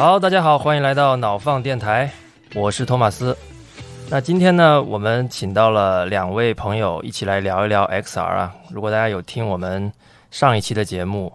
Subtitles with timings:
[0.00, 2.10] 好，大家好，欢迎来到脑放电台，
[2.54, 3.36] 我是托马斯。
[4.08, 8.54] 那今天呢，我们请到了两位朋友一起来聊一聊 XR 啊。
[8.70, 9.92] 如果大家有听我们
[10.30, 11.30] 上一期的节目，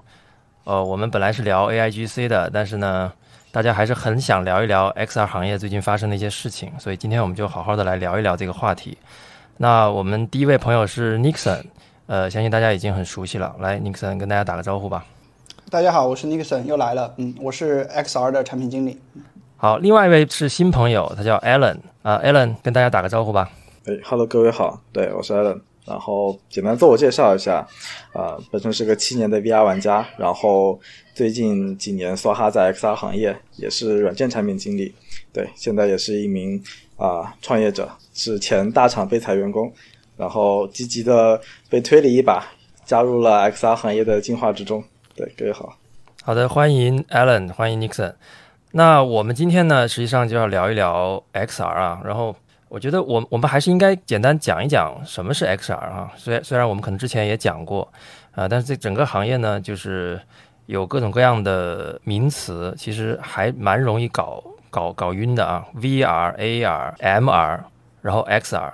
[0.64, 3.14] 呃，我们本来是聊 AIGC 的，但是呢，
[3.52, 8.98] 大家还是很想聊一聊 XR 行业最近发生的一些事情，所以今天我们就好好的来聊一聊这个话题。
[9.58, 11.64] 那我们第一位朋友是 Nixon，
[12.08, 13.56] 呃，相信大家已经很熟悉了。
[13.60, 15.06] 来，Nixon 跟大家打个招呼吧。
[15.72, 17.12] 大家好，我是 Nixon，又来了。
[17.18, 19.00] 嗯，我是 XR 的产品经理。
[19.58, 23.50] 好，另外一位是新朋友，他叫 Alan 啊，Alan 跟大家打个招呼吧。
[23.86, 25.60] 哎，Hello，各位好，对我是 Alan。
[25.86, 27.68] 然后简单自我介绍一下，
[28.14, 30.80] 啊，本身是个七年的 VR 玩家，然后
[31.16, 34.94] 最近几年梭哈在 XR 行业也是软件产品经理，
[35.34, 36.62] 对，现在也是一名
[36.96, 39.72] 啊创业者，是前大厂被裁员工，
[40.16, 42.46] 然后积极的被推了一把，
[42.86, 44.84] 加入了 XR 行业的进化之中。
[45.16, 45.78] 对，各位好，
[46.24, 48.14] 好的，欢迎 Alan，欢迎 Nixon。
[48.72, 52.36] 那我们今天呢，实际上就要聊一聊 XR 啊，然后。
[52.68, 56.12] 我觉得我我们还是应该简单讲一讲什么是 XR 啊。
[56.18, 57.88] 虽然虽然我们可能之前也讲过
[58.34, 60.20] 啊，但是这整个行业呢，就是
[60.66, 65.64] 有各种各样的名词，其实还蛮容易搞搞搞晕的啊。
[65.76, 67.60] VR、AR、MR，
[68.02, 68.74] 然后 XR。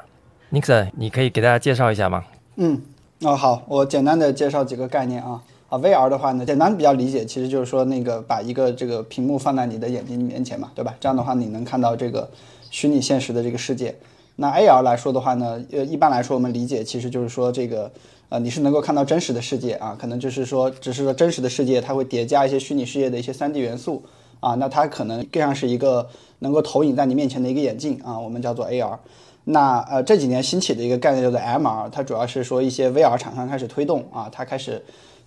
[0.51, 2.23] Nixon，你可以给大家介绍一下吗？
[2.55, 2.81] 嗯，
[3.21, 5.39] 哦好，我简单的介绍几个概念啊。
[5.71, 10.93] 啊，VR 的话呢，简单比较理解，其实就是说那个把一个这个屏幕放在你的眼睛面前嘛，对吧？
[10.99, 12.29] 这样的话你能看到这个。
[12.73, 13.93] 虚拟现实的这个世界，
[14.37, 17.91] 那 AR 来说的话呢，呃，一般来说我们理解其实就是说这个，
[18.29, 24.01] 呃，你是能够看到真实的世界啊，可能就是说，只是说真实的世界它会叠加一些虚拟世界的一些 3D 元素
[24.39, 26.07] 啊，那它可能更像是一个
[26.39, 28.97] 能够投影在你面前的一个眼镜啊，我们叫做 AR。
[29.43, 34.81] 那呃这几年兴起的一个概念叫做 MR，它主要是说一些 VR 厂商开始推动啊，它开始。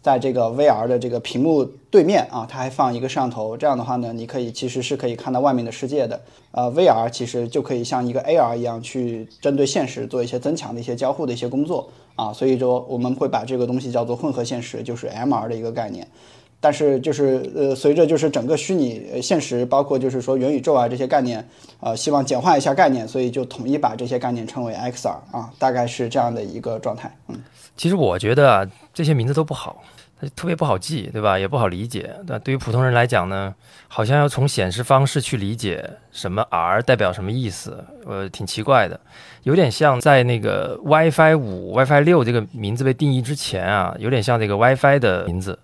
[0.05, 6.21] 在这个 VR 的这个屏幕对面啊，它还放一个摄像头，这样的话呢，你可以其实是可以看到外面的世界的。
[6.51, 16.07] 呃，VR 其实就可以像一个 AR 一样去针对现实做一些增强的一些交互的一些工作啊，所以说我们会把这个东西叫做混合现实，就是 MR 的一个概念。
[16.65, 21.47] 但是就是呃，随着就是整个虚拟现实，包括就是说元宇宙啊这些概念，
[21.81, 27.15] 呃，希望简化一下概念，所以就统一把这些概念称为 XR 啊，大概是这样的一个状态。
[27.29, 27.37] 嗯，
[27.77, 29.85] 其实我觉得啊，这些名字都不好。
[30.19, 31.39] 它特别不好记，对吧？
[31.39, 32.15] 也不好理解。
[32.27, 33.55] 那对于普通人来讲呢，
[33.89, 38.99] 好像要从显示方式去理解什么 R 代表什么意思，呃，挺奇怪的。
[39.43, 45.59] 有点像在那个 WiFi 五、WiFi 六这个名字被定义之前啊，有点像这个 WiFi 的名字，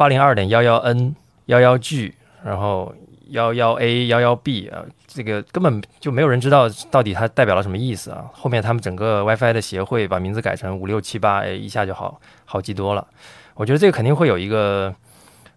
[0.00, 2.90] 八零二点幺幺 N、幺幺 G，然后
[3.28, 8.24] 幺幺 A、幺幺 B 啊，这个根本就没有人知道到底它代表了什么意思啊。
[8.32, 13.06] 后面他们整个 WiFi 的协会把名字改成五六七八，哎，一下就好好记多了。
[13.52, 14.94] 我觉得这个肯定会有一个，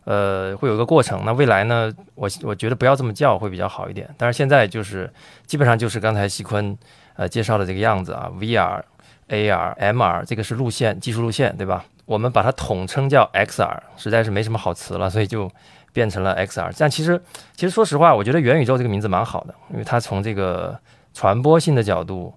[0.04, 1.22] 呃，会有一个过程。
[1.24, 1.90] 那未来呢？
[2.16, 4.14] 我我觉得不要这么叫会比较好一点。
[4.18, 5.10] 但是现在就是
[5.46, 6.78] 基本上就是刚才西坤
[7.16, 8.82] 呃介绍的这个样子啊，VR、
[9.30, 11.86] AR、MR 这个是路线技术路线，对吧？
[12.06, 15.52] 我们把它统称叫 XR，实在是没什么好词了，所以就
[15.92, 16.74] 变成了 XR。
[16.78, 17.22] 但其实
[17.56, 20.80] 其实说实话，我觉得元宇宙这个名字蛮好的，因为它从这个
[21.14, 22.34] 传播性的角度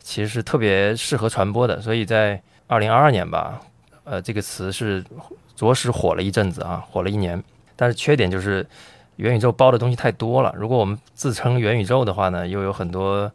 [0.00, 1.80] 其实是特别适合传播的。
[1.80, 3.60] 所以在二零二二年吧。
[4.02, 5.04] 呃，这个词是
[5.54, 7.40] 着实火了一阵子啊，火了一年。
[7.76, 8.66] 但是缺点就是
[9.16, 10.52] 元宇宙包的东西太多了。
[10.56, 13.30] 如果我们自称元宇宙的话呢，又有很多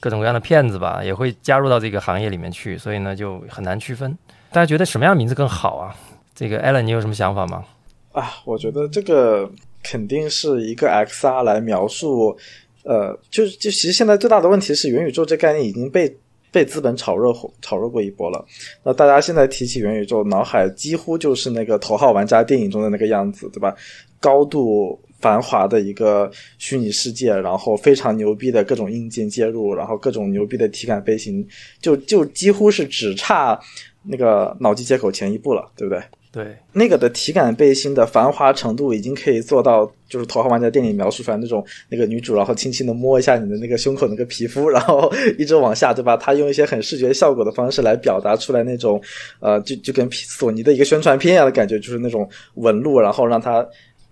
[0.00, 4.18] 各种各样的骗子吧，也会加入到这个行业里面去，所以呢就很难区分。
[4.50, 5.94] 大家觉得什么样的名字更好啊？
[6.34, 7.64] 这个 Allen，你有什么想法吗？
[8.12, 9.50] 啊，我觉得这个
[9.82, 12.36] 肯定是一个 XR 来描述。
[12.84, 16.16] 呃，就就其实现在最大的问题是元宇宙这概念已经被。
[16.52, 18.42] 被资本炒热炒热过一波了，
[18.82, 23.74] 那大家现在提起元宇宙，脑海几乎就是那个《头号玩家》电影中的那个样子，对吧？
[24.20, 31.46] 高度繁华的一个虚拟世界，然后非常牛逼的各种硬件接入，然后各种牛逼的体感飞行，
[31.82, 33.60] 就就几乎是只差
[34.06, 36.02] 那个脑机接口前一步了，对不对？
[36.32, 46.14] 对，那个的体感背心的繁华程度已经可以做到，就是《头号玩家》电影描述出来那种那个女主，然后轻轻的摸一下你的那个胸口那个皮肤，然后一直往下，对吧？
[46.14, 49.00] 她用一些很视觉效果的方式来表达出来那种，
[49.40, 53.66] 呃，就就跟索尼的一个宣传片一样的感觉，就是那种纹路，然后让它。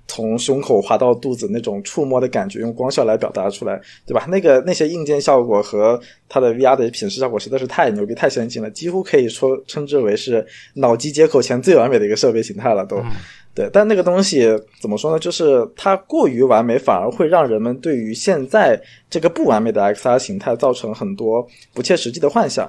[0.07, 4.27] 从胸口滑到肚子那种触摸的感觉，用光效来表达出来，对吧？
[4.29, 5.99] 那个那些硬件效果和
[6.29, 13.03] 它的 VR 的品质效果实在是太牛逼、太先进了，几乎可以说称之为是脑机接口前最完美的一个设备形态了，都。
[13.55, 14.49] 对，但那个东西
[14.81, 15.19] 怎么说呢？
[15.19, 22.69] 就是它过于完美，反而会让人们对于现在这个不完美的 XR 形态造成很多不切实际的幻想。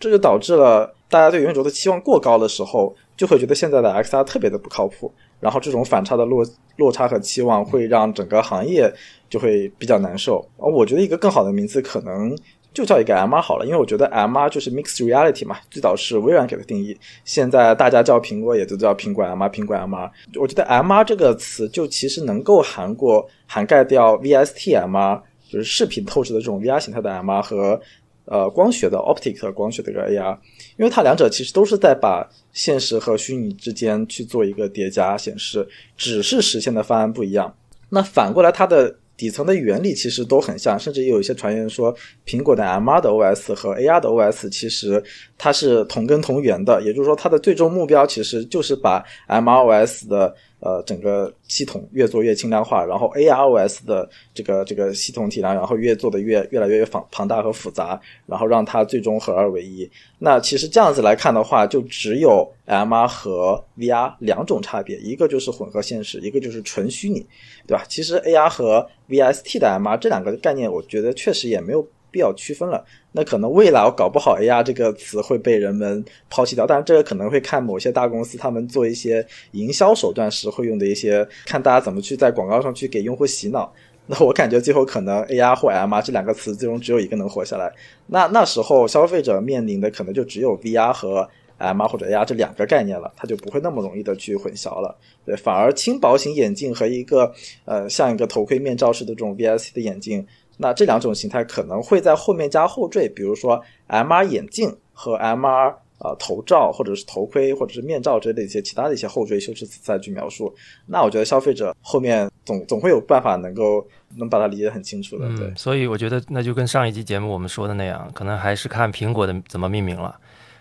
[0.00, 5.10] 这就导致了大家对元宇宙的期望过高的时候，就会觉得现在的 XR 特别的不靠谱。
[5.44, 6.42] 然后这种反差的落
[6.78, 8.90] 落差和期望会让整个行业
[9.28, 10.42] 就会比较难受。
[10.56, 12.34] 而我觉得一个更好的名字可能
[12.72, 16.96] 就叫一个 MR 好了，因为我觉得 MR 就是 Mixed Reality 嘛，最早是微软给的定义，
[17.26, 20.10] 现在大家叫苹果也都叫苹果 MR，苹果 MR。
[20.40, 25.20] 我觉得 MR 这个词就其实能够涵过涵盖掉 VST MR，
[25.50, 27.78] 就是视频透视的这种 VR 形态的 MR 和
[28.26, 30.36] 呃光学的 Optic 光学的这个 AR，
[30.76, 35.66] 因为它两者其实都是在把现实和虚拟之间去做一个叠加显示，
[35.96, 37.54] 只是实现的方案不一样。
[37.90, 41.94] 那反过来，它的底层的原理其实都很像，甚至也有一些传言说，
[42.26, 45.00] 苹果的 MR 的 OS 和 AR 的 OS 其实
[45.38, 59.88] 它是同根同源的，也就是说，它的最终目标其实就是把 MROS 的呃整个系统越做越轻量化，然后 AROS 的这个这个系统体量，然后越做的越越来越庞庞大和复杂，然后让它最终合二为一。
[60.18, 67.26] 那其实这样子来看的话，就只有 MR 和 VR 两种差别，一个就是混合现实，一个就是纯虚拟，
[67.66, 67.84] 对吧？
[67.86, 72.84] 其实 AR 和 VST 的 MR 这两个概念，我觉得确实也没有必要区分了。
[73.10, 83.72] 那可能未来我搞不好 AR 这个词会被人们抛弃掉，但是这个可能会看某些大公司他们做一些营销手段时会用的一些，看大家怎么去在广告上去给用户洗脑。
[84.06, 87.72] 那我感觉最后可能 AR 或 MR 这两个词最终只有一个能活下来。
[88.06, 91.28] 那那时候消费者面临的可能就只有 VR 和
[91.58, 94.94] MR 或者 AR 这两个概念了，它就不会那么容易的去混淆了。
[95.24, 97.32] 对，反而轻薄型眼镜和一个
[97.64, 100.26] 呃像一个头盔面罩式的这种 VSC 的眼镜。
[100.56, 110.54] 那这两种形态可能会在后面加后缀，比如说 MR 眼镜和 MR 呃头罩，或者是头盔，或者是面罩之类的一些其他的一些后缀修饰词再去描述。
[110.86, 113.86] 那我觉得消费者后面总总会有办法能够
[114.16, 115.28] 能把它理解很清楚的。
[115.36, 120.14] 对，所以我觉得那就跟上一期节目我们说的那样，可能还是看苹果的怎么命名了，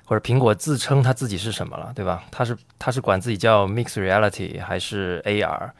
[0.06, 2.24] 或者苹果自称它自己是什么了，对吧？
[2.32, 5.72] 它是它是管自己叫 Mixed Reality 还是 AR？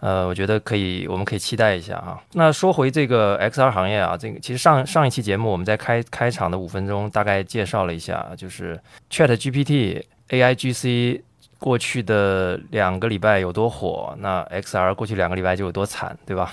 [0.00, 2.18] 呃，我觉得可以，我们可以期待一下啊。
[2.32, 8.80] 那说回这个 XR 行业啊，这个其实上上一期节目我们在开开场的五分钟大概介绍了一下，就是
[9.10, 11.20] Chat GPT、AIGC
[11.58, 16.52] 过去的两个礼拜有多火，那 XR 过去两个礼拜就有多惨，对吧？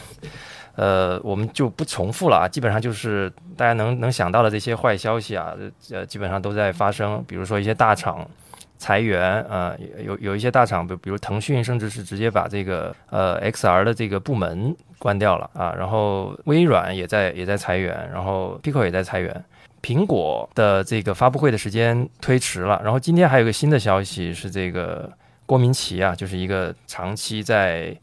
[0.76, 5.56] 呃，我们就不重复了啊，基本上就是大家能能想到的这些坏消息啊，
[5.92, 8.28] 呃，基本上都在发生，比如说一些大厂。
[8.78, 15.74] 裁员啊，有有一些大厂，比比如腾讯，甚至是直接把这个呃 XR 的这个部门关掉了啊。
[15.76, 19.44] 然后微软也在也在裁员，然后 Pico 也在裁员。
[19.82, 22.80] 苹果的这个发布会的时间推迟了。
[22.84, 25.12] 然后今天还有个新的消息是，这个
[25.46, 27.96] 郭明奇啊，就是一个长期在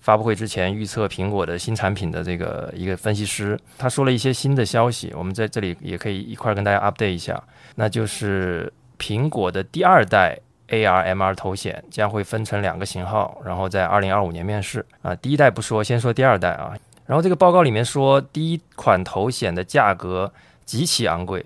[0.00, 7.42] 发布会之前预测苹果的新产品的这个一个分析师，他说了一些新的消息，我们在这里也可以一块儿跟大家 update 一下，
[7.74, 8.72] 那就是。
[9.02, 10.38] 苹果的第二代
[10.68, 15.12] AR MR 头显将会分成两个型号，然后在二零二五年面世啊。
[15.16, 16.72] 第一代不说，先说第二代啊。
[17.04, 20.32] 然后这个报告里面说，第一款头显的价格
[20.64, 21.44] 极其昂贵，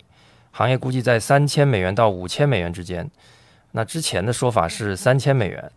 [0.50, 3.10] 行业估计在三千美元到五千美元之间。
[3.72, 5.72] 那之前的说法是三千美元，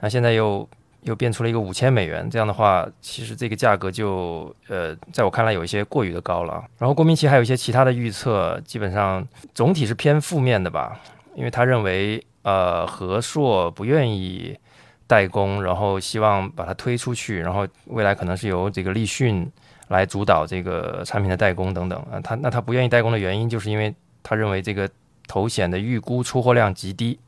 [0.00, 0.66] 那现在又
[1.02, 2.30] 又变出了一个五千美元。
[2.30, 6.64] 这样的话，其实这个价格就呃，在我看来有一些过于的高了。
[6.78, 11.00] 然后郭明奇还有一些其他的预测，基本上总体是偏负面的吧。
[11.34, 14.58] 因为他认为，呃，和硕不愿意
[15.06, 19.50] 代工，然后希望把它推出去，然后未来可能是由这个立讯
[19.88, 22.20] 来主导这个产品的代工等等啊。
[22.20, 24.88] 他那他不愿意代工的原因，就是因为他认为这个
[25.26, 27.18] 头显的预估出货量极低，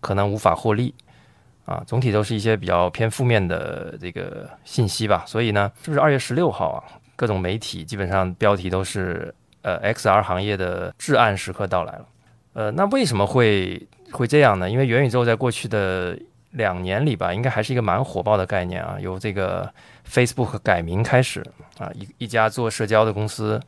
[0.00, 0.94] 可能无法获利
[1.64, 1.82] 啊。
[1.86, 5.24] 总体都是一些比较偏负面的这个信息吧。
[5.26, 6.84] 所以呢，是不是二月十六号啊？
[7.16, 12.04] 各种媒体基本上标题都是呃，XR 行业的至暗时刻到来了。
[12.54, 14.70] 呃，那为什么会会这样呢？
[14.70, 16.16] 因为元宇宙在过去的
[16.52, 18.96] 两年里吧，应该还是一个蛮火爆的概念啊。
[19.00, 19.68] 由这个
[20.08, 21.44] Facebook 改名开始
[21.78, 23.60] 啊，一一家做社交的公司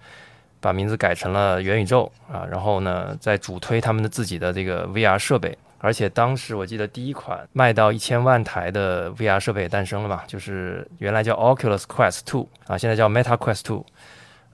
[0.60, 13.84] 把名字改成了元宇宙啊，然后呢，在主推他们的自己的这个 VR 设备，而且当时我记得第一款卖到一千万台的 VR 设备诞生了嘛，就是原来叫 Oculus Quest Two 啊，现在叫 Meta Quest Two，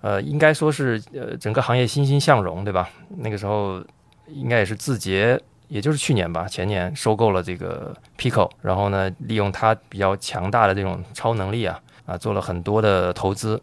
[0.01, 2.89] 呃，应该说是呃整个行业欣欣向荣，对吧？
[3.19, 3.85] 那个时候。
[4.29, 13.61] 应该也是字节，也就是去年吧，前年收购了这个 Pico，然后呢，利用它比较强大的这种超能力啊，啊，做了很多的投资。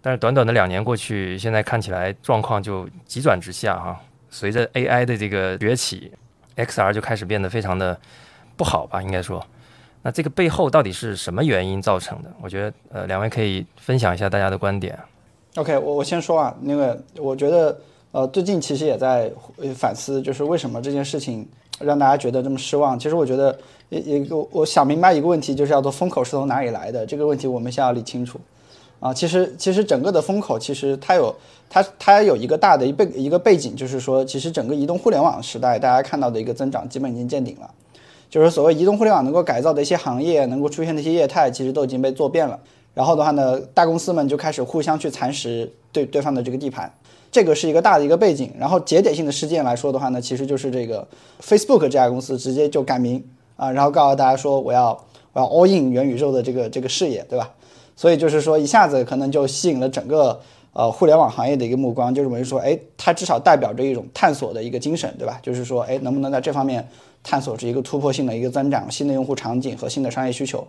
[0.00, 4.00] 但是短短的两年过去，现在看起来状况就急转直下哈。
[4.30, 6.10] 随着 AI 的这个崛起
[6.56, 7.98] ，XR 就开始变得非常的
[8.56, 9.46] 不好吧，应该说。
[10.02, 12.32] 那这个背后到底是什么原因造成的？
[12.40, 14.98] 我觉得呃，两位可以分享一下大家的观点。
[15.56, 17.78] OK，我我先说啊，那个我觉得。
[18.12, 19.30] 呃，最近其实也在
[19.74, 21.48] 反思，就是为什么这件事情
[21.80, 22.98] 让大家觉得这么失望。
[22.98, 27.06] 其实我觉得也也我想明白一个问题，就是叫做风口是从哪里来的。
[27.06, 28.38] 这个问题我们先要理清楚。
[29.00, 31.34] 啊，其实其实整个的风口其实它有
[31.68, 37.68] 它它有一个大的一背一个背景，就是说其实整个移动互联网时代大家看到的一个增长基本已经见顶了，
[38.28, 42.60] 就是所谓移动互联网能够改造的一些行业，能够出现的一些业态，其实都已经被做遍了。
[42.94, 46.92] 然后的话呢，大公司们就开始互相去蚕食对对方的这个地盘，
[47.32, 48.52] 这个是一个大的一个背景。
[48.56, 51.04] 然后节点性的事件来说的话呢，其实就是这个
[51.42, 53.24] Facebook 这家公司直接就改名
[53.56, 54.90] 啊，然后告诉大家说我要
[55.32, 57.50] 我要 all in 元宇宙的这个这个事业，对吧？
[57.94, 60.40] 所以就是说，一下子可能就吸引了整个
[60.72, 65.38] 呃互联网行业的一个目光，就认为说，哎，它至少代表着一种探索的一个精神，对吧？
[65.42, 66.88] 就是说，哎，能不能在这方面
[67.22, 70.66] 探索出一个突破性的一个增长、新的用户场景和新的商业需求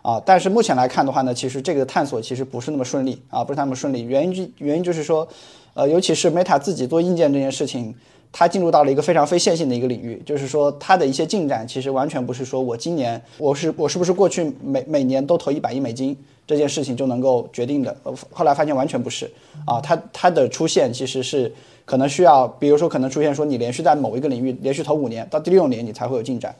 [0.00, 0.20] 啊？
[0.24, 4.02] 但是目前来看的话呢，其实这个探索其实不是那么顺利啊，不是那么顺利。
[4.02, 5.28] 原因就原因就是说，
[5.74, 7.94] 呃，尤其是 Meta 自己做硬件这件事情，
[8.30, 16.16] 它进入到了一个非常非线性的一个领域，就是说它的一些进展其实完全不是说我今年我是我是不是过去每每年都投一百亿美金。
[16.44, 17.96] 这件事情就能够决定的，
[18.32, 19.30] 后来发现完全不是
[19.64, 21.50] 啊，它它的出现其实是
[21.84, 26.54] 可能需要，比如说可能出现说你连续在某一个领域连续投五年，到第六年你才会有进展，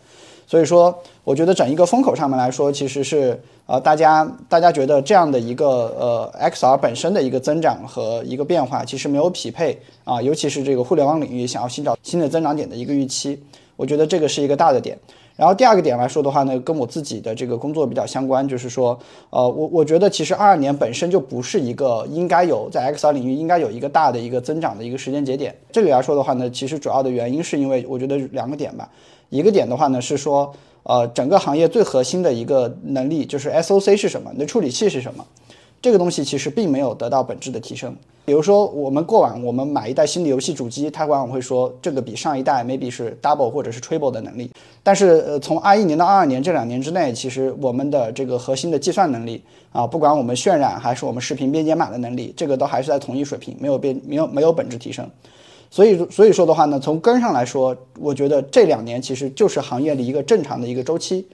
[0.52, 0.94] 所以说
[1.24, 5.66] 我觉得整一个风口上面来说，其实是呃大家大家觉得这样的一个
[5.98, 13.42] 呃 XR 本身的一个增长和一个变化，其实没有匹配啊，尤其是这个互联网领域想要寻找新的增长点的一个预期，
[13.76, 14.98] 我觉得这个是一个大的点。
[15.36, 18.98] 然后第二个点来说的话呢，跟我自己的这个工作比较相关，就是说，
[19.30, 25.56] 呃，我我觉得其实二二年本身就不是一个应该有在 XR 领域应该有一个大的一个增长的一个时间节点。
[25.72, 28.86] 这里来说的话呢，其实主要的原因是因为我觉得两个点吧，
[29.32, 35.24] 一个点的话呢是说，呃，整个行业最核心的一个能力就是 SOC 是什么，你的处理器是什么，
[35.80, 37.96] 这个东西其实并没有得到本质的提升。
[38.26, 44.50] 比如说，我们过往我们买一代新的游戏主机，它往往会说这个比上一代 maybe 是 double 或者是 triple 的能力。
[44.82, 55.08] 但是，呃，从二一年到二二年这两年之内，其实我们的这个核心的计算能力啊，不管我们渲染还是我们视频编解码的能力，这个都还是在同一水平，没有变，没有没有本质提升。
[55.72, 61.26] 所以，所以说的话呢，从根上来说，我觉得这两年其实就是行业的一个正常的一个周期。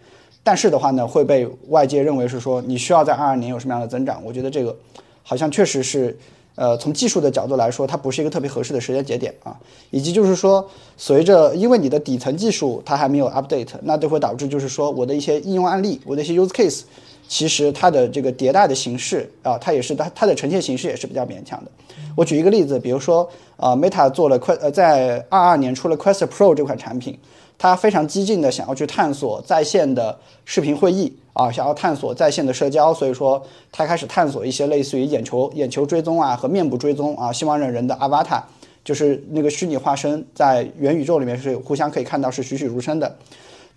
[0.45, 4.23] 但是的话呢，会被外界认为是说你需要在二二年有什么样的增长？
[4.25, 4.75] 我觉得这个
[5.25, 6.17] 好像确实是。
[6.61, 9.57] 呃，从技术的角度来说，它不是一个特别合适的时间节点啊，
[9.91, 16.81] 以及就是说，随着因为你的底层技术它还没有 update，那就会导致就是说，我的一些应用案例，我的一些 use case，
[17.29, 21.71] 其实它的这个迭代的形式啊，它也是它它的呈现形式也是比较勉强的。
[22.19, 27.17] 我举一个例子，比如说，呃，Meta 做了 Quest，呃，在二二年出了 Quest Pro 这款产品。
[27.57, 38.43] 他非常激进的想要去探索在线的视频会议啊，想要探索在线的社交，所以说他开始探索一些类似于眼球眼球追踪啊和面部追踪啊，希望让人的 avatar
[38.85, 43.17] 就是那个虚拟化身在元宇宙里面是互相可以看到是栩栩如生的。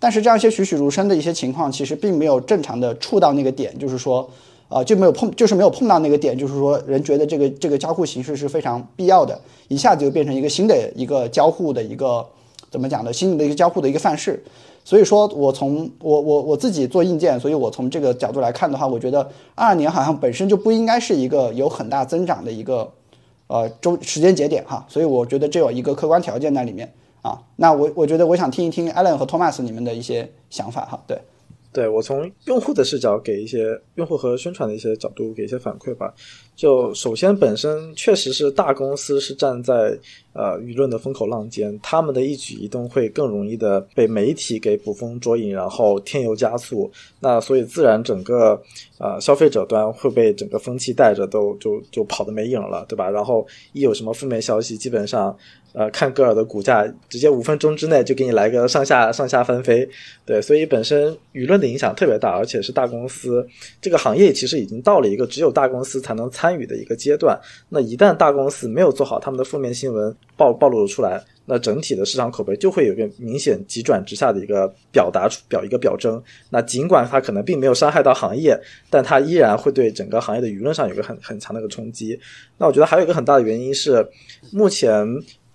[0.00, 4.28] 但是这样一些栩栩如生的一些情况，其实并没有正常的触到那个点，就是说，
[4.72, 9.38] 啊，就没有碰，就是没有碰到那个点，就是说人觉得这个这个交互形式是非常必要的，
[9.68, 12.26] 一下子就变成一个新的一个交互的一个。
[12.70, 13.12] 怎么讲呢？
[13.12, 14.42] 新的一个交互的一个范式，
[14.82, 19.20] 所以说我从我我我自己做硬件，所以我从这个角度来看的话，我觉得
[19.54, 22.90] 二二年好像本身就不应该是一个有很大增长的一个
[23.48, 27.38] 呃周时间节点哈，所以我觉得这有一个客观条件在里面啊。
[27.56, 31.20] 那我我觉得我想听一听 Allen 和 Thomas 你们的一些想法哈，对。
[31.72, 36.12] 对我从用户的视角给一些用户和宣传的一些角度给一些反馈吧。
[36.62, 39.98] 就首先本身确实是大公司是站在
[40.32, 46.88] 呃舆论的风口浪尖，他们的一举一动会更容易的被媒体给捕风捉影，然后添油加醋。
[47.18, 48.62] 那所以自然整个
[49.00, 53.10] 呃消费者端会被整个风气带着，都就就跑的没影了，对吧？
[53.10, 55.36] 然后一有什么负面消息，基本上。
[55.74, 59.88] 呃，看歌尔的股价，直接五分钟之内就给你来个上下上下翻飞，
[60.26, 63.42] 对，所以本身舆论的影响特别大，而且是大公司
[63.80, 67.38] 这个行业其实已经到了一个只有大公司才能参参与的一个阶段。
[67.70, 76.22] 那一旦大公司没有做好他们的负面新闻暴暴露了出来，那整体的市场口碑就会有一个明显急转直下的一个表达出表一个表征。
[76.50, 78.54] 那尽管它可能并没有伤害到行业，
[78.90, 82.18] 但它依然会对整个行业的舆论上有个很很强的一个冲击。
[82.58, 84.06] 那我觉得还有一个很大的原因是
[84.52, 85.06] 目前。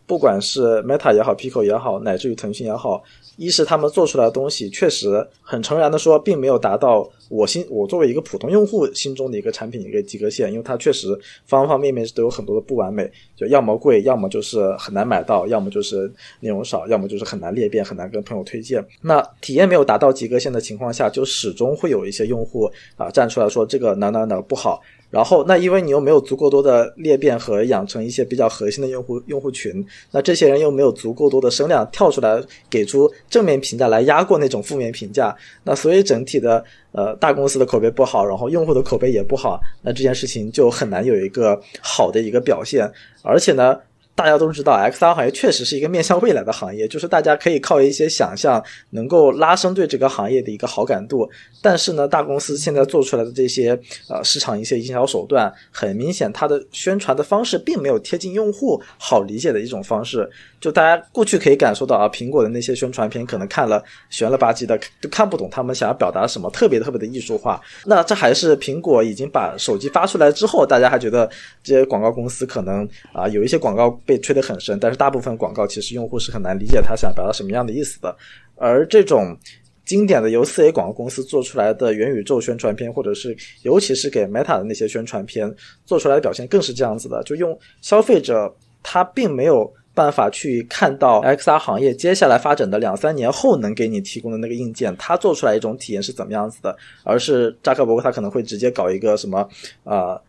[0.08, 3.04] 不管是 Meta 也好，Pico 也好，乃至于腾讯也好，
[3.36, 11.10] 一是他们做出来的东西确实很诚然的说，并没有达到我心我作为一个普通用户心中的一个产品一个及格线，因为它确实
[11.46, 16.10] 方方面面都有很多的不完美，就要么贵，要么就是很难买到，要么就是
[16.40, 18.82] 内容少，要么就是很难裂变，很难跟朋友推荐。
[19.02, 24.82] 那体验没有达到及格线的情况下，就始终会有一些用户啊站出来说这个哪哪哪不好。
[25.10, 35.34] 然后，那因为你又没有足够多的裂变和养成一些比较核心的用户用户群，那这些人又没有足够多的声量跳出来给出正面评价来压过那种负面评价，
[35.64, 36.62] 那所以整体的
[36.92, 43.78] 呃大公司的口碑不好，然后用户的口碑也不好，那这件事情就很难有一个好的一个表现，而且呢。
[44.18, 51.30] 大家都知道，XR 行业确实是一个面向未来的行业，就是大家可以靠一些想象，能够拉升对这个行业的一个好感度。
[51.62, 60.28] 但是呢，大公司现在做出来的这些呃市场一些营销手段，很明显它的宣传的方式并没有贴近用户好理解的一种方式。
[60.60, 67.62] 就大家过去可以感受到啊，苹果的那些宣传片可能看了悬了吧唧的，就看不懂他们想要表达什么，特别特别的艺术化。
[67.86, 71.30] 那这还是苹果已经把手机发出来之后，大家还觉得
[71.62, 73.96] 这些广告公司可能啊有一些广告。
[74.08, 78.16] 被吹得很深，但是大部分广告其实用户是很难理解他想表达什么样的意思的。
[78.56, 79.38] 而这种
[79.86, 85.54] 经典的由四 A 广告公司做出来的元宇宙宣传片，或者是尤其是给 Meta 的那些宣传片
[85.86, 87.22] 做出来的表现，更是这样子的。
[87.24, 99.48] 就用消费者他并没有办法去看到 XR 行业接下来发展的两三年后能给你提供的那个硬件，他做出来一种体验是怎么样子的，而是扎克伯格他可能会直接搞一个什么
[99.84, 100.20] 啊。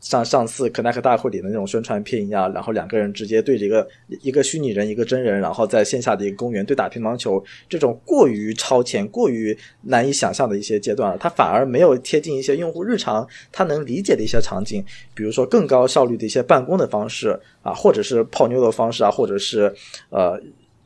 [0.00, 3.88] 像上次 Connect 大会里的那种宣传片一样，然后两个人直接对着一个
[4.22, 14.84] 一个虚拟人，一个真人，然后在线下的一个公园对打乒乓球，这种过于超前、过于难以想象的一些阶段了，它反而没有贴近一些用户日常他能理解的一些场景，
[15.14, 19.74] 比如说更高效率的一些办公的方式啊，或者是泡妞的方式啊，或者是
[20.10, 20.40] 呃，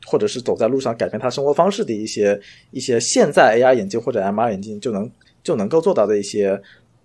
[0.05, 2.39] 或者是走在路上改变他生活方式的一些
[2.71, 5.11] 一些现在 AR 眼镜或者 MR 眼镜就能
[5.43, 6.59] 就能够做到的一些。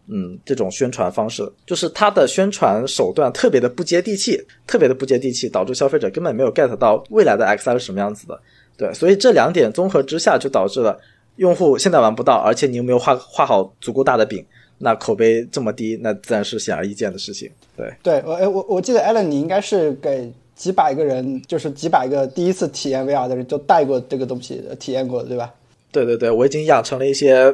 [0.08, 8.40] 嗯，这种宣传方式就是它的宣传手段特别的不接地气，特别的不接地气，导致消费者根本没有 get 到未来的 XR 是什么样子的。
[8.76, 10.96] 对，所以这两点综合之下，就导致了
[11.36, 14.44] 用户现在玩不到，而且你又没有画画好足够大的饼，
[14.78, 17.50] 那口碑这么低，那自然是显而易见的事情。
[17.76, 25.52] 对，对我哎我我记得 Allen，你应该是给几百个人，就是几百个第一次体验 VR 的人，就带过这个东西体验过，对吧？
[25.90, 27.52] 对对对，我已经养成了一些。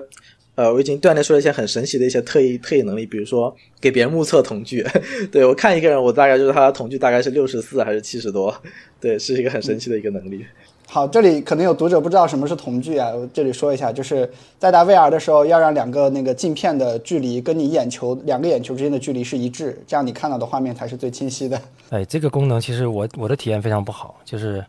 [0.55, 4.85] 呃，我已经锻炼出了一些很神奇的一些特异特异能力，比如说给别人目测瞳距。
[5.33, 8.55] 对我看一个人，我大概就是他的瞳距大概是六十四还是七十多，
[9.01, 10.45] 对，是一个很神奇的一个能力。
[10.87, 21.59] 好，这里可能有读者不知道什么是瞳距啊，我这里说一下，就是在打 VR 的时候，要让两个那个镜片的距离跟你眼球两个眼球之间的距离是一致，这样你看到的画面才是最清晰的。
[21.89, 24.63] 哎，这个功能其实我我的体验非常不好，就是。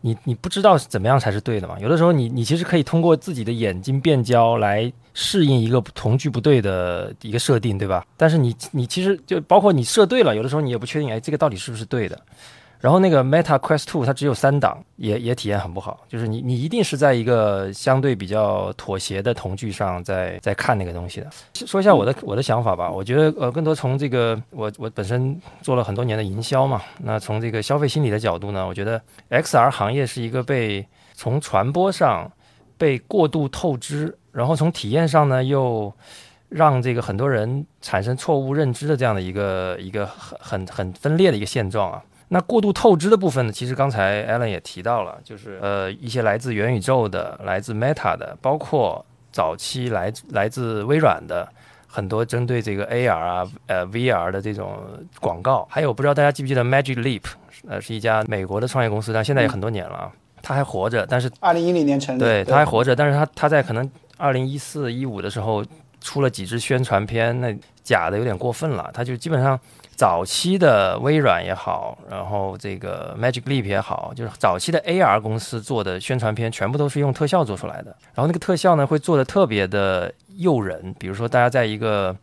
[0.00, 1.78] 你你不知道怎么样才是对的嘛？
[1.80, 8.04] 有的时候你你其实可以通过自己的眼睛变焦来适应一个同距不对的一个设定，对吧？
[8.16, 12.20] 但是你你其实就包括你设对了，有的时候你也不确定，哎，这个到底是不是对的？
[12.86, 16.06] 然后那个 Meta Quest Two 它只有三档，也也体验很不好。
[16.08, 21.26] 就是你你一定是在一个相对比较妥协的同距上在在看那个东西的。
[21.52, 22.88] 说一下我的我的想法吧。
[22.88, 32.30] 我觉得呃，更多从这个我我本身做了很多年的营销嘛，那从这个消费心理的角度呢，我觉得 XR 行业是一个被从传播上
[32.78, 35.92] 被过度透支，然后从体验上呢又
[36.50, 42.00] 让这个很多人产生错误认知的这样的一个一个很很很分裂的一个现状啊。
[42.28, 43.52] 那过度透支的部分呢？
[43.52, 51.48] 其实刚才 Alan 也提到了，就是呃一些来自元宇宙的、来自 Meta 的，包括早期来来自微软的
[51.86, 54.76] 很多针对这个 AR 啊、呃 VR 的这种
[55.20, 57.22] 广告，还有不知道大家记不记得 Magic Leap，
[57.68, 60.12] 呃是一家美国的创业公司，但现在也很多年了啊，
[60.42, 65.64] 他还活着，但是二零一零年成立，对他还活着，但是他他在可能二零一四一五的时候
[66.00, 69.56] 出了几支宣传片，那假的有点过分了，他就基本上。
[69.96, 77.96] 早期的微软也好，然后这个 Magic Leap 也好，就是早期的 AR 公司做的宣传片，全部都是用特效做出来的。
[78.14, 80.94] 然后那个特效呢，会做的特别的诱人。
[80.98, 82.14] 比如说，大家在一个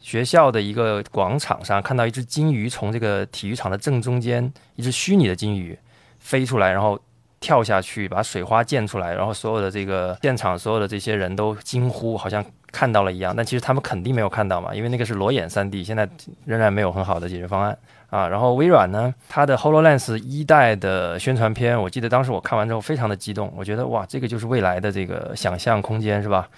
[0.00, 5.78] 学校的一个广场上看到一只金鱼从这个体育场的正中间，一只虚拟的金鱼
[6.18, 6.98] 飞出来，然后
[7.40, 12.44] 跳下去把水花溅出来，然后所有的这个现场所有的这些人都惊呼，好像。
[12.72, 16.08] 看到了一样，但其实他们肯定没有看到嘛，因为那个是裸眼 3D，现在
[16.44, 17.76] 仍然没有很好的解决方案
[18.10, 18.28] 啊。
[18.28, 26.48] 然后微软呢，它的 Hololens 一代的宣传片，我记得当时我看完之后非常的激动，我觉得哇，这个就是未来的这个想象空间是吧？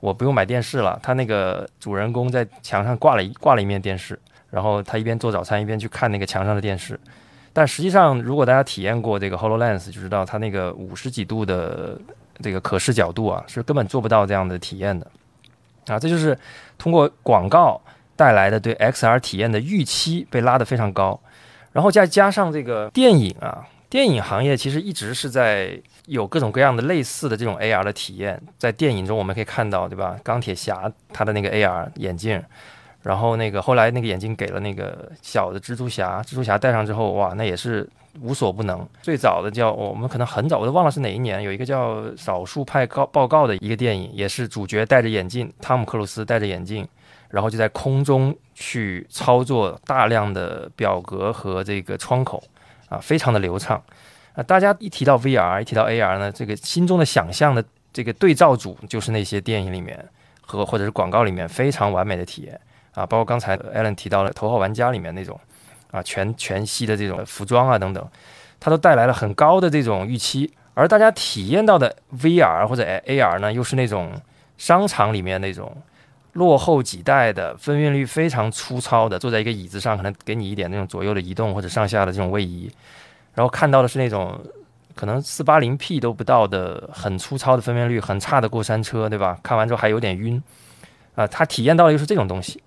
[0.00, 4.18] 我不用买电视了，他那个主人公在墙上挂了一挂了一面电视，
[4.50, 6.98] 然后他一边做早餐一边去看那个墙上的电视。
[7.52, 11.98] 但实际上，如果大家体验过这个 Hololens，就知道它那个五十几度的
[12.40, 15.06] 这个可视角度啊，是根本做不到这样的体验的。
[15.86, 16.38] 啊，这就是
[16.78, 17.80] 通过广告
[18.14, 21.18] 带来的对 XR 体验的预期被拉得非常高，
[21.72, 30.16] 然后再加上这个电影啊，电影行业其实一直是在有各种各样的类似的这种 AR 的体验，在电影中我们可以看到，对吧？
[30.22, 32.40] 钢铁侠他的那个 AR 眼镜，
[33.02, 37.88] 然后那个后来那个眼镜给了那个小的蜘蛛侠，蜘蛛侠戴上之后，哇，那也是
[38.20, 38.86] 无所不能。
[39.00, 46.86] 最早的叫我们可能很早我都忘了是哪一年，有一个叫《少数派告报告》的一个电影，也是主角戴着眼镜，汤姆克鲁斯戴着眼镜，
[47.30, 52.42] 然后就在空中去操作大量的表格和这个窗口，
[52.88, 53.82] 啊，非常的流畅。
[54.34, 60.04] 啊，大家一提到 VR，一提到 AR 呢，这个心中的想象的这个对照组就是那些电影里面
[60.42, 62.60] 和或者是广告里面非常完美的体验
[63.00, 65.38] 啊，包括刚才 Alan 提到了《头号玩家》里面那种
[65.90, 68.06] 啊全全息的这种服装啊等等，
[68.58, 74.12] 它都带来了很高的这种预期，而大家体验到的 VR 或者 AR 呢，又是那种
[74.58, 75.74] 商场里面那种
[76.34, 82.70] 落后几代的分辨率非常粗糙的，坐在一个椅子上，可能给你一点那种左右的移动或者上下的这种位移。
[83.34, 84.38] 然后看到的是那种
[84.94, 89.38] 可能四八零 P 都不到的很粗糙的分辨率，很差的过山车，对吧？
[89.42, 90.42] 看完之后还有点晕，
[91.14, 92.62] 啊，他体验到的又是这种东西。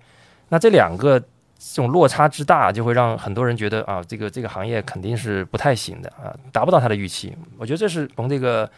[0.54, 7.36] 那这两个这种落差之大，就会让很多人觉得啊，这个这个行业肯定是不太行的啊，达不到他的预期。
[7.58, 8.70] 我觉得这是从这个。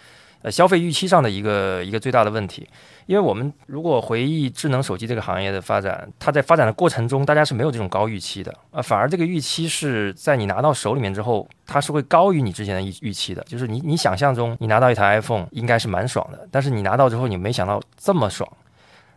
[0.42, 2.68] 呃，消费预期上的一个一个最大的问题，
[3.06, 18.48] 因为我们如果回忆智能手机这个行业的发展，它在发展的过程中，大家是没有这种高预期的啊，反而这个预期是在你拿到手里面之后，它是会高于你之前的预预期的，就是你你想象中你拿到一台 iPhone 应该是蛮爽的，但是你拿到之后你没想到这么爽，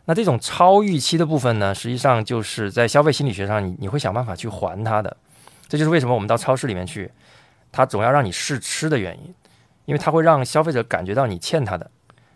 [0.06, 5.18] 那这种超预期的部分呢，实际上就是在消费心理学上，你你会想办法去还它的，
[5.68, 7.12] 这就是为什么我们到超市里面去，
[7.72, 9.34] 它总要让你试吃的原因。
[9.86, 11.90] 因为它会让消费者感觉到你欠他的，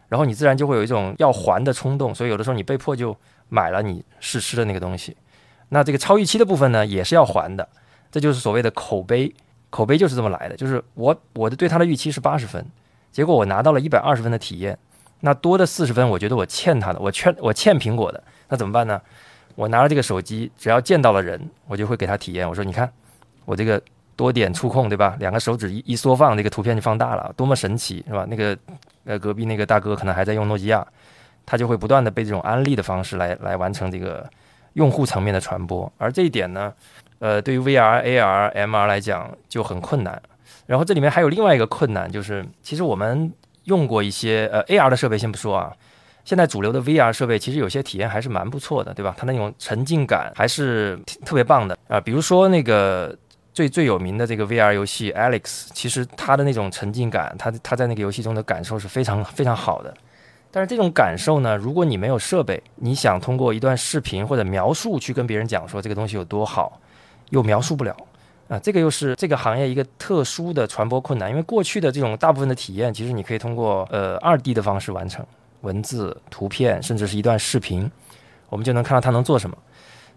[0.08, 3.16] 然后你自然就会有一种要还的冲动，所以有的时候你被迫就
[3.48, 5.16] 买了你试吃的那个东西。
[5.70, 7.70] 那这个超预期的部分呢，也是要还的，
[8.12, 9.32] 这就是所谓的口碑。
[9.70, 12.66] 口碑就是这么来的，就是我我的对它的预期是八十分，
[13.12, 14.76] 结果我拿到了一百二十分的体验，
[15.26, 19.02] 那多的四十分，我觉得我欠他的，我欠我欠苹果的，那怎么办呢？
[19.56, 22.92] 我拿了这个手机，只要见到了人，我就会给他体验，我说你看
[23.46, 23.82] 我这个。
[24.16, 25.18] 多点触控，对吧？
[25.20, 28.28] 两个手指一一缩放，这个图片就放大了，多么神奇，是吧？
[28.30, 28.56] 那个
[29.06, 30.86] 呃，隔壁那个大哥可能还在用诺基亚，
[31.48, 34.30] 他就会不断的被这种安利的方式来来完成这个
[34.74, 35.92] 用户层面的传播。
[35.98, 36.72] 而这一点呢，
[37.18, 40.22] 呃，对于 VR、AR、MR 来讲就很困难。
[40.68, 43.34] 然后这里面还有另外一个困难，就是其实我们
[43.66, 45.74] 用过一些呃 AR 的设备，先不说啊，
[46.26, 49.16] 现在主流的 VR 设备其实有些体验还是蛮不错的，对吧？
[49.18, 53.16] 它那种沉浸感还是特别棒的啊，比如说那个。
[53.56, 59.94] 最最有名的这个 VR 游戏 Alex，其实它的那种沉浸感，它它在那个游戏中的感受是非常非常好的。
[60.50, 66.82] 但是这种感受呢，如果你没有设备，你想通过一段视频或者描述去跟别人讲说这个东西有多好，
[67.30, 67.96] 又描述不了
[68.48, 68.60] 啊。
[68.60, 75.26] 这个又是这个行业一个特殊的传播困难，因为过去的这种大部分的体验，其实你可以通过呃二 D 的方式完成，
[75.62, 77.90] 文字、图片，甚至是一段视频，
[78.50, 79.58] 我们就能看到它能做什么。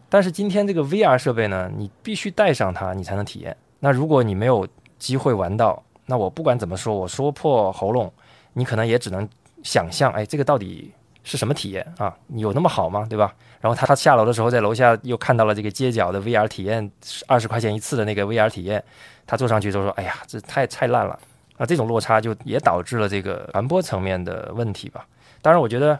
[0.08, 3.56] 但是今天这个 VR 设备呢，你必须带上它，你才能体验。
[3.80, 4.66] 那如果你没有
[4.98, 8.12] 机会玩到，那我不管怎么说，我说破喉咙，
[8.52, 9.28] 你可能也只能
[9.64, 10.92] 想象，哎，这个到底
[11.26, 12.16] 是什么体验啊？
[12.28, 13.04] 有那么好吗？
[13.10, 13.34] 对吧？
[13.60, 16.88] 然后他他下楼的时候，在楼下又看到了这个街角的 VR 体验，
[17.26, 18.82] 二十块钱一次的那个 VR 体验，
[19.26, 21.18] 他坐上去就说，哎呀，这太太烂了。
[21.58, 25.04] 啊，这种落差就也导致了这个传播层面的问题吧。
[25.42, 25.98] 当然，我觉得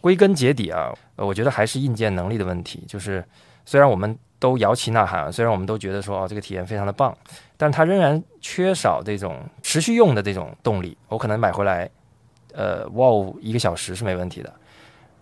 [0.00, 3.24] 归根结底啊，我觉得还是硬件能力的问题，就是。
[3.68, 7.12] 虽然我们都摇旗呐喊，虽然我们都觉得说哦这个体验非常的棒，
[7.56, 10.96] 但它仍然缺少这种持续用的这种动力。
[11.08, 11.90] 我可能买回来，
[12.54, 13.10] 呃，哇，
[13.40, 14.52] 一个小时是没问题的，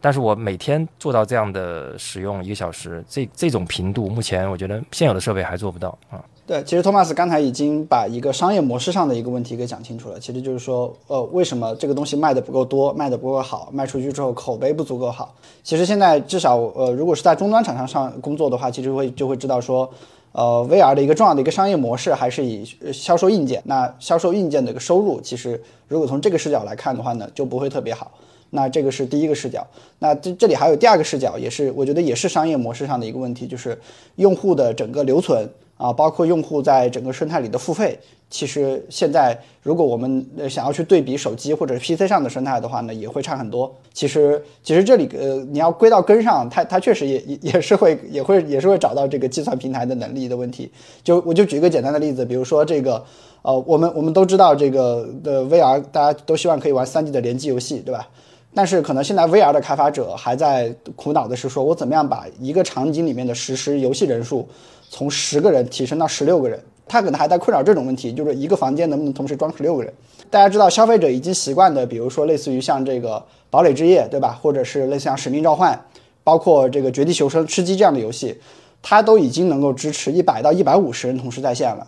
[0.04, 6.22] 但是我每天做到这样的使用一个小时，这这种频度，目前我觉得现有的设备还做不到啊。
[6.46, 10.20] 对，其实托马斯刚才已经把一个商业模式上的一个问题给讲清楚了。
[10.20, 15.34] 其实就是说，呃，为什么这个东西卖的不够多，卖的不够好，卖出去之后口碑不足够好。
[15.62, 19.90] 其实现在至少，呃，如果是在终端厂商上工作的话，其实会就会知道说，
[20.32, 22.62] 呃，VR 的一个重要的一个商业模式还是以
[22.92, 23.62] 销售硬件。
[23.64, 28.10] 那销售硬件的一个收入，其实如果从这个视角来看的话呢，就不会特别好。
[28.54, 29.66] 那这个是第一个视角。
[29.98, 33.78] 那这这里还有第二个视角，也是我觉得也是商业模式上的一个问题，就是
[34.16, 35.48] 用户的整个留存。
[35.76, 37.98] 啊，包括用户在整个生态里的付费，
[38.30, 43.74] 其实现在如果我们想要去对比手机或者 PC 上的生态的话呢，也会差很多。
[43.92, 50.70] 其实，其实这里呃，你要归到根上，它它确实也也也是会也会也是会找到这个计算平台的能力的问题。
[51.02, 53.04] 就我就举一个简单的例子，比如说这个
[53.42, 58.08] 呃，我们我们都知道这个的 VR，大家都希望可以玩 3D 的联机游戏，对吧？
[58.54, 64.48] 但是可能现在 VR 的开发者还在苦恼的是，说我怎么样把一个场景里面的实时游戏人数。
[64.90, 69.92] 从十个人提升到十六个人，他可能还在困扰这种问题，就是一个房间能不能同时装十六个人？
[70.30, 74.38] 大家知道，消费者已经习惯的，比如说类似于像这个堡垒之夜，对吧？
[74.40, 75.76] 或者是类似像使命召唤
[76.22, 78.38] 包括这个《绝地求生》、吃鸡这样的游戏，
[78.80, 81.84] 它都已经能够支持一百到一百五十人同时在线了。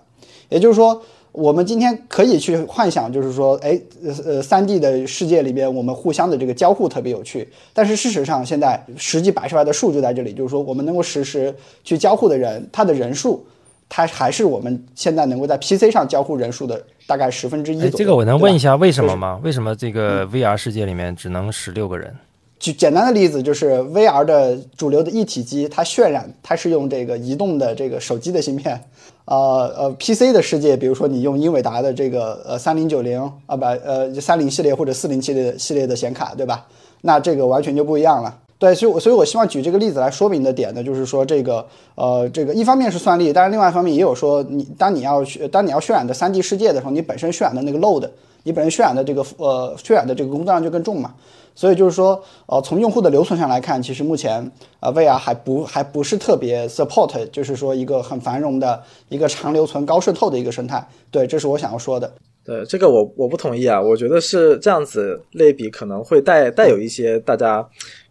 [0.49, 1.01] 也就是说，
[1.37, 7.47] 我们今天可以去幻想，就是说，哎，呃呃，三 D 的世界里边，我们互相的这个交互特别有趣。
[7.75, 13.47] 但是事实上，现在实际摆出来的数据在这里，就是说，我们能够实时去交互的人，他的人数，
[13.87, 17.97] 他还是我们现在能够在 PC 上交互人数的大概十分之一左右。
[17.99, 19.39] 这个我能问一下，为什么就是吗？
[19.45, 22.15] 为什么这个 VR 世界里面只能十六个人？
[22.59, 28.83] 举简单的例子就是 VR 的主流的一体机，它渲染它是用这个移动的这个手机的芯片，
[29.27, 36.67] 呃呃 PC 的世界，比如说你用英伟达的这个呃三零九零啊不呃三零系列或者四零系列系列的显卡，对吧？
[37.03, 38.35] 那这个完全就不一样了。
[38.59, 48.09] 对，所以我所以我希望举这个例子来说明的点呢，就是说这个呃这个一方面是算力，但是另外一方面也有说你当你要去当你要渲染的三 D 世界的时候，你本身渲染的那个 load，
[48.45, 51.13] 你本身渲染的这个呃渲染的这个工作量就更重嘛。
[51.57, 60.87] 所以就是说，呃，从用户的留存上来看，其实目前呃 VR 还不还不是特别 support，就是说一个很繁荣的一个长留存、高渗透的一个生态。
[61.11, 62.13] 对，这是我想要说的。
[62.45, 67.67] 对这个我我不同意啊，我觉得是这样子类比可能会带带有一些大家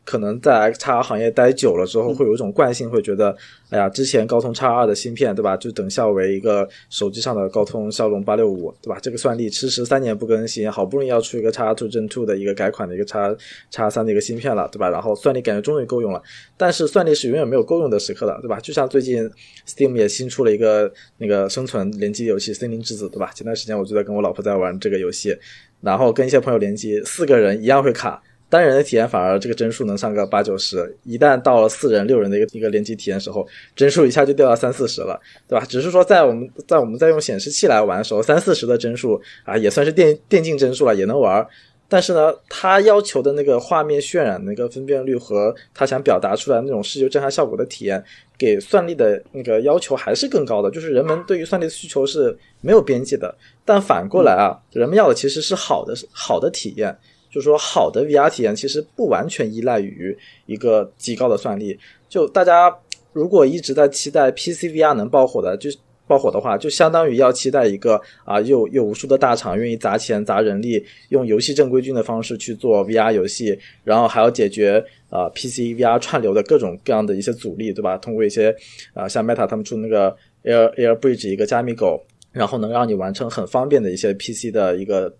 [0.05, 3.35] 可能在 XR 行业待久了之后会有一种惯性，会觉得
[3.71, 8.99] 哎呀，之前高通 X 二的芯片对吧，就等效为一个手机上的高通骁龙八六五对吧？
[9.01, 13.37] 这个算力迟迟三年不更新，好不容易要出一个 X Two Gen Two 的一个改款的一个 X
[13.71, 14.91] X 三的一个芯片了对吧？
[14.91, 16.21] 然后算力感觉终于够用了，
[16.55, 18.59] 但是算力是永远没有够用的时刻的对吧？
[18.59, 19.27] 就像最近
[19.67, 23.31] Steam 也新出了一个那个生存联机游戏《森林之子》对吧？
[23.33, 25.35] 前段时间我就在跟我老婆在玩这个游戏，
[25.81, 28.21] 然后跟一些朋友联机，四个人一样会卡。
[28.55, 35.65] 单人的体验反而这个帧数能上个八九十，一旦到了四人、六人的一个一个联机体验时候，帧数一下就掉到三四十了，对吧？
[35.67, 41.45] 只是说在我们在我们在用显示器来玩的时候，三四十的帧数啊也算是电电竞帧数了，也能玩。
[41.87, 48.03] 但是呢，它要求的那个画面渲染那个分辨率和它想表达出来那种视觉震撼效果的体验，
[48.39, 50.71] 给算力的那个要求还是更高的。
[50.71, 53.33] 就是人们对于算力的需求是没有边际的。
[53.63, 56.97] 但反过来啊，人们要的其实是好的好的体验。
[57.35, 61.77] 就是说，好的 VR 体验其实不完全依赖于一个极高的算力。
[62.07, 62.73] 就大家
[63.11, 65.69] 如果一直在期待 PC VR 能爆火的，就
[66.07, 77.97] 爆火的话，就相当于要期待一个啊，有有无数的大厂愿意砸钱砸人力，用游戏正规军的方式去做 VR 游戏，然后还要解决啊 PC VR 串流的各种各样的一些阻力，对吧？
[77.97, 78.55] 通过一些
[78.93, 85.13] 啊，像 Meta 他们出那个 Air Air Bridge 一个加密狗，然后能让你完成很方便的一些 PC 的一个。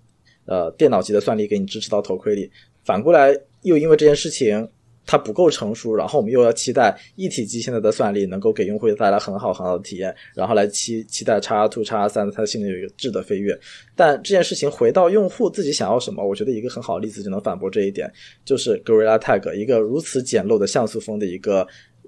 [0.46, 2.50] 呃，电脑级的算力给你支持到头盔里，
[2.84, 4.68] 反过来又因为这件事情
[5.06, 13.60] 它不够成熟，然后我们又要期待一体机现在的算力能够给用户带来很好很好的体验，然后来期期待叉 two 叉三它的性能有一个质的飞跃。
[13.96, 18.12] 但这件事情回到用户自己想要什么，我觉得一个很好的例子就能反驳这一点，
[18.44, 21.68] 就是 Gorilla Tag 一个如此简陋的像素风的一个。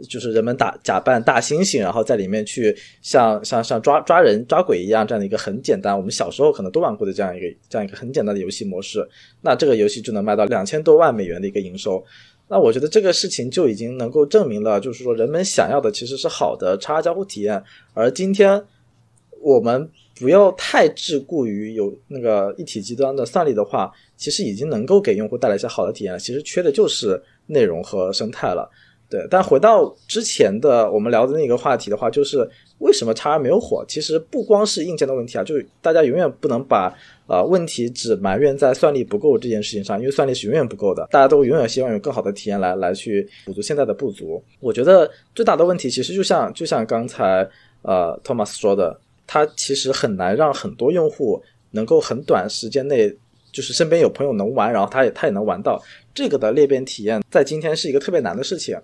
[0.10, 9.08] 就是人们打假扮大猩猩，然后在里面去像像像抓抓人抓鬼一样这样的一个很简单，我们小时候可能都玩过的这样一个这样一个很简单的游戏模式，
[9.42, 12.04] 那这个游戏就能卖到两千多万美元的一个营收。
[12.48, 17.62] 那我觉得这个事情就已经能够证明了，就是说人们想要的其实是好的叉交互体验，
[17.94, 18.64] 而今天
[19.42, 26.20] 我们不要太桎梏于有那个一体极端的算力的话，其实已经能够给用户带来一些好的体验了。
[26.20, 28.70] 其实缺的就是内容和生态了。
[29.10, 32.46] 对，但回到之前的我们聊的那个话题的话，就是
[32.80, 33.86] 为什么叉二没有火？
[33.88, 36.94] 其实不光是硬件的问题啊，就大家永远不能把
[37.26, 44.44] 呃问题只埋怨在算力不够这件事情上，因为算力是永远不够的，大家都永远希望有更好的体验来来去补足现在的不足。
[44.60, 47.50] 我觉得最大的问题其实就像就像刚才
[47.84, 51.42] 呃 Thomas 说的，它其实很难让很多用户
[51.72, 53.16] 能够很短时间内。
[53.52, 55.82] 就是身边有朋友能玩，然后他也他也能玩到
[56.14, 58.80] 这个的裂变体验，在今天是一个特别难的事情，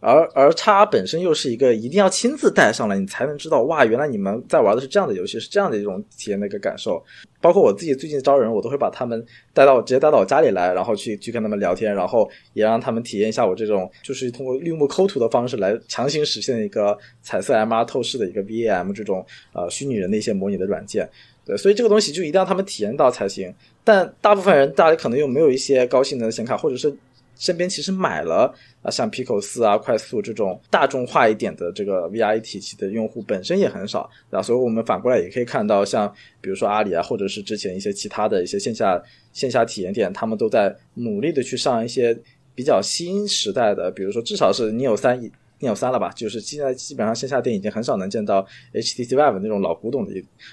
[0.00, 7.02] 而而叉本身又是一个一定要亲自带上来，你才能知道哇，原来你们在玩的是这样的游戏，是这样的一种体验的一个感受。
[7.40, 21.08] 包括我自己最近招人，我都会把他们带到直接带到我家里来，然后去去跟他们聊天，然后也让他们体验一下我这种就是通过绿幕抠图的方式来强行实现一个彩色 MR 透视的一个 VAM 这种呃虚拟人的一些模拟的软件。
[21.44, 23.52] 对，所以这个东西就一定要他们体验到才行。
[23.82, 26.94] 但大部分人，大家可能又没有一些高性能的显卡，或者是
[27.36, 34.42] 身边其实买了啊，像 Pico 四啊、快速这种大众化一点的这个 VR 一体系的用户本身也很少，对吧？
[34.42, 36.08] 所以我们反过来也可以看到，像
[36.40, 39.02] 比如说阿里啊，或者是之前一些其他的一些线下
[39.32, 42.16] 线下体验店，他们都在努力的去上一些
[42.54, 45.20] 比较新时代的，比如说至少是你有三。
[45.62, 46.10] 你有三了吧？
[46.10, 48.44] 就是现在基本上线下店已经很少能见到
[48.74, 50.12] HTC Vive 那种老古董的、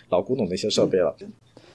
[0.10, 1.16] 老古董的一些设备了。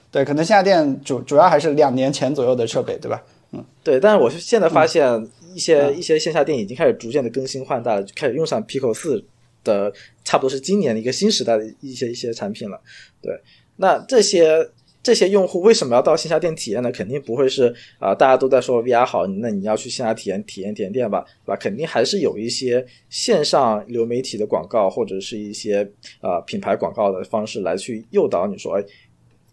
[0.09, 3.21] 对，可能线下店主主要还是两年前左右的设备，对吧？
[3.51, 3.99] 嗯，对。
[3.99, 5.05] 但是我现在发现，
[5.53, 9.21] 一些一些线下店已经开始逐渐的更新换代了，就开始用上 Pico 四
[9.65, 9.91] 的，
[10.23, 12.79] 差不多是今年的一个新时代的一些一些产品了。
[13.21, 13.37] 对，
[13.75, 14.69] 那这些。
[15.05, 16.91] 这些用户为什么要到线下店体验呢？
[16.91, 21.55] 肯定不会是啊，大家都在说 VR 好，那你要去线下体验体验体验店吧，对吧？
[21.57, 25.87] 肯定还是有一些线上流媒体的广告或者是一些
[26.21, 28.83] 啊品牌广告的方式来去诱导你说，哎，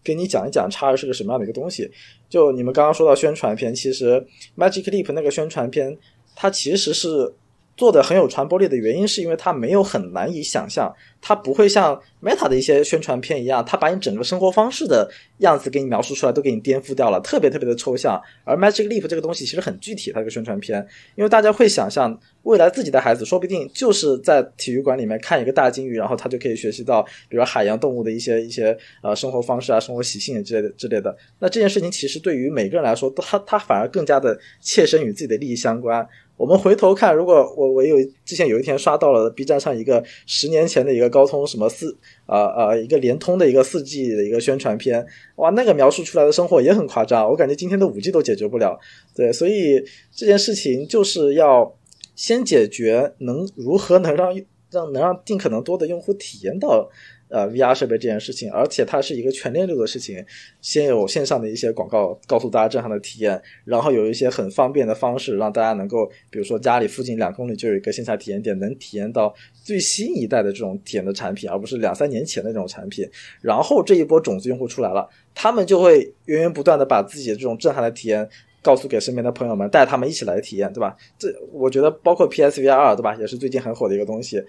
[0.03, 1.87] 给你讲一讲叉二是个什么样的一个东西。
[2.27, 4.25] 就你们刚刚说到宣传片，其实
[4.57, 5.95] Magic Leap 那个宣传片，
[6.35, 7.31] 它其实是
[7.75, 10.93] 做的很有传播力的原因，是因为它没有很难以想象。
[11.25, 18.21] 它不会像 Meta 的一些宣传片一样，它把你整个生活方式的样子给你描述出来，都给你颠覆掉了，特别特别的抽象。
[18.43, 31.15] 而 Magic Leap 这个东西其实很具体，它这个宣传片，因为大家会想象未来自己的孩子说不定就是在体育馆里面看一个大鲸鱼，然后他就可以学习到，比如海洋动物的一些一些呃生活方式啊、生活习性之类的之类的。
[31.39, 36.05] 那这件事情其实对于每个人来说，他他反而更加的切身与自己的利益相关。
[36.35, 48.79] 我们回头看，如果我我有之前有一天刷到了 B 站上一个十年前的一个高通什么四呃呃一个联通的一个四 G 的一个宣传片，哇，那个描述出来的生活也很夸张，我感觉今天的五 G 都解决不了。
[49.15, 51.75] 对，所以这件事情就是要
[52.15, 54.35] 先解决能如何能让
[54.71, 56.89] 让能让尽可能多的用户体验到。
[57.33, 60.23] 呃，VR 设备这件事情，而且它是一个全链路的事情。
[60.61, 73.09] 先有线上的一些广告告诉大家震撼的体验，然后有一些很方便的方式让大家能够，比如说家里附近两公里就有一个线下体验店，能体验到最新一代的这种体验的产品，而不是两三年前的这种产品。
[73.41, 78.29] 然后这一波种子用户出来了，他们就会源源不断的把自己的这种震撼的体验
[78.61, 80.95] 告诉给身边的朋友们，带他们一起来体验，对吧？
[81.17, 84.39] 这我觉得包括 PSVR 对吧，也是最近很火的一个东西。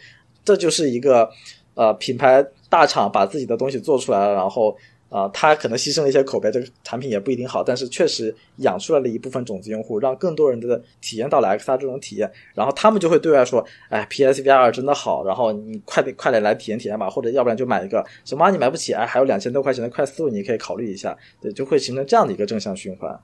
[0.44, 1.26] 这就是一个
[1.72, 2.46] 呃品牌。
[2.74, 4.76] 大厂把自己的东西做出来了，然后
[5.08, 23.16] 啊，他可能牺牲了一些口碑，这个产品也不一定好，但是确实养出来了一部分种子用户，让更多人的体验到了 XR 这种体验，然后他们就会对外说，哎，PSVR 真的好，然后你快点快点来体验体验吧，或者要不然就买一个，什么你买不起，哎，还有两千多块钱的快速，你可以考虑一下，对，就会形成这样的一个正向循环。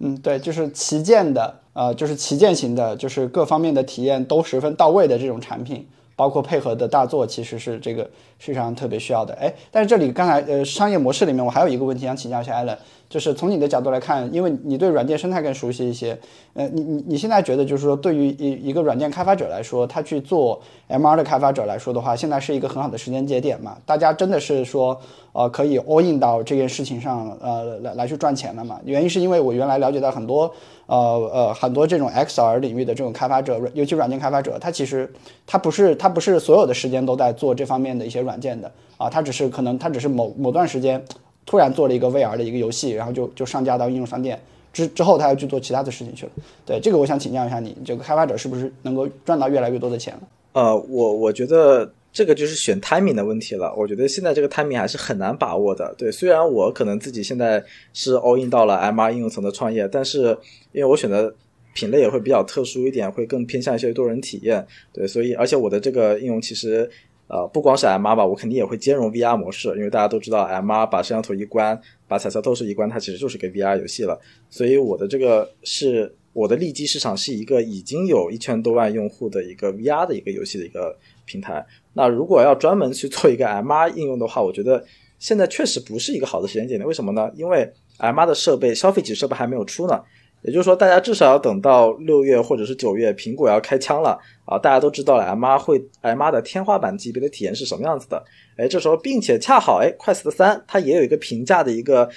[0.00, 5.86] 嗯，对，就是旗舰的，呃，就是旗舰型的，就是各方面的体验都十分到位的这种产品。
[6.22, 8.08] 包括配合的大作，其实是这个
[8.38, 9.34] 市场特别需要的。
[9.34, 12.78] 哎，但是这里刚才呃商业模式里面，我还有一个问题想请教一下艾伦。
[13.12, 16.18] 就是从你的角度来看，因为你对软件生态更熟悉一些，
[16.54, 23.76] 呃，你你你现在觉得就是说，对于一一个软件开发者来说，他去做 MR 的开发者来说的话，现在是一个很好的时间节点嘛？
[23.84, 24.98] 大家真的是说，
[25.32, 28.80] 呃，可以 all in 到这件事情上，呃，来来去赚钱了嘛？
[28.86, 30.50] 原因是因为我原来了解到很多，
[30.86, 30.96] 呃
[31.30, 35.12] 呃，很多这种 XR 领域的这种开发者，尤其软件开发者，他其实
[35.46, 41.04] 他不是他不是所有的时间都在做这方面的一些软件的啊，他只是可能他只是某某段时间。
[41.44, 44.40] 突然做了一个 VR 的一个游戏，然后就就上架到应用商店
[44.72, 46.32] 之之后，他要去做其他的事情去了。
[46.64, 50.20] 对这个，我想请教一下你，这个开发者是不是能够赚到越来越多的钱了？
[50.52, 53.74] 呃，我我觉得这个就是选 timing 的问题了。
[53.76, 55.94] 我觉得现在这个 timing 还是很难把握的。
[55.98, 60.36] 对，虽然我可能自己现在是 all in 到了 MR 应用层的创业，但是
[60.72, 61.34] 因为我选的
[61.74, 64.66] 品类也会比较特殊一点，会更偏向一些多人体验。
[64.92, 66.88] 对，所以而且我的这个应用其实。
[67.32, 74.20] 呃，不光是 MR 吧，我肯定也会兼容 VR 模式，因为大家都知道，MR 把摄像头一关，把彩色透视一关，它其实就是个 VR 游戏了。
[74.50, 81.64] 所以我的这个是我的利基市场是一个已经有一千多万用户的一个 VR 的一个游戏的一个平台。
[81.94, 84.84] 那如果要专门去做一个 MR 应用的话，我觉得
[85.18, 86.86] 现在确实不是一个好的时间节点。
[86.86, 87.30] 为什么呢？
[87.34, 87.66] 因为
[87.98, 89.98] MR 的设备消费级设备还没有出呢。
[90.42, 94.58] 也就是说，大家至少要等到六月或者是九月，苹果要开枪了啊！
[94.58, 98.22] 大家都知道了，MR 会 MR 的天花板级别的体验是什么样子的？
[98.56, 102.08] 哎，这时候，并且恰好，哎，快四的三它也有一个平价的一个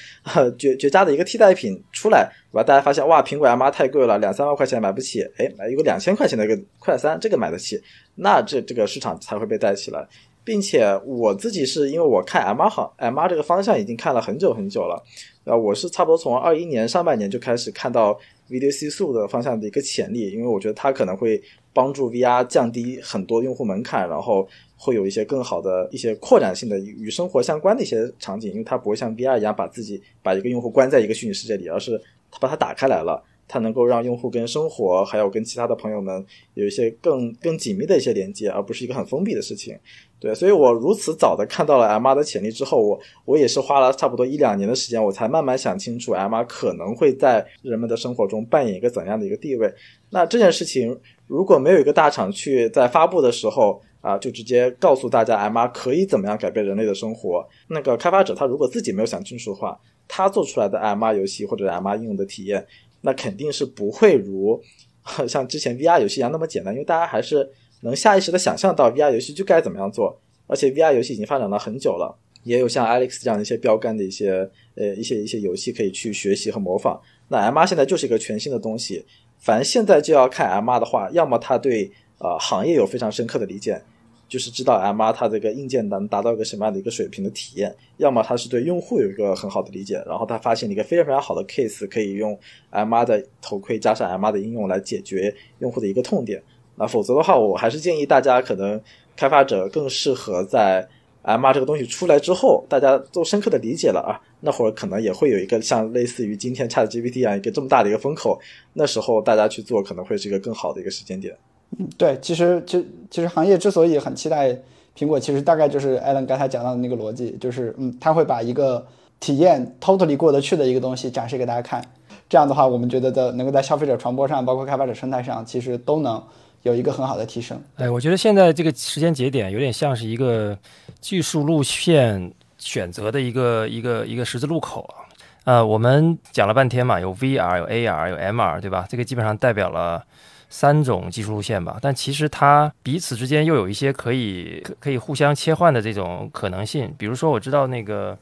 [0.57, 2.63] 绝绝佳的一个替代品出来，对吧？
[2.63, 7.79] 大家发现，哇，苹果 MR 太贵了，两三万块钱买不起，哎，买一个两千块钱的一个快三，这个买得起，
[8.15, 10.07] 那这这个市场才会被带起来。
[10.45, 15.03] 并且我自己是因为我看 MR 好，MR 这个方向已经看了很久很久了。
[15.43, 18.17] 啊，我是差不多从二一年上半年就开始看到
[18.49, 21.41] Video C 速的方向的一个潜力，因为我觉得它可能会
[21.73, 31.99] 帮助 VR 降低很多用户门槛，然后会有一些更好的一些扩展性的与生活相关的一些场景，因为它不会像 VR 一样把自己把一个用户关在一个虚拟世界里，而是
[32.31, 33.23] 它把它打开来了。
[33.47, 39.77] 它能够让用户跟生活还有跟其他的朋友们有一些更更紧密的一些连接，而不是一个很封闭的事情。
[40.19, 49.71] 对，所以我如此早的看到了 MR 的潜力之后，我我也是花了差不多一两年的时间，我才慢慢想清楚 MR 可能会在人们的生活中扮演一个怎样的一个地位。
[50.09, 50.97] 那这件事情
[51.27, 62.65] 如果没有一个大厂去在发布的时候啊，就直接告诉大家 MR 可以怎么样改变人类的生活，那个开发者他如果自己没有想清楚的话，他做出来的 MR 游戏或者 MR 应用的体验。
[63.01, 64.59] 那肯定是不会如
[65.27, 67.47] 像之前 VR 游戏一样那么简单，因为大家还是
[67.85, 76.99] 能下意识的想象到 VR 游戏就该怎么样做，而且 VR 游戏已经发展了很久了，也有像 Alex 这样的一些标杆的一些呃一些一些游戏可以去学习和模仿。
[77.29, 79.05] 那 MR 现在就是一个全新的东西，
[79.39, 83.81] 反正现在就要看 MR 的话，要么他对呃行业有非常深刻的理解。
[84.27, 92.37] 就是知道 MR 它这个硬件能达到一个什么样的一个水平的体验，要么他是对用户有一个很好的理解，然后他发现了一个非常非常好的 case，可以用
[92.71, 96.41] MR 的头盔加上 MR 的应用来解决用户的一个痛点。
[96.75, 98.79] 那否则的话，我还是建议大家可能
[99.15, 100.87] 开发者更适合在
[101.23, 108.39] MR 这个东西出来之后，大家都深刻的理解了啊，那会儿可能也会有一个像类似于今天 ChatGPT 一样一个这么大的一个风口，
[108.73, 111.35] 那时候大家去做可能会是一个更好的一个时间点。
[111.79, 114.49] 嗯，对，其实，其其实行业之所以很期待
[114.95, 118.85] 苹果，其实大概就是 Alan 刚才讲到的那个逻辑，就是嗯，他会把一个
[119.19, 121.83] 体验 totally 过得去的一个东西展示给大家看，
[122.29, 126.23] 这样的话，我们觉得的能够在消费者传播上，包括开发者生态上，其实都能
[126.65, 127.59] 有一个很好的提升。
[127.77, 130.57] 哎，我觉得现在这个时间节点有点像是一个
[130.99, 135.05] 技术路线选择的一个一个一个十字路口啊。
[135.45, 138.85] 呃，我们讲了半天嘛，有 VR，有 AR，有 MR，对吧？
[138.89, 140.03] 这个基本上代表了。
[140.47, 146.93] 三种技术路线吧，但其实它彼此之间又有一些可以可以互相切换的这种可能性。
[146.97, 148.17] 比如说，我知道那个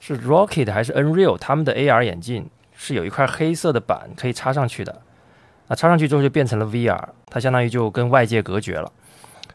[0.00, 5.02] 是 Rocket 还是 Unreal 他们的 AR 眼镜是有一块黑色的板可以插上去的，
[5.68, 7.00] 啊插上去之后就变成了 VR，
[7.30, 8.90] 它相当于就跟外界隔绝了。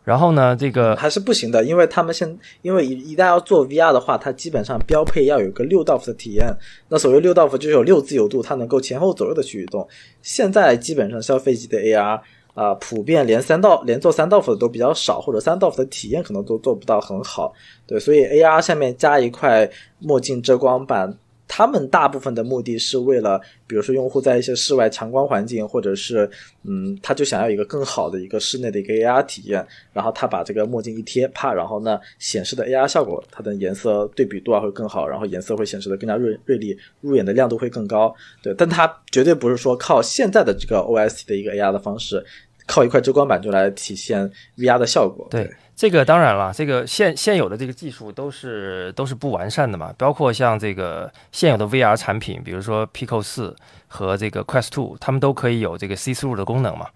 [0.03, 6.47] 然后呢，这个还是不行的，因为他们现因为一一旦要做 VR 的话，它基本上标配要有个六道夫的体验。
[6.89, 9.87] 那所谓六道夫就是有六自由度，它能够前后左右的去移动。
[10.23, 12.19] 现在基本上消费级的 AR
[12.55, 17.53] 啊，普遍连三道连做三道夫的都比较少，或者三道夫的体验可能都做不到很好。
[17.85, 21.15] 对，所以 AR 下面加一块墨镜遮光板。
[21.53, 23.37] 他们大部分的目的是为了，
[23.67, 26.27] 比如说用户在一些室外强光环境，或者是，
[26.63, 38.15] 嗯，他就想要一个更好的一个室内的一个 AR 体验，然后他把这个墨镜一贴，啪，然后呢显示的 AR 效果，它的颜色对比度啊会更好，然后颜色会显示的更加锐锐利，入眼的亮度会更高。
[38.41, 42.25] 对，但它绝对不是说靠现在的这个 OS 的一个 AR 的方式，
[42.65, 45.27] 靠一块遮光板就来体现 VR 的效果。
[45.29, 45.51] 对。
[45.75, 53.55] 这个当然了，这个现现有的这个技术都是都是不完善的嘛，包括像这个现有的 VR 产品，比如说 Pico 四
[53.87, 56.87] 和这个 Quest Two，他们都可以有这个 See Through 的功能嘛。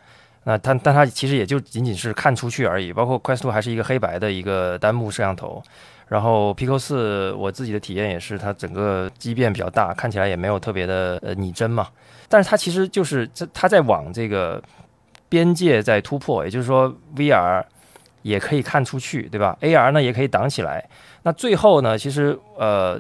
[0.44, 2.94] 那它但它其实也就仅仅是看出去而已。
[2.94, 5.64] 包括 Quest Two 还是一个黑白的一个单目摄像头，
[6.08, 11.88] 然后 Pico 四我自己的体验也是，它整个畸变比较大，看起来也没有特别的呃拟真嘛。
[12.30, 14.62] 但是它其实就是这它在往这个
[15.28, 17.64] 边界在突破，也就是说 VR。
[18.26, 20.84] 也可以看出去，对吧？AR 呢也可以挡起来。
[21.22, 23.00] 那最后呢，其实呃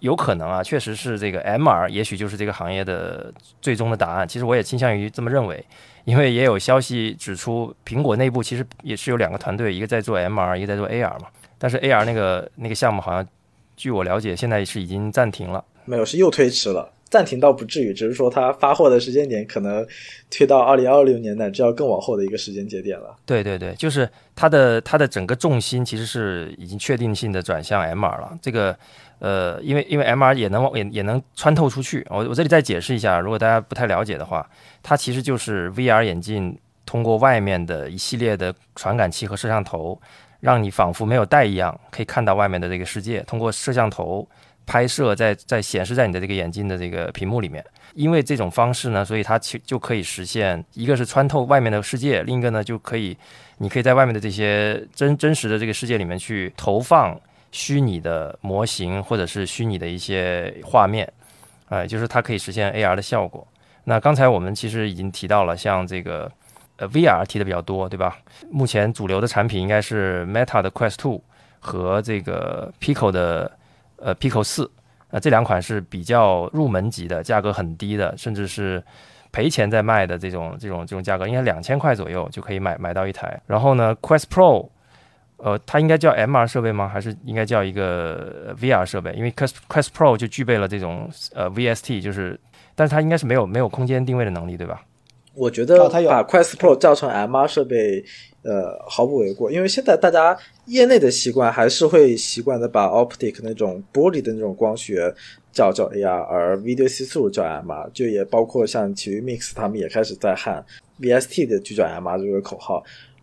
[0.00, 4.28] 有可能啊，确实是这个 MR，也许就是这个行业的最终的答案。
[4.28, 5.64] 其实我也倾向于这么认为，
[6.04, 11.28] 因为也有消息指出，苹果内部其实也是有两个团队，一个在做 MR，一个在做 AR 嘛。
[11.56, 13.26] 但是 AR 那个那个项目好像，
[13.74, 15.64] 据我了解，现在是已经暂停了。
[15.86, 16.92] 没有，是又推迟了。
[17.10, 19.86] 暂停倒不至于，只是说它发货的时间点可能
[20.30, 23.16] 推到二零二六年乃至要更往后的一个时间节点了。
[23.24, 28.38] 对对对，就是它的它的整个重心其实是已经确定性的转向 MR 了。
[28.42, 28.76] 这个
[29.20, 32.06] 呃，因为因为 MR 也能也也能穿透出去。
[32.10, 34.46] 我我这里再解释一下，如果大家不太了解的话，
[34.82, 39.98] 它其实就是 VR 眼镜通过外面的一系列的传感器和摄像头，
[40.40, 43.20] 让你仿佛没有戴一样，可以看到外面的这个世界。
[43.22, 44.28] 通过摄像头。
[44.68, 47.64] 拍摄在在显示在你的这个眼镜的这个屏幕里面，
[47.94, 53.16] 因为这种方式呢，所以它其就可以实现一个是穿透外面的世界，另一个呢就可以，
[53.56, 57.18] 你可以在外面的这些 真真实的这个世界里面去投放
[57.50, 61.10] 虚拟的模型或者是虚拟的一些画面，
[61.70, 63.48] 哎，就是它可以实现 AR 的效果。
[63.84, 66.30] 那刚才我们其实已经提到了，像这个
[66.76, 68.18] 呃 VR 提的比较多，对吧？
[68.50, 71.22] 目前主流的产品应该是 Meta 的 Quest Two
[71.58, 73.50] 和这个 Pico 的。
[74.00, 74.70] 呃，Pico 四，
[75.10, 78.82] 呃，这两款是比较入门级的，价格很低的，甚至是
[79.32, 83.40] 赔钱在卖的这种这种这种价格，应该两千块左右就可以买买到一台。
[83.46, 84.68] 然后呢，Quest Pro，
[85.36, 86.88] 呃，它应该叫 MR 设备吗？
[86.88, 89.12] 还是应该叫一个 VR 设备？
[89.12, 92.38] 因为 Quest Quest Pro 就具备了这种呃 VST，就是，
[92.74, 94.82] 但是它应该是没有没有空间定位的能力，对吧？
[95.38, 98.04] 我觉得把 Quest Pro 叫成 MR 设备。
[98.42, 100.34] 呃，毫不为过，因为现在大家
[100.66, 105.12] 业内的习惯还是会习惯的把 optic 那种玻璃的那种光学
[105.52, 110.64] 叫叫 AR，而 video see through 叫 MR，就也包括像体育 mix 他们也开始在喊
[111.00, 112.82] VST 的就叫 MR 这个口号。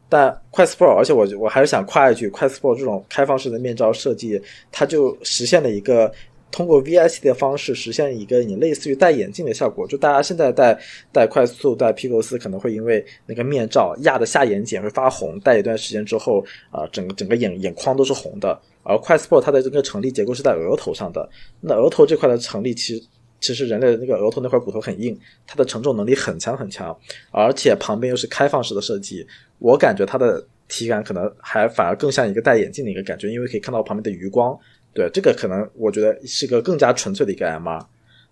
[0.10, 4.40] 但 Quest Pro，而且我我还是想夸一句，Quest Pro 这种开放式的面罩设计，
[4.72, 6.12] 它就实现了一个
[6.52, 9.88] 通过 VIC 的方式实现一个你类似于戴眼镜的效果。
[9.88, 10.80] 就大家现在戴
[11.12, 18.60] 戴快速戴 Pico 四，可能会因为那个面罩压的下眼睑会发红，戴一段时间之后啊，整个整个眼眼眶都是红的。
[18.84, 21.30] 而快 Sport 它的这个成立结构是在额头上的，
[21.62, 23.04] 那额头这块的成立其实。
[23.42, 25.16] 其实人类的那个额头那块骨头很硬，
[25.46, 26.98] 它的承重能力很强很强，
[27.30, 29.28] 而且旁边又是开放式的设计，
[29.60, 34.58] 我感觉它的体感可能还反而更像一个戴眼镜的一个感觉，因为可以看到旁边的余光。
[34.96, 37.86] 对，这个可能我觉得是个更加纯粹的一个 MR。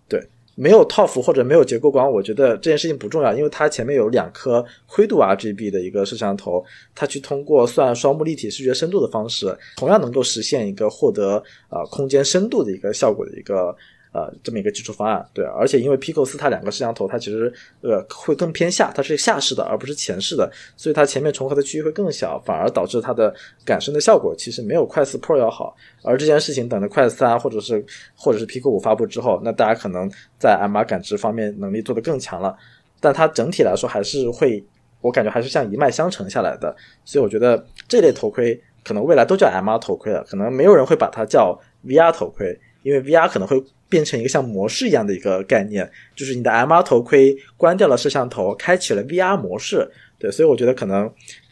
[0.08, 0.20] 对，
[0.54, 13.76] 没有套服或者没有结构光，我觉得这件事情不重要，因为它前面有两颗灰度 RGB 的一个摄像头，它去通过算双目立体视觉深度的方式，同样能够实现一个获得呃空间深度的一个效果的一个。
[14.14, 23.34] 呃，这么一个基础方案，对，而且因为 Pico 四它两个摄像头，它其实呃会更偏下，它是下视的，而不是前视的，所以它前面重合的区域会更小，反而导致它的
[23.64, 25.74] 感声的效果其实没有快四 Pro 要好。
[26.04, 27.84] 而这件事情等着快四三或者是
[28.14, 30.08] 或者是 Pico 五发布之后，那大家可能
[30.38, 32.56] 在 MR 感知方面能力做得更强了，
[33.00, 34.64] 但它整体来说还是会，
[35.00, 36.72] 我感觉还是像一脉相承下来的。
[37.04, 43.60] 所以我觉得这类头盔可能未来都叫 MR 头盔了，可能没有人会把它叫 VR 头盔，因为 VR 可能会。
[43.94, 49.88] 变成一个像模式一样的一个概念，就是你的 MR 头盔关掉了摄像头，开启了 VR 模式。
[50.18, 51.08] 对，所以我觉得可能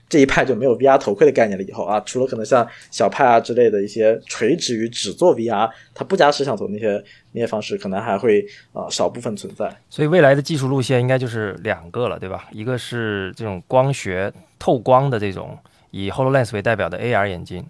[0.08, 1.62] 这一派就没有 VR 头盔的概念了。
[1.62, 9.72] 以后啊，除了可能像小派啊之类的一些垂直于只做 VR，它不加摄像头那些那些方式，可能还会啊少部分存在。
[9.88, 12.48] 所以未来的技术路线应该就是两个了，对吧？
[12.50, 15.56] 一个是这种光学透光的这种
[15.92, 17.64] 以 Hololens 为代表的 AR 眼镜。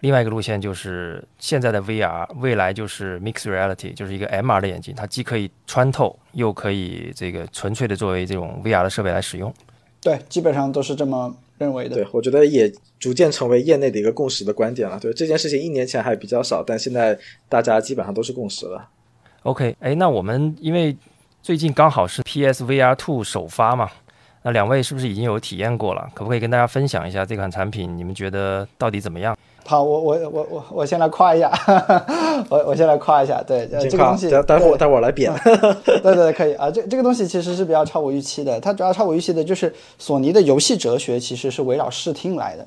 [0.00, 9.52] 另外一个路线就是现在的 VR，未来就是 Mixed Reality，就是一个 MR 的眼镜，它既可以穿透，又可以这个纯粹的作为这种 VR 的设备来使用。
[10.00, 11.96] 对，基本上都是这么认为的。
[11.96, 14.98] 对，我觉得也逐渐成为业内的一个共识的观点了。
[14.98, 18.88] 对这件事情，一年前还比较少，但现在大家基本上都是共识了。
[19.42, 20.96] OK，哎，那我们因为
[21.42, 23.90] 最近刚好是 PSVR Two 首发嘛，
[24.42, 26.10] 那两位是不是已经有体验过了？
[26.14, 27.94] 可不可以跟大家分享一下这款产品？
[27.98, 29.36] 你们觉得到底怎么样？
[29.66, 31.52] 好，我我我我我先来夸一下，
[32.48, 35.32] 我我先来夸一下，对，这个东西，待会儿待会儿来扁，
[35.84, 42.66] 对对对，可以啊，这这个东西其实是比较超我预期的，它主要超我预期的就是索尼的游戏哲学其实是围绕视听来的，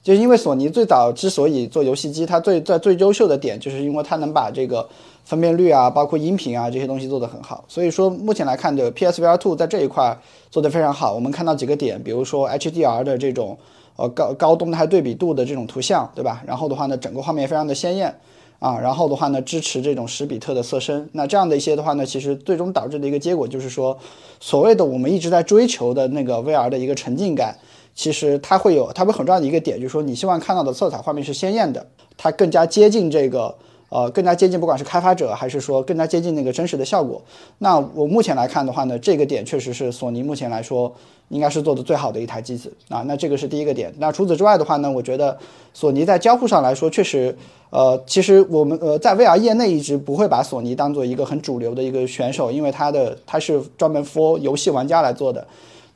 [0.00, 4.88] 就是因为索尼最早之所以做游戏机，它最在最优秀的点就是因为它能把这个
[5.24, 10.16] 分辨率啊，包括音频啊这些东西做得很好，所以说目前来看的 PSVR Two 在这一块
[10.52, 13.58] 做得非常好，我们看到几个点，比如说 HDR 的这种。
[13.98, 16.40] 呃，高高动态对比度的这种图像，对吧？
[16.46, 18.14] 然后的话呢，整个画面非常的鲜艳
[18.60, 18.78] 啊。
[18.78, 21.08] 然后的话呢，支持这种十比特的色深。
[21.14, 23.98] 那这样的一些的话呢，其实最终导致的一个结果就是说，
[24.38, 27.58] 所谓的我们一直在追求的那个 VR 的一个沉浸感，
[27.92, 31.84] 其实它会有，它会很重要的一个点，就是说你希望看到的色彩画面是鲜艳的，
[32.16, 33.54] 它更加接近这个。
[33.90, 37.22] 呃，更加接近，不管是开发者还是说更加接近那个真实的效果。
[37.58, 40.92] 那我目前来看的话呢，这个点确实是索尼目前来说
[41.28, 43.02] 应该是做的最好的一台机子啊。
[43.06, 43.92] 那这个是第一个点。
[43.98, 45.38] 那除此之外的话呢，我觉得
[45.72, 47.34] 索尼在交互上来说，确实，
[47.70, 55.46] 呃，其实我们呃在 VR 业内一直不会把索尼当做一个很主流的一个选手，因为它的它是专门 for 游戏玩家来做的。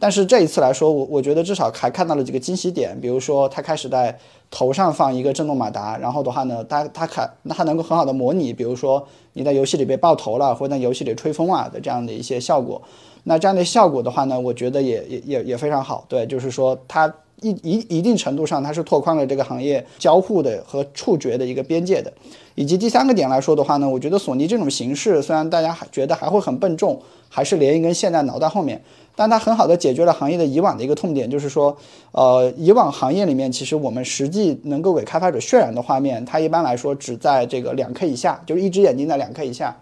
[0.03, 4.19] 但是这一次来说，我我觉得至少还看到了几个惊喜点，比如说它开始在
[4.51, 12.83] 头上放一个震动马达，然后的话呢，它它看那它能够很好的模拟，比如说你在游戏里被爆头了，或者在游戏里吹风啊的这样的一些效果。
[13.23, 16.05] 那这样的效果的话呢，我觉得也也也也非常好。
[16.09, 22.13] 对，就是说它一一一定程度上它是拓宽了这个行业交互的和触觉的一个边界的。
[22.55, 28.83] 以及第三个点来说的话呢，我觉得索尼这种形式虽然大家还觉得还会很笨重，还是连一根线在脑袋后面。
[29.15, 31.77] 但它很好的解决了行业的以往的一个痛点，就是说，
[32.13, 39.77] 呃，以往行业里面其实我们实际能够给开发者渲染的画面，它一般来说只在这个两 K 以下，就是一只眼睛在两 K 以下。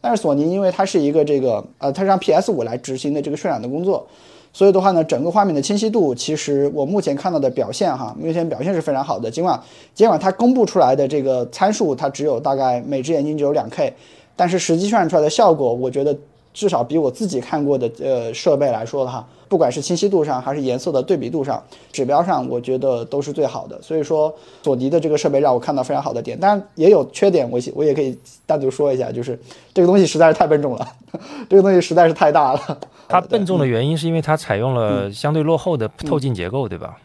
[0.00, 4.08] 但是索尼因为它是一个这个，呃，它让 PS 五来执行的这个渲染的工作，
[4.54, 9.30] 所以的话呢，整个画面的清晰度，其实我目前看到的表现哈，目前表现是非常好的。
[9.30, 9.60] 尽管
[9.94, 13.92] 尽管它公布出来的这个参数，它只有大概每只眼睛只有两 K，
[14.34, 16.16] 但是实际渲染出来的效果，我觉得。
[16.56, 23.80] 至少比我自己看过的呃设备来说的话，不管是清晰度上还是颜色的对比度上，指标上，我觉得都是最好的。
[23.80, 24.34] 所以说，
[24.64, 29.38] 索尼的这个设备让我看到非常好的点，当然也有缺点，我我也可以单独说一下，就是
[29.72, 30.88] 这个东西实在是太笨重了，
[31.48, 32.78] 这个东西实在是太大了。
[33.06, 36.96] 它笨重的原因是因为它采用了相对落后的透镜结构，对吧？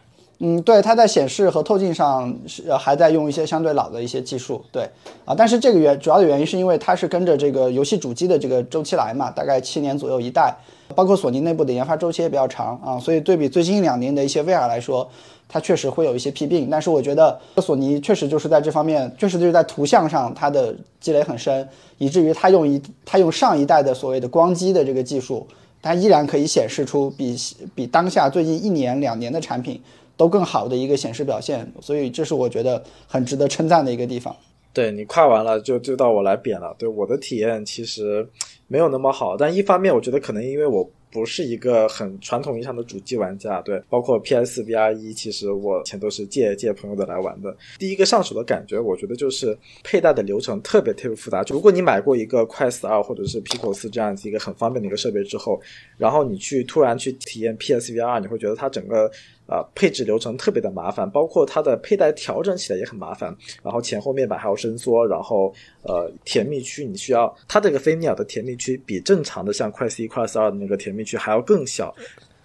[0.42, 4.88] 嗯，对，它在显示和透镜上是还在用一些相对老的一些技术，对
[5.26, 10.56] 啊，但是这个原主要的原因是因为它是跟着这个游戏主机的这个周期来嘛，大概七年左右一代，
[10.94, 15.06] 包括索尼内部的研发周期也比较长啊，所以对比最近一两年的一些 VR 来说，
[15.46, 16.70] 它确实会有一些弊病。
[16.70, 21.68] 但是我觉得索尼确实就是在这方面，确实就是在图像上它的积累很深，
[21.98, 25.46] 以至于它用一它用上一代的所谓的光机的这个技术，
[25.82, 27.36] 它依然可以显示出比
[27.74, 29.78] 比当下最近一年两年的产品。
[30.20, 34.36] 都更好的一个显示表现，所以这是我觉得很值得称赞的一个地方。
[34.70, 36.76] 对你夸完了，就就到我来贬了。
[36.78, 38.28] 对我的体验其实
[38.68, 47.56] 没有那么好，但一方面我觉得可能因为我不是一个很传统意义上的主机玩家，对，包括 PS VR 一，其实我以前都是借借朋友的来玩的。
[47.78, 51.42] 第一个上手的感觉，我觉得就是佩戴的流程特别特别复杂。
[51.48, 55.58] 如果你买过一个快四二或者是 Pico 四这样子一个很方便的一个设备之后，
[55.96, 59.10] 然后你去突然去体验 PS VR，你会觉得它整个。
[59.50, 63.36] 呃，配置流程特别的麻烦，包括它的佩戴调整起来也很麻烦。
[63.64, 71.92] 然后前后面板还要伸缩，然后呃，甜蜜区你需要它这个飞鸟的甜蜜区比正常的像快 C、快 S 二的那个甜蜜区还要更小，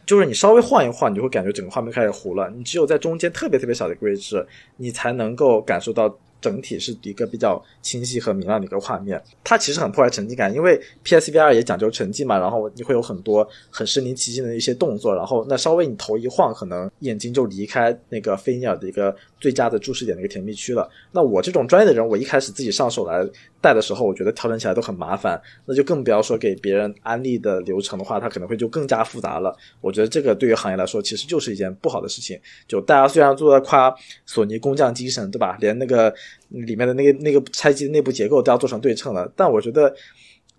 [0.07, 2.49] 就是你稍微晃一晃，你就会感觉整个画面开始糊了。
[2.49, 4.43] 你只有在中间特别特别小的一个位置，
[4.77, 6.11] 你才能够感受到。
[6.45, 19.15] 整体是一个比较清晰和明亮的一个画面，它其实很破坏沉浸感，因为 PSVR 也讲究沉浸嘛，然后你会有很多很身临其境的一些动作，然后那稍微你头一晃，可能眼睛就离开那个飞鸟的一个
[19.45, 20.89] 最佳的注视点的一个甜蜜区了。
[21.11, 23.23] 那我这种专业的人，我一开始自己上手来
[23.61, 29.55] 戴的时候，我觉得调整起来都很麻烦，那就更不要说给别人安利的流程的话，它可能会就更加复杂了。
[29.81, 32.39] 我觉得这个对于行业来说，其实就是一件不好的事情。
[32.67, 35.55] 就大家虽然都在夸索尼工匠精神，对吧？
[35.61, 36.11] 连那个。
[36.49, 39.93] 里面的那个那个拆机的内部结构都要做成对称的，但我觉得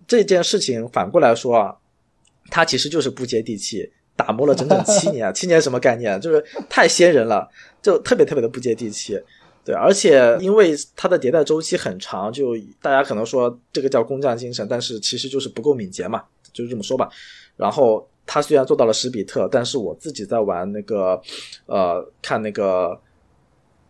[0.05, 1.75] 这件事情反过来说啊，
[2.51, 6.19] 它其实就是不接地气，打磨了整整七年，七年什么概念？
[6.19, 7.47] 就是太仙人了，
[7.81, 9.17] 就特别特别的不接地气。
[9.63, 17.09] 对，而且因为它的迭代周期很长，就大家可能说这个叫工匠精神，但是其实就是不够敏捷嘛，就是这么说吧。
[17.55, 21.21] 然后他虽然做到了十比特，但是我自己在玩那个
[21.65, 22.97] 呃，看那个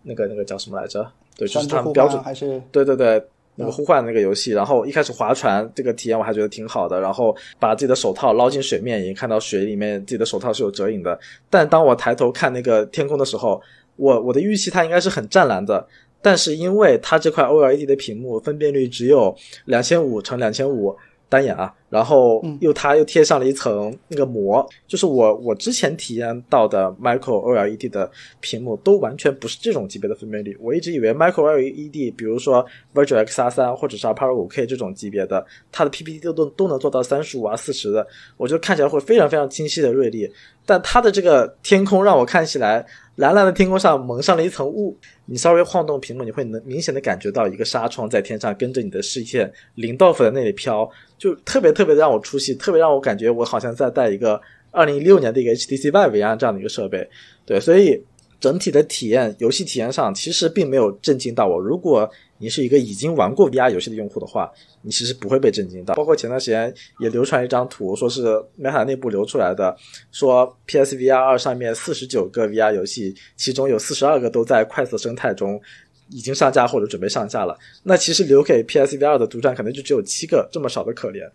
[0.01, 1.09] 那个那个叫什么来着？
[1.38, 3.23] 对，就是他们标准还是对对对，
[3.57, 11.19] 那个呼唤那个游戏，然后一开始划船这个体验我还觉得挺好的，然后把自己的手套捞进水面，已经看到水里面自己的手套是有折影的。
[11.49, 13.61] 但当我抬头看那个天空的时候，
[13.97, 15.85] 我我的预期它应该是很湛蓝的，
[16.21, 19.35] 但是因为它这块 OLED 的屏幕分辨率只有
[19.65, 20.95] 两千五乘两千五。
[21.29, 30.57] 单眼啊，然后又它又贴上了一层那个膜，就是我我之前体验到的 Micro OLED 的屏幕都完全不是这种级别的分辨率。
[30.59, 40.29] 我一直以为 Micro OLED，比如说 Virtual XR 三或者是 Apollo 五 K 这种级别的，它的 PPT 都都都能做到三十五啊四十的，我觉得看起来会非常非常清晰的锐利。
[40.65, 42.85] 但它的这个天空让我看起来。
[43.17, 57.07] 蓝蓝的天空上蒙上了一层雾，你稍微晃动屏幕，你会能明显的感觉到一个纱窗在天上跟着你的视线零到分在那里飘，就特别特别让我出戏，特别让我感觉我好像在带一个二零一六年的一个 HTC Vive 一样这样的一个设备，
[57.45, 58.03] 对，所以
[58.39, 61.59] 整体的体验，游戏体验上其实并没有震惊到我。
[61.59, 62.09] 如果
[62.39, 64.51] 你是一个已经玩过 VR 游戏的用户的话，
[64.82, 65.93] 你其实不会被震惊到。
[65.93, 68.23] 包括前段时间也流传一张图，说是
[68.59, 69.78] Meta 内部流出来的，
[70.11, 75.61] 说 PSVR 二上面四十九个 VR 游戏，其中有四十二个都在快色生态中
[76.09, 77.57] 已经上架或者准备上架了。
[77.84, 81.28] 那其实留给 PSVR 的独占可能就只有七个，这么少的可怜。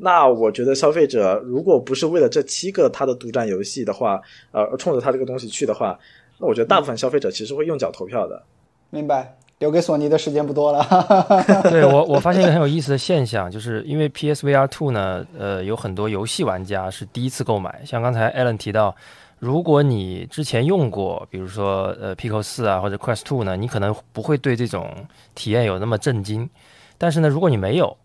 [0.00, 4.20] 那我觉得消费者如果不是为了这七个他的独占游戏的话，
[4.52, 5.98] 呃，冲着他这个东西去的话，
[6.38, 8.42] 那我觉得大部分消费者其实会用脚投票的。
[8.90, 9.36] 明白。
[9.58, 10.86] 留给索尼的时间不多了。
[11.68, 17.82] 对我，我发现一个很有意思的现象，就是因为 PSVR Two 呢，呃，有很多游戏玩家是第一次购买。
[17.84, 18.94] 像刚才 Alan 提到，
[19.40, 24.88] 如果你之前用过，比如说呃 Pico 四啊或者 Quest Two 呢，你可能不会对这种
[25.34, 26.48] 体验有那么震惊。
[26.96, 27.96] 但是呢，如果你没有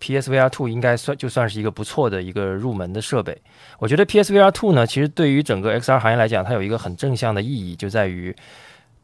[0.00, 3.36] PSVR Two，应该算就算是一个不错的一个入门的设备。
[3.78, 8.34] 我觉得 PSVR Two 呢，其实对于整个 XR 行业来讲，它有一个很正向的意义，就在于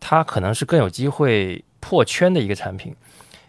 [0.01, 1.64] 它可能是更有机会。
[1.84, 2.95] 破圈的一个产品，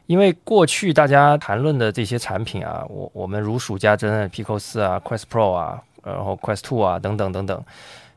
[0.08, 7.64] 因为过去大家谈论的这些产品啊，我我们如数家珍啊，Pico 四啊，Quest Pro 啊，然后 Quest Two 啊，等等等等。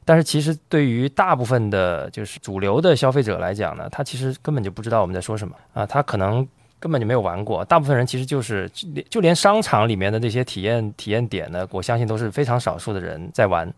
[0.07, 6.49] 但是其实对于大部分的，就是主流的消费者来讲呢，他其实根本就不知道我们在说什么啊，他可能
[6.79, 7.65] 根本就没有玩过。
[7.65, 8.71] 大部分人其实就是
[9.11, 13.73] 就连商场里面的那些体验体验点呢，我相信都是非常少数的人在玩。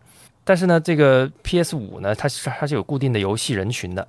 [0.45, 4.07] 但是呢，这个 PS 五呢，它是它是有固定的游戏人群的。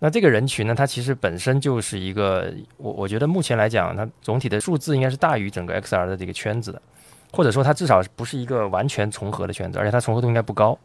[0.00, 6.80] 那这个人群呢，它其实本身就是一个，我我觉得目前来讲，它总体的数字应该是大于整个 XR 的这个圈子的，
[7.32, 10.78] 或者说它至少不是一个完全重合的圈子，而且它重合度应该不高。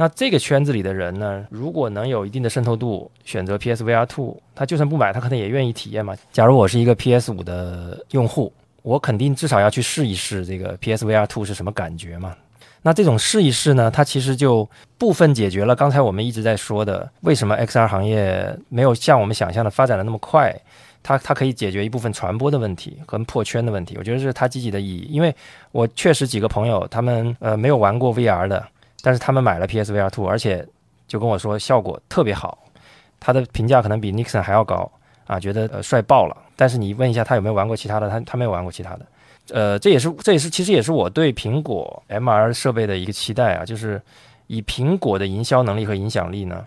[0.00, 6.14] 那这个圈子里的人呢，如果能有一定的渗透度，选择 PSVR Two，他就算不买，他可能也愿意体验嘛。
[6.30, 12.32] 假如我是一个 PS 五的用户，我肯定至少要去试一试这个 PSVR Two 是什么感觉嘛。
[12.80, 20.56] 那这种试一试呢，它其实就部分解决了刚才我们一直在说的，为什么 XR 行业没有像我们想象的发展的那么快。
[21.02, 25.08] 它它可以解决一部分传播的问题和破圈的问题，我觉得这是它积极的意义。
[25.10, 25.34] 因为
[25.72, 28.64] 我确实几个朋友，他们呃没有玩过 VR 的，
[29.08, 30.62] 但是他们买了 PSVR Two，而且
[31.06, 32.58] 就跟我说效果特别好，
[33.18, 34.92] 他的评价可能比 Nixon 还要高
[35.26, 36.36] 啊，觉得呃帅爆了。
[36.56, 39.06] 但是你问一下他有没有玩过其他的，他他没有玩过其他的。
[39.48, 43.98] 呃，这也是这也是其实也是我对苹果 MR 设备的一个期待啊，就是
[44.46, 46.66] 以苹果的营销能力和影响力呢。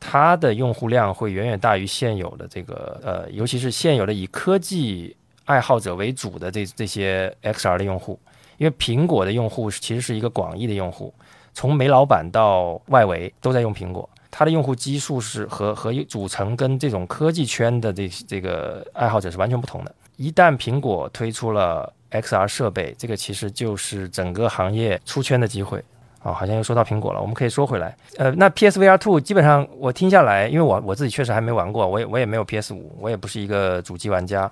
[0.00, 5.14] 它的用户量会远远大于现有的这个呃，尤其是现有的以科技
[5.44, 8.18] 爱好者为主的这这些 XR 的用户，
[8.56, 11.12] 因为苹果的用户其实是一个广义的用户，
[11.54, 19.94] 从煤老板到外围都在用苹果，它的用户基数是和和组成跟这种科技圈的这这个爱好者是完全不同的。
[20.16, 25.82] 一旦苹果推出了 XR 设备，这个其实就是整个行业出圈的机会。
[26.24, 27.96] 哦，好像又说到苹果了，我们可以说回来。
[28.16, 34.48] 呃，那 PSVR Two 基本上我听下来，因为我我自己确实还没玩过，我也我也没有 PS 五，我也不是一个主机玩家，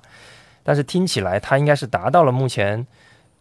[0.64, 2.84] 但是听起来它应该是达到了目前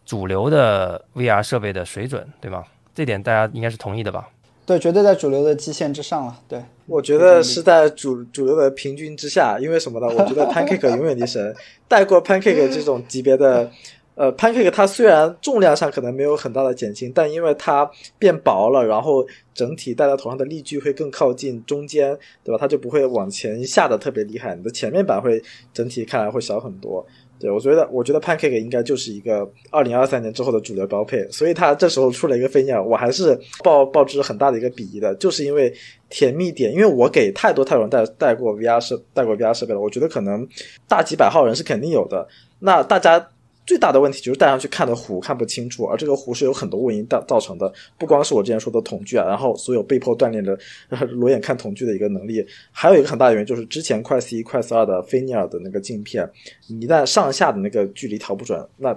[0.06, 2.62] 主流的 VR 设备的水准，对吗？
[2.94, 4.28] 这点大家应该是同意的吧？
[4.66, 6.40] 对，绝对在主流的基线之上了。
[6.46, 10.06] 对，我觉得是在主主流的平均之下，因为什么呢？
[10.06, 11.54] 我觉得 Pancake 永远的神，
[11.88, 13.70] 带过 Pancake 这种级别的。
[14.16, 22.14] 呃，Pancake 它虽然重量上可能没有很大的减轻，但因为它变薄了，然后整体戴在头上的力矩会更靠近中间，
[22.44, 22.58] 对吧？
[22.60, 27.06] 它就不会往前下的特别厉害，你的前面板会整体看来会小很多。
[27.40, 35.72] 对我觉得，我觉得 Pancake 应该就是一个二零二三年之后的主流标配，所以他这时候出了一个飞鸟，我还是抱抱之很大的一个鄙夷的，就是因为
[36.10, 40.46] 甜蜜点，因为我给太多太多人带带过 VR 设带过 VR 设备了，我觉得可能
[40.86, 42.28] 大几百号人是肯定有的，
[42.58, 43.30] 那大家。
[43.70, 50.58] 最大的问题就是戴上去看的糊看不清楚，而这个糊是有很多问题造造成的，不光是我之前说的瞳距啊，然后所有被迫锻炼的
[51.14, 56.28] 裸眼看瞳距的一个能力，还有一个很大的原因就是之前快 u 一、快 u 二的菲涅尔的那个镜片，
[56.66, 58.92] 你一旦上下的那个距离调不准，那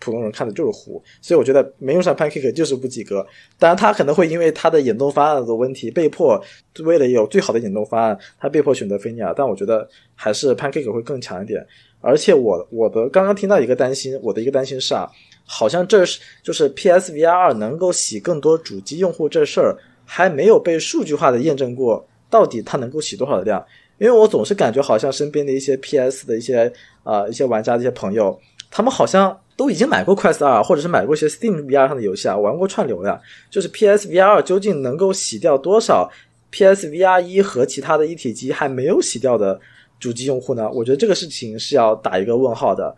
[0.00, 3.24] 普通人看的就是糊，所以我觉得没用上 Pancake 就是不及格。
[3.60, 6.42] 当然，他可能会因为他的眼动方案的问题，被迫
[6.84, 11.64] 为了有最好的眼动方案，他被迫选择菲涅尔，但我觉得还是 Pancake 会更强一点。
[12.00, 15.10] 而且我我的刚刚听到一个担心，我的一个担心是啊，
[15.44, 23.64] 好像这是就是 PSVR 二能够洗更多主机用户这事儿还没有被数据化的验证过，到底它能够洗多少的量？
[23.98, 26.72] 因为我总是感觉好像身边的一些 PS 的一些
[27.02, 28.38] 啊一些玩家的一些朋友，
[28.70, 33.18] 他们好像都已经买过 Quest 二，或者是买过一些 Steam VR 上的游戏啊，玩过串流呀。
[33.50, 36.10] 就是 PSVR 二究竟能够洗掉多少
[36.52, 39.58] PSVR 一和其他的一体机还没有洗掉的？
[39.98, 40.70] 主机用户呢？
[40.70, 42.94] 我觉得这个事情是要打一个问号的。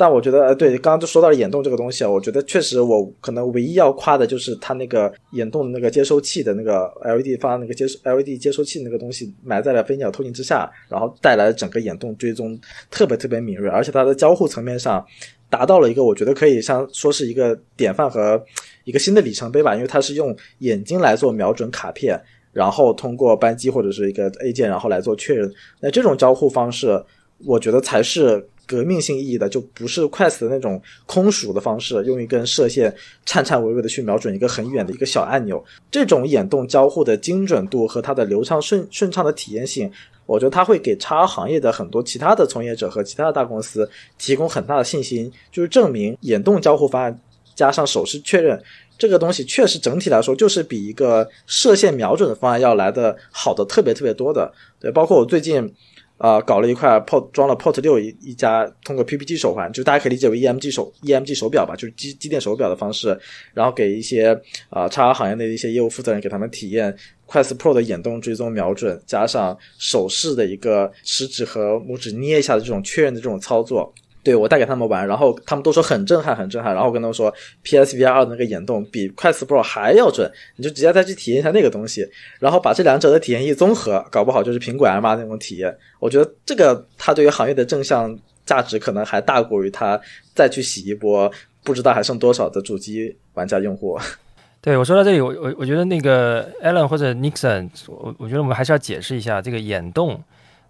[0.00, 12.56] 但我觉得，呃，对，刚刚就说到了眼动这个东西啊，我觉得确实，我可能唯一要夸的就是它那个眼动的那个接收器的那个 LED 发那个接 LED 接收器那个东西埋在了飞鸟透镜之下，然后带来整个眼动追踪
[12.92, 15.04] 特别特别敏锐，而且它的交互层面上
[15.50, 18.40] 达到了一个我觉得可以像说是一个典范和
[18.84, 22.16] 一个新的里程碑吧，因为它是用眼睛来做瞄准卡片。
[22.58, 25.48] 然后通过扳机或者是一个 A 键，然后来做确认。
[25.78, 27.00] 那这种交互方式，
[27.46, 32.92] 我觉得才是革命性意义的，就不是 Quest 的那种空鼠的方式，用一根射线
[33.24, 35.64] 颤颤巍巍的去瞄准一个很远的一个小按钮。
[35.88, 39.88] 这种眼动交互的精准度和它的流畅顺顺畅的体验性，
[40.26, 43.88] 我觉得它会给叉行业的很多其他的从业者和其他的大公司
[44.18, 47.16] 提供很大的信心，就是证明眼动交互方案
[47.54, 48.60] 加上手势确认。
[48.98, 54.52] 这个东西确实整体来说就是比一个射线瞄准的方案要来的好的特别特别多的。
[54.80, 55.72] 对，包括我最近
[56.16, 63.16] 啊搞了一块 pot 装了 Port 六一一家通过 PPG 手环，就大家可以理解为 EMG 手 EMG 手表吧，就是机机电手表的方式，
[63.54, 64.36] 然后给一些
[64.68, 66.92] 啊叉 R 行业内的一些业务负责人给他们体验
[67.28, 73.94] Quest Pro 的眼动追踪瞄准，加上手势的一个食指和拇指捏一下的这种确认的这种操作。
[74.22, 76.74] 对我带给他们玩，然后他们都说很震撼，很震撼。
[76.74, 77.32] 然后我跟他们说
[77.64, 82.06] ，PSVR 二的那个眼动比 Quest Pro 还要准，你就直接再去体验一下那个东西，
[82.38, 85.74] 然后把这两者的体验一综合，搞不好就是苹果 M 二那种体验。
[86.00, 88.14] 我觉得这个它对于行业的正向
[88.44, 89.98] 价值可能还大过于它
[90.34, 91.30] 再去洗一波
[91.64, 93.98] 不知道还剩多少的主机玩家用户。
[94.60, 100.20] 对我说到这里，我我我觉得那个 Alan 或者 Nixon，我我觉得我们还是要解释一下这个眼动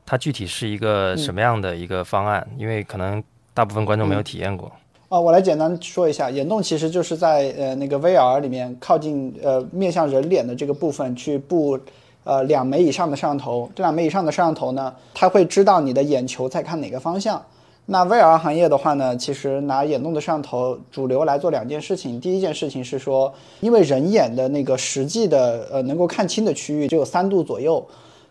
[0.04, 3.24] 它具体是一个什么样的一个方案，因为可能。
[3.58, 4.70] 大部分观众没有体验过。
[5.08, 11.76] 啊，我来简单说一下，眼动其实就是在呃那个 VR 里面靠近呃面向人脸的这个部分去布
[12.22, 17.42] 呃两枚以上的摄像头，这两枚以上的摄像头呢，它会知道你的眼球在看哪个方向。
[17.86, 22.20] 那 VR 行业的话呢，其实拿眼动的摄像头主流来做两件事情。
[22.20, 27.84] 第一件事情是说，因为人眼的那个实际的呃能够看清的区域只有三度左右。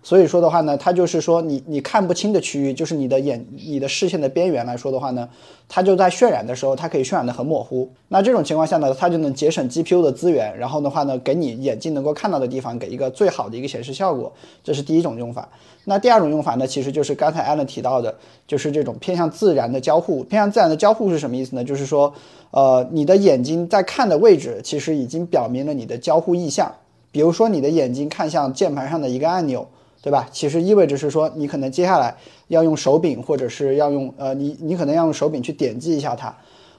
[0.07, 5.27] 所以说的话呢，它就是说你你看不清的区域，就是你的眼你的视线的边缘来说的话呢，
[5.67, 7.91] 它就在渲染的时候，它可以渲染的很模糊。
[8.07, 14.31] 那这种情况下呢，它就能节省 GPU 的资源，然后的话呢，给你眼睛能够看到的地方给一个最好的一个显示效果。
[14.63, 15.49] 这是第一种用法。
[15.83, 18.15] 那第二种用法呢，其实就是刚才 Allen 提到的，
[18.47, 20.23] 就是这种偏向自然的交互。
[20.23, 21.61] 偏向自然的交互是什么意思呢？
[21.61, 22.13] 就是说，
[22.51, 26.73] 呃，你的眼睛在看的位置，其实已经表明了你的交互意向。
[27.11, 29.67] 比如说，你的眼睛看向键盘上的一个按钮。
[30.01, 30.27] 对吧？
[30.31, 32.15] 其实意味着是说，你可能接下来
[32.47, 36.35] 要用手柄，或者是要用呃，你你可能要用手柄去点击一下它。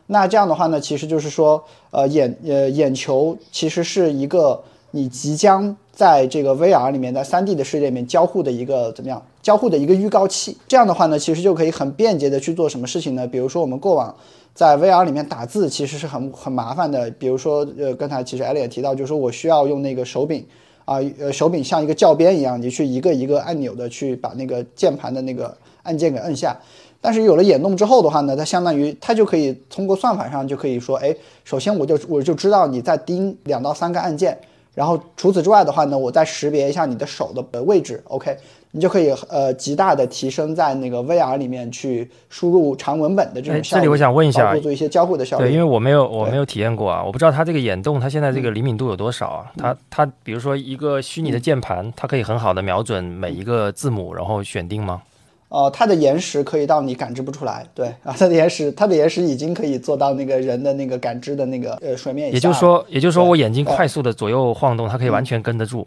[0.06, 4.62] 那这样的话呢，其实就是说，呃，眼呃眼球其实是一个
[4.92, 9.22] 你即将在这个 VR 里面，在 3D 的世界里面交互的一个怎么样？
[9.42, 10.56] 交互的一个预告器。
[10.66, 13.26] 这样的话呢，其实就可以很便捷的去做什么事情呢？
[13.26, 14.14] 比如说我们过往
[14.54, 17.10] 在 VR 里面打字，其实是很很麻烦的。
[17.10, 20.46] 比如说，呃，刚才其实艾丽也提到，就是说我需要用那个手柄。
[20.89, 26.57] 啊，呃，手柄像一个教鞭一样，你去一个一个按钮的去把那个键盘的那个按键给摁下。
[26.99, 31.14] 但是有了眼动之后的话呢，它相当于它就可以通过算法上就可以说，哎，
[31.45, 34.39] 首先我就我就知道你在盯两到三个按键，
[34.74, 38.34] 然后除此之外的话呢，我再识别一下你的手的位置，OK。
[38.70, 43.80] 你就可以呃极大的提升在那个 VR 里面去输入长文本的这种效率。
[43.80, 45.44] 这里我想问一下，做一些交互的效率。
[45.44, 49.46] 对，因为我没有我没有体验过啊，我不知道它这个眼动它现在这个灵敏度有多少啊？
[49.56, 55.00] 它它比如说一个虚拟的键盘，它可以很好的瞄准每一个字母，然后选定吗？
[55.48, 57.66] 哦，它的延时可以到你感知不出来。
[57.74, 62.30] 对啊，它的延时它的延时已经可以做到那个人的那个感知的那个呃水面。
[62.30, 65.86] 也就是说，也就是说我眼睛快速的左右晃动，它可以完全跟得住。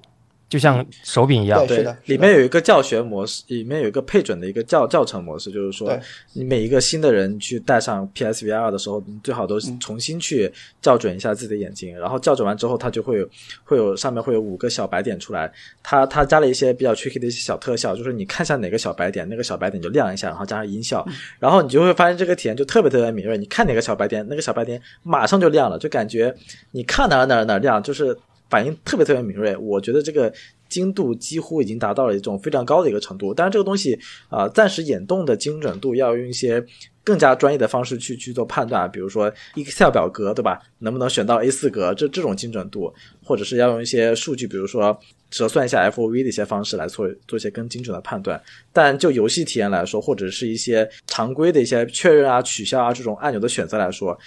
[0.51, 1.97] 就像手柄一样，对，是的。
[2.07, 5.97] 里面有一个教学模式，里面有一个配准的一个教教程模式，就是说，
[6.33, 13.29] 你每一个新的人去戴上 PSVR 的时候，你最好都重新去校准一下自己的眼睛，然后校准完之后，它就会有
[13.63, 15.49] 会有上面会有五个小白点出来，
[15.81, 21.07] 它它加了一些比较 tricky 的一些小特效，就是你看向哪个小白点，那个小白点就亮一下，然后加上音效，
[21.39, 26.35] 然后你就会发现这个体验就特别特别敏锐，你看哪个小白点，那个小白点马上就亮了，就感觉
[26.71, 28.13] 你看哪哪哪亮，就是。
[28.51, 30.31] 反应特别特别敏锐，我觉得这个
[30.67, 33.33] 精度几乎已经达到了一种非常高的一个程度。
[33.33, 33.97] 但是这个东西
[34.29, 36.63] 啊，暂时眼动的精准度要用一些
[37.03, 40.61] 更加专业的方式去去做判断，比如说 Excel 表格，对吧？
[40.79, 41.93] 能不能选到 A4 格？
[41.93, 42.93] 这这种精准度，
[43.23, 44.99] 或者是要用一些数据，比如说
[45.29, 48.41] 折算一下 FOV 的一些方式来做做一些更精准的判断。
[48.73, 54.17] 但就游戏体验来说，或者是一些常规的一些确认啊、取消啊这种按钮的选择来说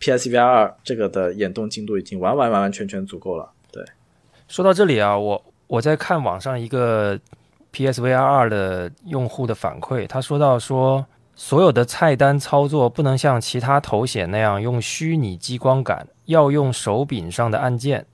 [0.00, 3.50] ，PSVR 这个的眼动精度已经完完完完全全足够了。
[4.48, 7.18] 说到这里啊，我我在看网上一个
[7.72, 11.04] PSVR2 的用户的反馈，他说到说，
[11.36, 18.04] 所有的菜单操作不能像其他头显那样用虚拟激光感，要用手柄上的按键。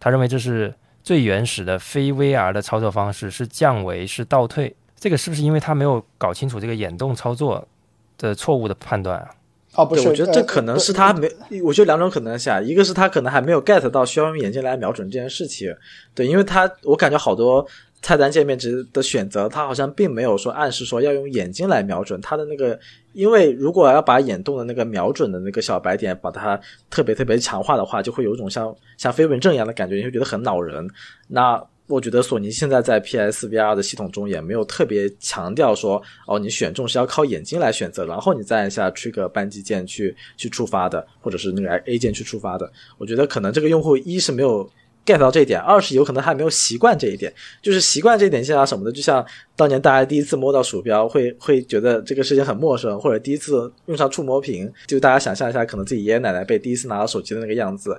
[0.00, 4.74] 他认为这是最原始的非 VR 的操作方式，是降维，是倒退。
[4.98, 7.68] 这个是不是因为他没有搞清楚这个眼动操作
[8.16, 9.28] 的错误的判断啊？
[9.76, 11.30] 哦，不是，我觉得这可能是他没，
[11.62, 15.74] 我觉得两种可能性啊，一个是他可能还没有 get 到需要用眼睛来瞄准这件事情，
[16.14, 17.66] 对，因为他我感觉好多
[18.02, 22.78] 菜单界面值的选择，他好像并没有说暗示说要用眼睛来瞄准他的那个，
[23.12, 26.58] 因为如果要把眼动的那个瞄准的那个小白点把它
[26.88, 30.88] 特别特别强化的话，就会有一种像像飞蚊症一样的感觉，你会觉得很恼人。
[31.28, 42.68] 那我觉得索尼现在在 PSVR 的系统中也没有特别强调说，哦，你选中是要靠眼睛来选择，然后你再按下 Trigger 扳机键去去触发的，或者是那个 A 键去触发的。
[42.98, 44.68] 我觉得可能这个用户一是没有
[45.04, 47.32] get 到这一点，二是有可能还没有习惯这一点。
[47.62, 49.24] 就是习惯这一点像什么的，就像
[49.54, 57.96] 当年大家第一次摸到鼠标，会会觉得这个事情很陌生，或者第一次用上触摸屏，就大家想象一下，可能自己爷爷奶奶被第一次拿到手机的那个样子。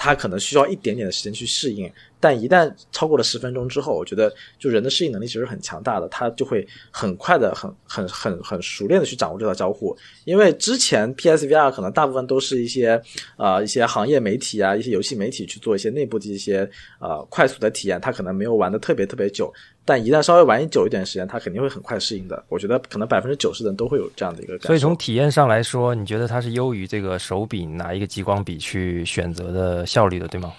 [0.00, 1.90] 他可能需要一点点的时间去适应，
[2.20, 9.96] 但一旦超过了十分钟之后，我觉得就人的适应能力其实很强大的，他就会很快的、很很很很熟练的去掌握这套交互。
[10.24, 13.00] 因为之前 PSVR 可能大部分都是一些
[13.36, 16.68] 呃一些行业媒体啊、一些游戏媒体去做一些内部的一些
[17.00, 19.52] 呃快速的体验，他可能没有玩的特别特别久。
[19.84, 22.44] 但一旦稍微玩一久一点时间，他肯定会很快适应的。
[22.48, 24.66] 我觉得可能百分之九十的人都会有这样的一个感受。
[24.66, 30.52] 所以从体验上来说，你觉得它是优于这个手柄拿一个激光笔去选择的效率的，对吗？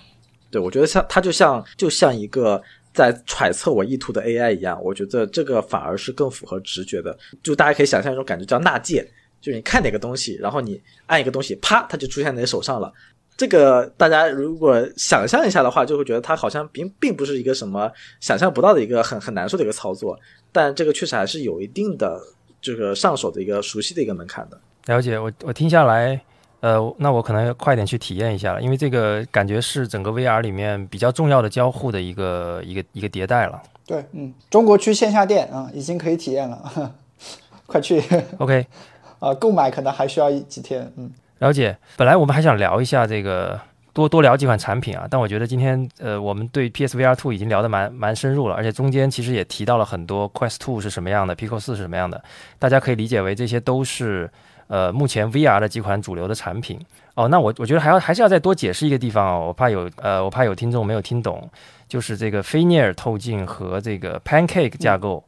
[0.52, 2.62] 对，我觉得像它就像就像一个
[2.94, 4.82] 在揣测我意图的 AI 一样。
[4.84, 7.18] 我觉得这个反而是更符合直觉的。
[7.44, 9.08] 就大家可以想象一种感觉，叫纳戒。
[9.42, 12.92] 就你看哪个东西，然后你按一个东西，啪，它就出现在你手上了。
[13.38, 17.90] 这个大家如果想象一下的话，就会觉得它好像并并不是一个什么
[18.20, 20.20] 想象不到的一个很很难受的一个操作，
[20.52, 22.20] 但这个确实还是有一定的
[22.62, 24.60] 这个上手的一个熟悉的一个门槛的。
[24.88, 26.22] 了解，我我听下来，
[26.62, 33.62] 呃，那我可能要快点去体验一下了，因为这个感觉是整个 VR 里面比较重要的交互的一个一个一个迭代了。
[33.86, 36.94] 对，嗯，中国区线下店啊，已经可以体验了，
[37.66, 38.04] 快去。
[38.38, 38.66] OK，
[39.20, 41.10] 啊，购买可能还需要几天，嗯。
[41.40, 41.78] 了解。
[41.96, 43.58] 本来我们还想聊一下这个，
[43.94, 52.22] 多多聊几款产品啊，但我觉得今天呃，我们对 PSVR Two 已经聊得蛮蛮深入了，而且中间其实也提到了很多 Quest Two 是什么样的，Pico 四是什么样的，
[52.60, 54.30] 大家可以理解为这些都是
[54.70, 56.80] 呃目前 VR 的几款主流的产品。
[57.16, 61.50] 哦，那我我觉得还要还是要再多解释一个地方哦，我怕有呃我怕有听众没有听懂，
[61.90, 65.22] 就是这个菲涅尔透镜和这个 Pancake 架构，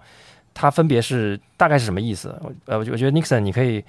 [0.53, 2.33] 它分别是大概是什么意思？
[2.65, 3.83] 呃，我觉我觉得 Nixon 你可以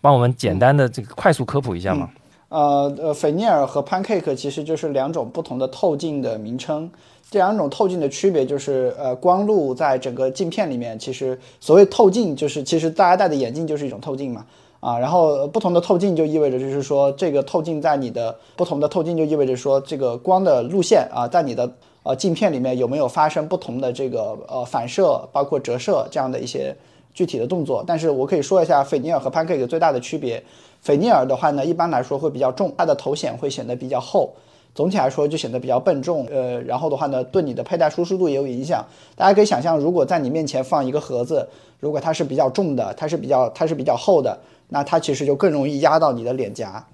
[0.00, 2.10] 帮我们简单的这个快速科普一下吗？
[2.48, 6.90] 呃呃，菲涅尔和 Pancake 其实就是两种不同的透镜的名称。
[7.30, 14.44] 这两种透镜的区别就是，呃，光路在整个镜片里面，其实所谓透镜就是，其实大家戴的眼镜就是一种透镜嘛，
[14.84, 21.72] 啊，然后不同的透镜就意味着就是说，这个透镜在你的不同的透镜就意味着说，这个光的路线啊，在你的
[22.02, 26.76] 呃镜片里面有没有发生不同的这个呃反射，包括折射这样的一些
[27.14, 27.82] 具体的动作。
[27.86, 30.44] 但是我可以说一下菲涅尔和 Pancake 最大的区别。
[30.82, 34.34] 菲涅尔的话呢，一般来说会比较重，它的头显会显得比较厚，
[34.74, 36.26] 总体来说就显得比较笨重。
[36.30, 38.84] 呃，然后的话呢，对你的佩戴舒适度也有影响。
[39.16, 41.48] 大家可以想象，如果在你面前放一个盒子，
[41.80, 46.86] 如果它是比较重的，它是比较它是比较厚的，那它其实就更容易压到你的脸颊。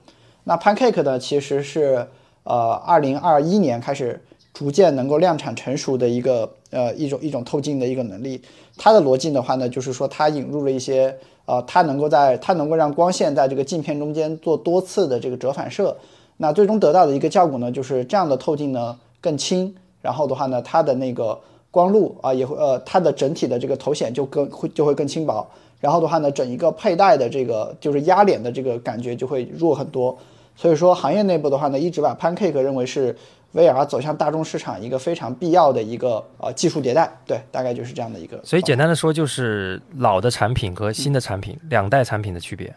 [0.45, 2.07] 那 Pancake 呢，其实是
[2.45, 8.41] 呃，二零二一年开始逐渐能够量产成熟的一个呃一种一种透镜的一个能力。
[8.77, 11.15] 它的逻辑的话呢，就是说它引入了一些
[11.45, 15.97] 呃，它能够在它能够让光线在这个镜片中间做多次的这个折反射。
[16.39, 21.39] 那最终得到的一个效果呢，就是这样的透镜呢更轻，然后的话呢，它的那个
[21.71, 25.47] 光路啊也会呃，它的整体的这个头显就更会就会更轻薄。
[25.81, 30.17] 然后的话呢，整一个佩戴的这个就是压脸的这个感觉就会弱很多。
[30.55, 33.17] 所以说，行业内部的话呢，一直把 Pancake 认为是
[33.55, 37.11] VR 走向大众市场一个非常必要的一个呃技术迭代。
[37.27, 38.39] 对，大概就是这样的一个。
[38.45, 42.71] 所以简单的说，就是老的产品和新的产品、两代产品的区别。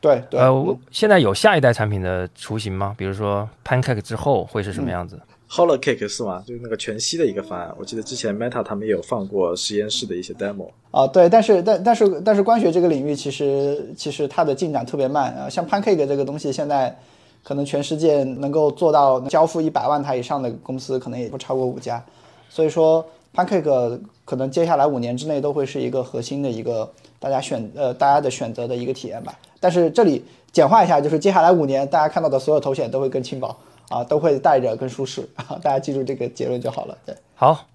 [0.00, 0.40] 对对。
[0.40, 2.94] 呃，现在有下一代产品的雏形吗？
[2.96, 5.20] 比如说 Pancake 之后会是什么样子？
[5.48, 6.42] Holocake 是吗？
[6.46, 7.72] 就是那个全息的一个方案。
[7.78, 10.68] 我记得之前 Meta 他们也有放过实验室的一些 demo。
[10.90, 16.96] 啊，对，但是但但是但是光学这个领域其实其实它的进展特别慢啊，像 Pancake 这个东西现在
[17.44, 22.04] 可能全世界能够做到交付一百万台以上的公司可能也不超过五家，
[22.48, 26.90] 所以说 Pancake 可能接下来五年之内都会是一个核心的一个
[27.20, 29.38] 大家选呃大家的选择的一个体验吧。
[29.60, 33.56] 但是这里简化一下，就是接下来五年大家看到的所有头显都会更轻薄
[33.88, 36.98] 啊，都会带着更舒适啊， 大家记住这个结论就好了。
[37.04, 37.66] 对，好。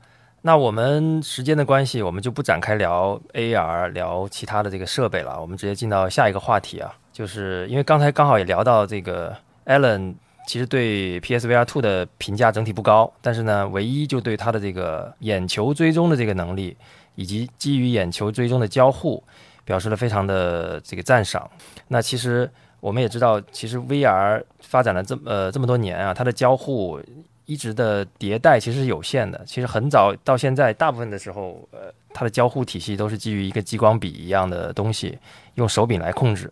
[0.44, 5.40] 那我们时间的关系，我们就不展开聊 AR，聊其他的这个设备了。
[5.40, 9.36] 我们直接进到下一个话题啊，就是因为刚才刚好也聊到这个
[9.68, 10.16] Alan，
[10.48, 16.76] 其实对 PSVR Two 的评价整体不高，但是呢，唯一就对它的这个眼球追踪的这个能力，
[17.14, 19.24] 以及基于眼球追踪的交互，
[19.64, 21.48] 表示了非常的这个赞赏。
[21.90, 22.50] 那其实
[22.80, 27.00] 我们也知道，其实 VR 发展了这么呃这么多年啊，它的交互。
[27.48, 29.44] 一直的迭代其实是有限的。
[29.46, 35.18] 其实很早到现在，大部分的时候，呃，它的交互体系都是基于一个激光笔一样的东西，
[35.56, 36.50] 用手柄来控制。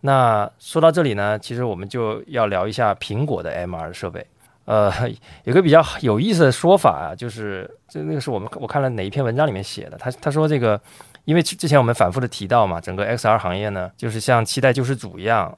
[0.00, 4.26] 那说到这里呢，其实我们就要聊一下苹果的 MR 设备。
[4.64, 4.90] 呃，
[5.44, 10.80] 有个比较有意思的说法啊，就是这那个是我们我看了哪一篇文章里面写的，他他说这个，
[11.26, 15.56] 因为之前我们反复的提到嘛，整个 XR 行业呢，就是像期待救世主一样，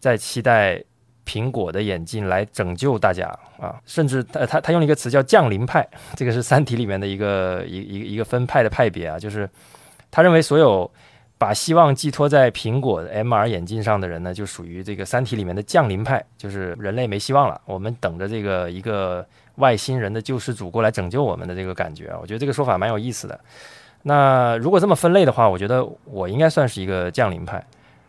[0.00, 0.84] 在期待。
[1.28, 3.28] 苹果的眼镜来拯救大家
[3.60, 9.48] 啊，甚至他他他用了一个词叫降临派， 这个是《三体》里面的一个一一一个分派的派别啊，就是
[10.10, 10.90] 他认为所有
[11.36, 19.24] 把希望寄托在苹果的 MR 眼镜上的人呢，就属于这个《三体》里面的降临派，就是人类没希望了，我们等着这个一个
[19.56, 23.38] 外星人的救世主过来拯救我们的这个感觉啊，我觉得这个说法蛮有意思的。
[24.02, 27.62] 那如果这么分类的话，我觉得我应该算是一个降临派。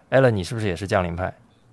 [0.10, 1.32] 艾伦，你是不是也是降临派？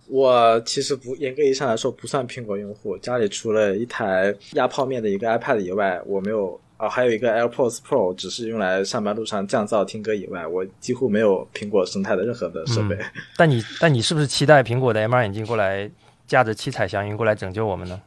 [0.08, 12.94] 我其实不严格意义上来说不算苹果用户，家里除了一台压泡面的一个 iPad 以外，我没有啊，还有一个 AirPods Pro，只是用来上班路上降噪听歌以外，我几乎没有苹果生态的任何的设备。
[12.96, 13.04] 嗯、
[13.36, 15.90] 但你但你是不是期待苹果的 MR 眼镜过来
[16.26, 18.00] 驾着七彩祥云过来拯救我们呢？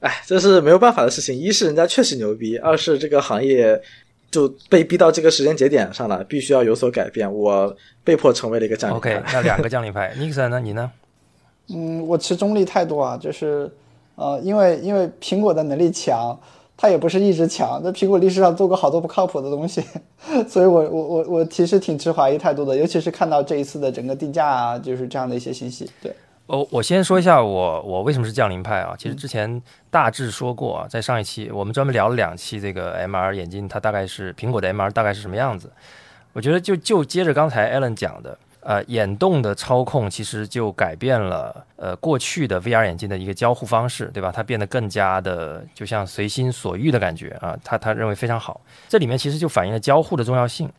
[0.00, 1.38] 哎，这是没有办法的事情。
[1.38, 3.80] 一是人家确实牛逼，二是这个行业
[4.30, 7.32] 就被逼到这个时间节点上了，必须要有所改变。
[7.32, 9.16] 我被迫成为了一个降临派。
[9.16, 10.58] OK，那两个降临派， Nixon 呢？
[10.58, 10.90] 你呢？
[11.72, 13.70] 嗯，我持中立态度啊，就是
[14.16, 16.38] 呃，因为因为苹果的能力强，
[16.76, 19.84] 它也不是一直强，在苹果历史上做过好多不靠谱的东西，
[20.48, 25.90] 所以我我我我其实挺持怀疑态度的，尤其是看到这一次的整个定价啊，就是这样的一些信息。
[26.02, 26.12] 对，
[26.46, 28.94] 哦，我先说一下我我为什么是降临派啊？
[28.98, 35.70] 其实之前大致说过啊，在上一期我们专门聊了两期这个 MR 眼镜，它大概是苹果的 MR 大概是什么样子。
[36.32, 44.30] 我觉得就就接着刚才 Alan 讲的，呃，眼动的操控其实就改变了呃过去的 VR 眼镜的一个交互方式，对吧？
[44.30, 48.60] 它变得更加的就像随心所欲的感觉啊，他他认为非常好。
[48.86, 50.70] 这里面其实就反映了交互的重要性，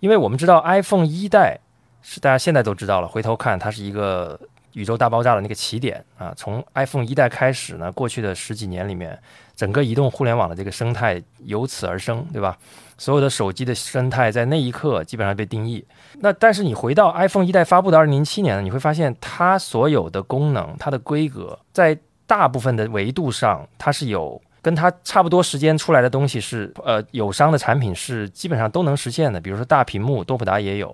[0.00, 1.58] 因为我们知道 iPhone 一代
[2.02, 4.38] 是大家现在都知道了，回头看它是一个
[4.74, 6.34] 宇宙大爆炸的那个起点啊。
[6.36, 9.18] 从 iPhone 一代开始呢，过去的十几年里面，
[9.56, 12.58] 整个移动互联网的这个生态由此而生，对吧？
[13.02, 15.84] 所有的手机的生态在那一刻基本上被定义。
[16.20, 21.98] 那但是你回到 iPhone 一代发布的二零零七年呢，你会发现它所有的功能、它的规格，在
[22.28, 29.40] 大部分的维度上，它是有跟它差不多时间出来的东西是呃友商的产品是基本上都能实现的。
[29.40, 30.88] 比如说大屏幕，多普达也有；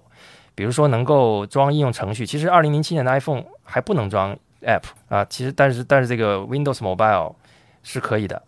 [0.54, 2.24] 比如说能够装应用程序。
[2.24, 7.34] 其实二零零七年的 iPhone 还不能装 App 啊，其实但是但是这个 Windows Mobile
[7.82, 8.42] 是可以的。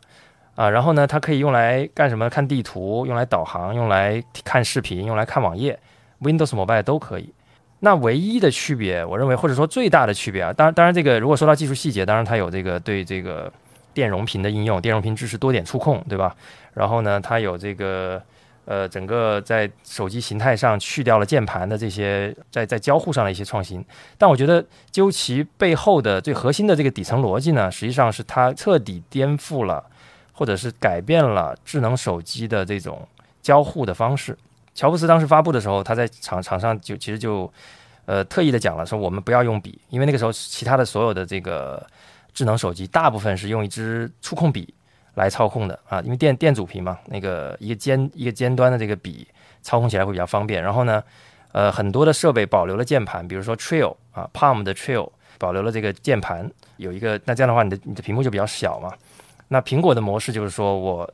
[0.60, 2.28] 啊，然后呢，它可以用来干什么？
[2.28, 5.78] 看地图，用来导航，用来看视频，用来看网页
[6.20, 7.32] ，Windows Mobile 都可以。
[7.78, 13.50] 那唯一的区别，我认为或者说最大的区别啊，当然当然这个如果说到技术细节，当然它有这个对这个
[13.94, 16.36] 电容屏的应用，电容屏支持多点触控，对吧？
[16.74, 18.22] 然后呢，它有这个
[18.66, 23.82] 呃整个在手机形态上去掉了键盘的这些在在交互上的一些创新。
[24.18, 29.82] 但我觉得究其背后的最核心的这个底层逻辑呢，实际上是它彻底颠覆了。
[30.40, 33.06] 或者是改变了智能手机的这种
[33.42, 34.34] 交互的方式。
[34.74, 37.52] 乔布斯当时发布的时候，他在场场上就其实就
[38.06, 41.86] 呃特意的讲了，说我们不要用笔，因为那个时候其他的所有的这个
[42.32, 44.72] 智能手机大部分是用一支触控笔
[45.16, 49.28] 来操控的啊，因为电电阻屏嘛，那个一个尖一个尖端的这个笔
[49.60, 50.62] 操控起来会比较方便。
[50.62, 51.04] 然后呢，
[51.52, 58.90] 呃，很多的设备保留了键盘，比如说 Trail 啊，Palm 的 Trail 保留了这个键盘，有一个那这样的话，你的你的屏幕就比较小嘛。
[59.52, 61.12] 那苹果的模式就是说我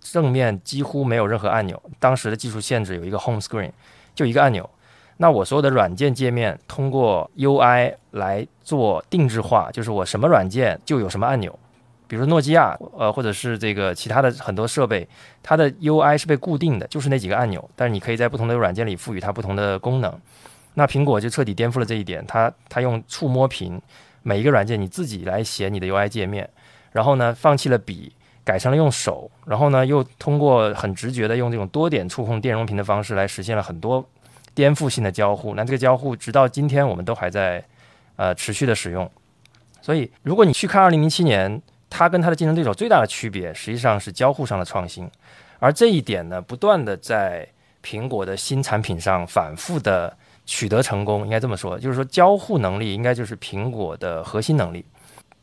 [0.00, 3.72] 正面几乎没有任何按钮，当时的技术限制有一个 Home Screen，
[4.14, 4.68] 就一个按钮。
[5.16, 11.58] 那我所有的软件界面通过 UI 来做定制化，就是我什么软件就有什么按钮。
[12.06, 15.08] 比如诺基亚，呃，或者是这个其他的很多设备，
[15.42, 17.68] 它的 UI 是被固定的，就是那几个按钮。
[17.74, 20.12] 但是你可以在不同的软件里赋予它不同的功能。
[20.74, 23.80] 那苹果就彻底颠覆了这一点，它它用触摸屏，
[24.22, 26.48] 每一个软件你自己来写你的 UI 界面。
[26.92, 28.12] 然后呢，放弃了笔，
[28.44, 34.06] 改成了用手，然后呢，又通过很直觉的用这种多点触控电容屏的方式来实现了很多
[34.54, 35.54] 颠覆性的交互。
[35.54, 37.64] 那这个交互直到今天我们都还在
[38.16, 39.10] 呃持续的使用。
[39.80, 45.10] 所以，如果你去看2007年，它跟它的竞争对手最大的区别，实际上是交互上的创新。
[45.58, 47.48] 而这一点呢，不断的在
[47.84, 50.16] 苹果的新产品上反复的
[50.46, 51.24] 取得成功。
[51.24, 54.84] 应该这么说，就是说交互能力应该就是苹果的核心能力。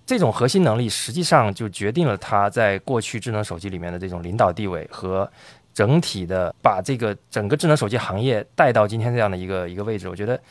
[0.10, 5.32] 这种核心能力实际上就决定了它在过去智能手机里面的这种领导地位和
[5.72, 10.10] 整体的把这个整个智能手机行业带到今天这样的一个一个位置。
[10.10, 10.41] 我觉得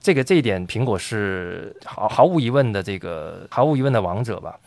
[0.00, 4.58] 这个这一点，苹果是毫毫无疑问的这个毫无疑问的王者吧。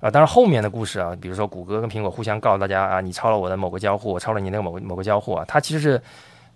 [0.00, 6.02] 啊，当然后面的故事啊，比如说谷歌跟苹果互相告诉大家啊，你抄了我的某个交互，我抄了你那个某个某个交互啊，它其实是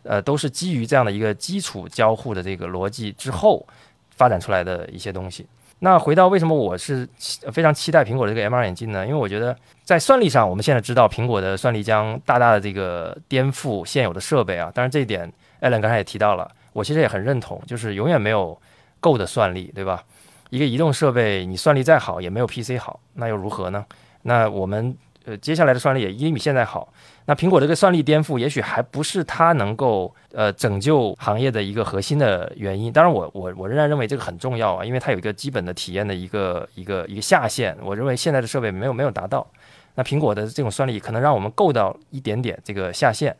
[0.03, 3.66] 呃都是基于这样的一个基础交互的这个逻辑之后
[4.11, 5.47] 发展出来的一些东西。
[5.85, 7.09] 那回到为什么我是
[7.51, 9.05] 非常期待苹果的这个 MR 眼镜呢？
[9.05, 14.70] 因为我觉得在算力上，我们现在知道苹果的算力将大大的这个颠覆现有的设备啊。
[14.72, 15.28] 当然这一点
[15.61, 18.57] ，Allen 刚才也提到了，我其实也很认同，就是永远没有
[19.01, 20.05] 够的算力，对吧？
[20.51, 23.85] 一个移动设备你算力再好，也没有 PC 好，那又如何呢？
[24.22, 26.93] 那我们呃接下来的算力也一定比现在好。
[27.25, 32.93] 那苹果这个算力颠覆，也许还不是它能够呃拯救行业的一个核心的原因。
[32.93, 37.77] 当然我，我我仍然认为这个很重要啊，因为它有一个基本的体验的一个一个一个下限。
[37.81, 39.47] 我认为现在的设备没有没有达到，
[39.94, 43.36] 那苹果的这种算力可能让我们够到一点点这个下限。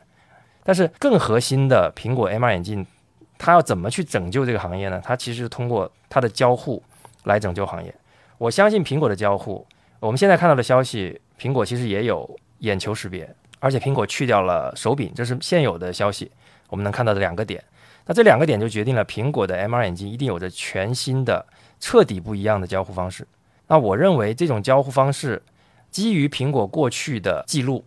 [0.63, 2.87] 但是更核心的苹果 MR 眼镜，
[3.37, 5.03] 它要怎么去拯救这个行业呢？
[5.05, 6.81] 它其实是通过它的交互
[7.25, 7.93] 来拯救行业。
[8.39, 9.67] 我相信苹果的交互，
[9.99, 13.29] 我们现在看到的消息，苹果其实也有眼球识别。
[13.63, 16.29] 而且苹果去掉了手柄，这是现有的消息，
[16.69, 17.63] 我们能看到的两个点。
[18.07, 21.47] 那这两个点就决定了苹果的 MR 眼镜一定有着全新的、
[21.79, 23.25] 彻底不一样的交互方式。
[23.69, 25.41] 那我认为这种交互方式
[25.93, 27.85] 基于苹果过去的记录，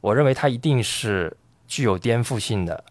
[0.00, 1.36] 我认为它一定是
[1.68, 2.82] 具有颠覆性的，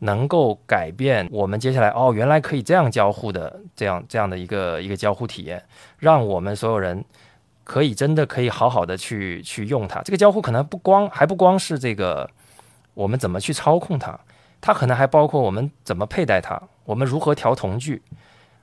[0.00, 5.64] 能够改变我们接下来哦，原来可以这样交互的，这样这样的一个一个交互体验，
[5.98, 7.02] 让我们所有人
[7.64, 10.00] 可以真的可以好好的去去用它。
[10.02, 12.28] 这个交互可能不光还不光是这个
[12.94, 14.18] 我们怎么去操控它，
[14.60, 18.02] 它可能还包括我们怎么佩戴它，我们如何调瞳距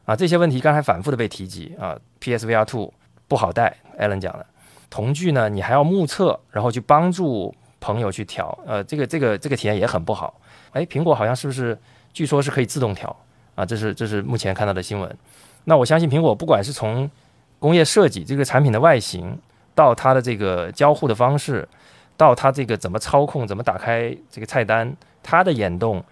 [0.05, 1.97] 啊，这些问题刚才反复的被提及啊。
[2.19, 2.93] PSVR Two
[3.27, 4.45] 不好带，Allen 讲的
[4.89, 10.39] 瞳距呢，你还要目测，然后去帮助朋友去调，呃，这个这个这个体验也很不好。
[10.71, 11.77] 哎，苹果好像是不是
[12.11, 13.15] 据说是可以自动调
[13.55, 13.65] 啊？
[13.65, 15.17] 这是这是目前看到的新闻。
[15.65, 17.09] 那我相信苹果不管是从
[17.59, 19.37] 工业设计这个产品的外形，
[19.73, 21.67] 到它的这个交互的方式，
[22.15, 26.03] 到它这个怎么操控、怎么打开这个菜单，它的眼动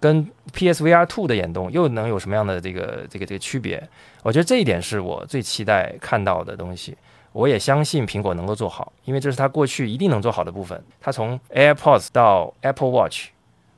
[0.00, 3.88] 跟 PSVR Two 的眼动又能有什么样的这个这个这个区别？
[4.22, 6.96] 我觉得这一点是我最期待看到的东西。
[7.32, 10.82] 我也相信苹果能够做好，因为这是它过去一定能做好的部分。
[10.98, 13.26] 它从 AirPods 到 Apple Watch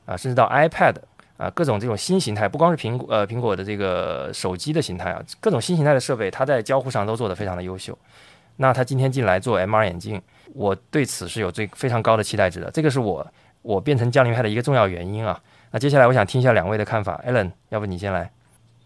[0.05, 0.95] 啊，甚至到 iPad
[1.41, 7.97] 啊，各种这种新形态，不光是苹果呃苹果的这个手机的形态啊，各种新形态的设备，它在交互上都做得非常的优秀。
[8.57, 10.21] 那它今天进来做 MR 眼镜，
[10.53, 12.69] 我对此是有最非常高的期待值的。
[12.69, 13.25] 这个是我
[13.63, 15.41] 我变成降临派的一个重要原因啊。
[15.71, 18.31] 那接下来我想听一下两位的看法，Allen，要不你先来？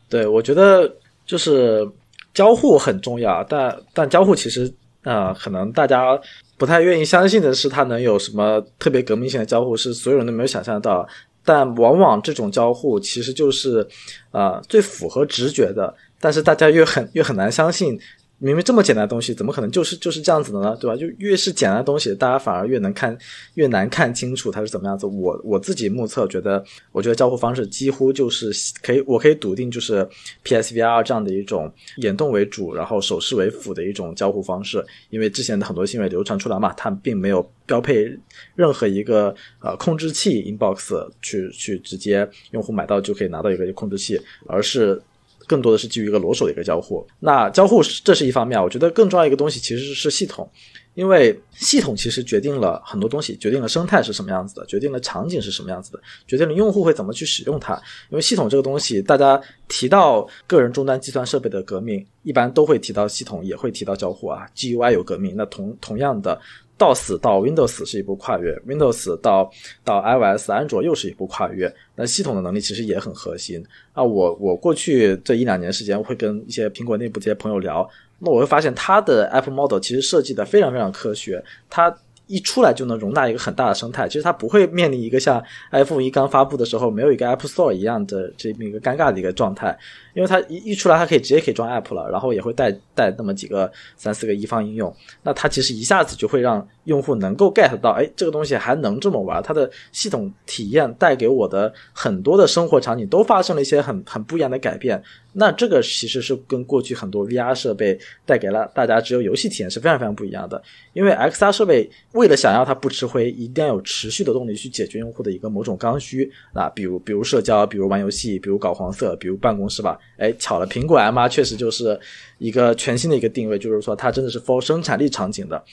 [0.07, 0.89] 对，我觉得
[1.25, 1.85] 就是
[2.33, 4.73] 交互很重要，但但交互其实
[5.03, 6.17] 啊，可能大家
[6.57, 11.05] 不太愿意相信的是，它能有什么特别革命性的交互，是所有人都没有想象到。
[11.45, 13.87] 但往往这种交互其实就是
[14.31, 17.97] 呃最符合直觉的，但是大家又很又很难相信。
[18.45, 20.77] 明明这么简单的东西，怎么可能就是就是这样子的呢？
[20.79, 20.95] 对吧？
[20.95, 23.17] 就越是简单的东西，大家反而越能看
[23.55, 25.07] 越难看清楚它是怎么样子。
[25.07, 28.51] 我我自己目测觉得，我觉得交互方式几乎就是
[28.83, 30.07] 可以，我可以笃定就是
[30.43, 34.85] PSVR 这样的一种眼动为主，然后手势为辅的一种交互方式。
[35.09, 38.15] 因为之前的很多新闻流传出来嘛，它并没有标配
[38.53, 45.01] 任何一个呃控制器 inbox 去去直接用户买到就可以拿到一个控制器，而是。
[45.47, 50.49] 更多的是基于一个裸手的一个交互，那交互这是一方面，我觉得更重要一个东西其实是系统，
[50.93, 57.73] 因为系统其实决定了很多东西，决定了生态是什么样子的，决定了场景是什么样子的，决定了用户会怎么去使用它。
[58.09, 66.39] 因为系统这个东西，大家提到个人终端计算设备的革命，一般都会提到系统，也会提到交互啊，GUI 有革命，那同同样的。
[66.77, 69.49] 到死到 Windows 是一步跨越，Windows 到
[69.83, 71.73] 到 iOS 安卓又是一步跨越。
[71.95, 74.03] 那系统的能力其实也很核心啊。
[74.03, 77.89] 我我过去这一两年时间会跟一些苹果内部这些朋友聊，
[78.19, 81.95] 那我会发现它的 Apple Model 其实设计的非常非常科学，它
[82.27, 84.07] 一出来就能容纳一个很大的生态。
[84.07, 85.41] 其实它不会面临一个像
[85.71, 89.77] iPhone 一刚发布的时候没有一个 App Store 一样的这么一个尴尬的一个状态。
[90.15, 105.03] 因为它一一出来，它可以直接可以装 app 了，然后也会带带那么几个三四个一方应用，那它其实一下子就会让用户能够 get 到，哎，这个东西还能这么玩，它的系统体验带给我的很多的生活场景都发生了一些很很不一样的改变。
[105.37, 110.63] 那这个其实是跟过去很多 VR 设备带给了大家只有游戏体验是非常非常不一样的。
[110.93, 119.99] 因为 XR 设备为了想要它不吃灰，一定要有持续的动力去解决用户的一个某种刚需啊，比如比如社交，比如玩游戏，比如搞黄色，比如办公室吧。
[120.17, 121.99] 哎，巧了，苹果 MR 确实就是
[122.37, 125.63] 一个全新的一个定位，就是说它真的是 for 生产力场景的。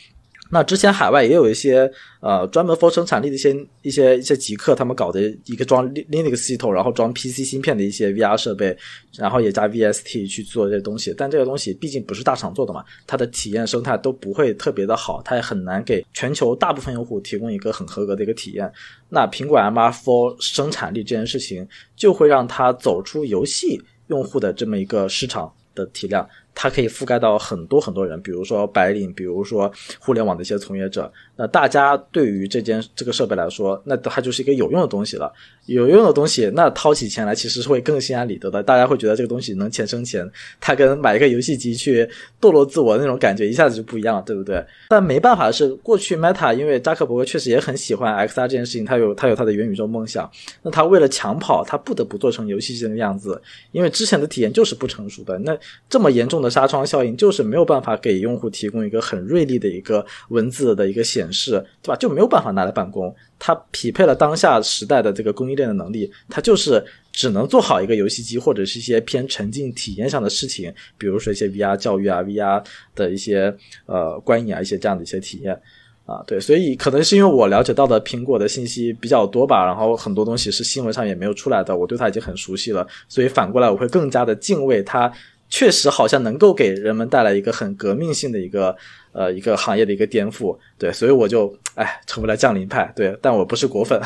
[0.55, 1.91] 那之前海外也有一些
[2.21, 8.77] 呃专门 for 生产力的一些一些一些极客，他们搞的一个装 Linux 系统，然后装 PC 芯片的一些 VR 设备，
[9.17, 11.15] 然后也加 VST 去做这些东西。
[11.17, 18.71] 但这个东西毕竟不是大厂做的嘛，它的体验生态都不会特别的好，它也很难给全球大部分用户提供一个很合格的一个体验。
[19.09, 23.81] 那苹果 MR for 生产力这件事情，就会让它走出游戏。
[24.07, 26.29] 用户的这么一个市场的体量。
[26.55, 31.11] 它可以覆盖到很多很多人，比如说白领，比如说互联网的一些从业者。
[31.35, 35.33] 那大家对于这件这个设备来说，那它就是一个有用的东西了。
[35.67, 38.63] 有用的东西，那掏起钱来其实是会更心安理得的。
[38.63, 40.29] 大家会觉得这个东西能钱生钱，
[40.61, 42.09] 它跟买一个游戏机去
[42.41, 44.63] 堕落自我那种感觉一下子就不一样了，对不对？
[44.89, 50.31] 但没办法的是，过去 Meta 因为扎克伯格确实也很喜欢 XR 这件事情，他有他有他的元宇宙梦想。
[50.63, 55.39] 那他为了抢跑，他不得不做成游戏机的样子，因为之前的体验就是不成熟的。
[55.39, 55.57] 那
[55.89, 56.42] 这么严重。
[56.43, 61.97] 的纱窗效应就是没有办法给用户提供一个很锐利的一个文字的一个显示，对吧？
[61.97, 63.15] 就没有办法拿来办公。
[63.39, 72.65] 它匹配了当下时代的这个供应链的能力，它就是只能做好一个游戏机或者是一些偏沉浸体验上的事情，比如说一些 VR 教育啊、VR
[72.95, 73.53] 的一些
[73.87, 75.61] 呃观影啊、一些这样的一些体验
[76.07, 76.23] 啊。
[76.25, 85.13] 对，所以可能是因为我了解到的苹果的信息比较多吧，然后很多东西是新闻上也没有出来的，我对它已经很熟悉了，所以反过来我会更加的敬畏它。
[85.53, 88.75] 确实好像能够给人们带来一个很革命性的一个
[89.13, 94.01] 呃一个行业的一个颠覆，对，所以我就哎成为了降临派，对，但我不是果粉。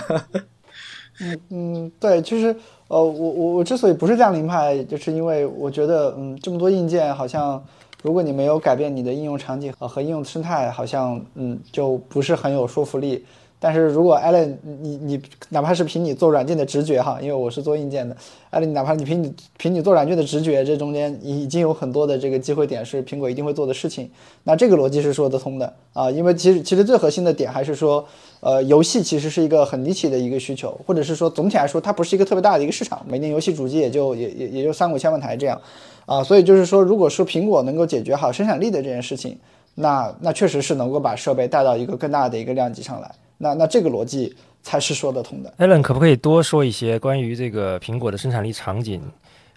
[1.23, 2.49] 嗯嗯，对，就是
[2.89, 7.65] 呃，我我我之所以不是降临派，就是因为我觉得，嗯，这么多硬件，好像
[8.03, 13.25] 如果你没有改变你的应用场景和和应用生态，好像嗯就不是很有说服力。
[13.59, 18.15] 但是如果 Allen，你你哪怕是凭你做软件的直觉哈，因为我是做硬件的
[18.53, 24.11] ，Allen，哪怕你凭你凭你做软件的直觉，这中间已经有很多的这个机会点是苹果一定会做的事情，
[24.45, 28.05] 那这个逻辑是说得通的啊，因为其实其实最核心的点还是说，
[28.41, 35.59] 呃，游戏其实是一个很离奇的一个需求，或者是说总体来说它不是一个特别大的一个市场，每年游戏主机也就也也也就三五千万台这样，
[36.05, 39.39] 啊，所以就是说，如果说苹果能够解决好生产力的这件事情，
[39.77, 43.11] 那那确实是能够把设备带到一个更大的一个量级上来。
[43.39, 45.53] 那那这个逻辑才是说得通的。
[45.59, 49.01] Allen 可不可以多说一些关于这个苹果的生产力场景？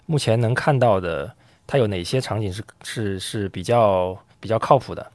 [0.06, 1.32] 目前能看到的，
[1.66, 5.06] 它有哪些场景是是是比较比较靠谱的？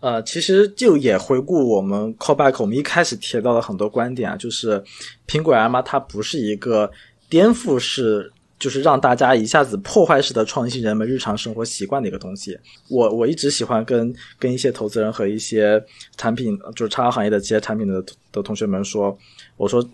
[0.00, 4.82] 呃，其实就也回顾我们 callback，我们一开始提到的很多观点啊，就是
[5.26, 6.90] 苹果 M 它不是一个
[7.28, 8.32] 颠覆式。
[8.64, 12.58] 就是让大家一下子破坏式的创新人们日常生活习惯的一个东西。
[12.88, 15.78] 我我一直喜欢跟跟一些投资人和一些
[16.16, 19.14] 产品，就是叉行业的这些产品的的同学们说，
[19.58, 19.86] 我说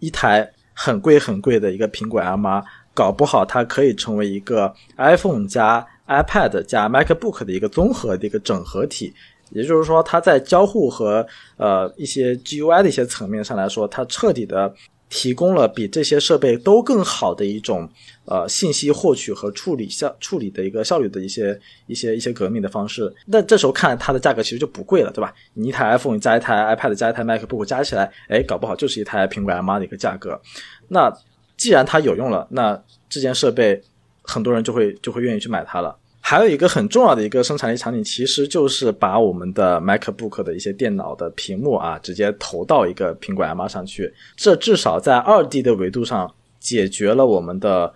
[0.00, 2.60] 一台很贵很贵的一个苹果 M 二，
[2.92, 9.14] 搞不好它可以成为一个 iPhone 加 iPad 加 MacBook 的一个综合的一个整合体。
[9.52, 11.24] 也就是说，它在交互和
[11.56, 14.74] 呃一些 GUI 的一些层面上来说，它彻底的。
[15.08, 17.88] 提供了比这些设备都更好的一种
[18.26, 23.12] 呃信息获取和处理效处理的一个效率的一些一些一些革命的方式。
[23.26, 25.32] 那这时候看它的价格其实就不贵了，对吧？
[25.54, 30.40] 你一台 iPhone 加一台 iPad 加一台 MacBook 加起来，哎，搞不好就是一台苹果 M2 的一个价格。
[30.88, 31.12] 那
[31.56, 33.82] 既然它有用了，那这件设备
[34.22, 35.96] 很多人就会就会愿意去买它了。
[36.28, 44.12] 还有一个很重要的一个生产力场景，其实就是把我们的 MacBook 的一些电脑的屏幕啊，直接投到一个苹果 M 上去。
[44.36, 46.30] 这至少在二 D 的维度上
[46.60, 47.94] 解决了我们的。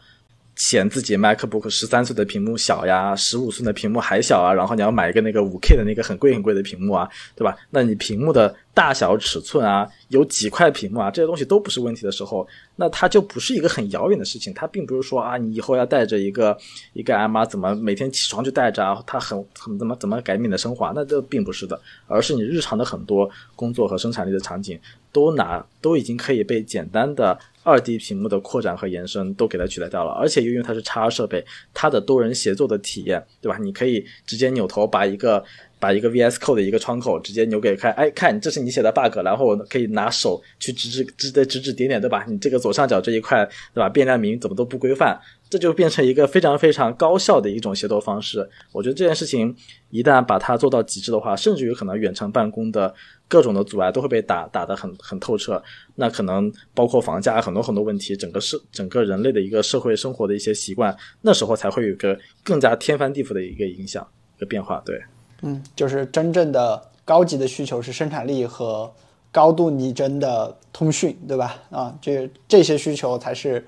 [0.55, 7.57] 嫌自己 MacBook 十三寸的屏幕小呀，十五寸的屏幕还小啊，然后你要买一个那个五 K 的那个很贵很贵的屏幕啊，对吧？
[7.71, 12.47] 那你屏幕的大小尺寸啊，有几块屏幕啊，这些东西都不是问题的时候，
[12.77, 14.53] 那它就不是一个很遥远的事情。
[14.55, 16.57] 它并不是说啊，你以后要带着一个
[16.93, 20.85] 一个 M 怎么每天起床就带着啊，它很很怎么怎么改变你的生活？
[20.85, 24.79] 啊那这并不是的，而是你日常的很多工作和生产力的场景
[25.11, 27.39] 都拿都已经可以被简单的。
[27.63, 33.59] 二 D 屏幕的扩展和延伸都给它取代掉了，而且又因为它是叉设备，它的多人协作的体验，对吧？
[33.59, 35.43] 你可以直接扭头把一个
[35.79, 42.25] 把一个 VS Code 的一个窗口直接扭给开，哎，看这是你写的 bug，然后我可以拿手去指指指的指指点点，对吧？
[42.29, 43.45] 你这个左上角这一块，
[43.75, 43.89] 对吧？
[43.89, 45.21] 变量名怎么都不规范，
[45.53, 48.49] 这就变成一个非常非常高效的一种协作方式。
[48.73, 49.55] 我觉得这件事情
[49.91, 52.95] 一旦把它做到极致的话，甚至于可能远程办公的。
[53.29, 55.63] 各种的阻碍都会被打打得很很透彻，
[55.95, 64.07] 那可能包括房价很多很多问题，整个社整个人类的一个社会生活的一些习惯，那时候才会有一个更加天翻地覆的一个影响
[64.37, 64.83] 一个变化。
[64.85, 65.03] 对，
[65.41, 68.93] 嗯，就是真正的高级的需求是生产力和
[69.31, 71.57] 高度拟真的通讯，对吧？
[71.71, 73.65] 啊，这这些需求才是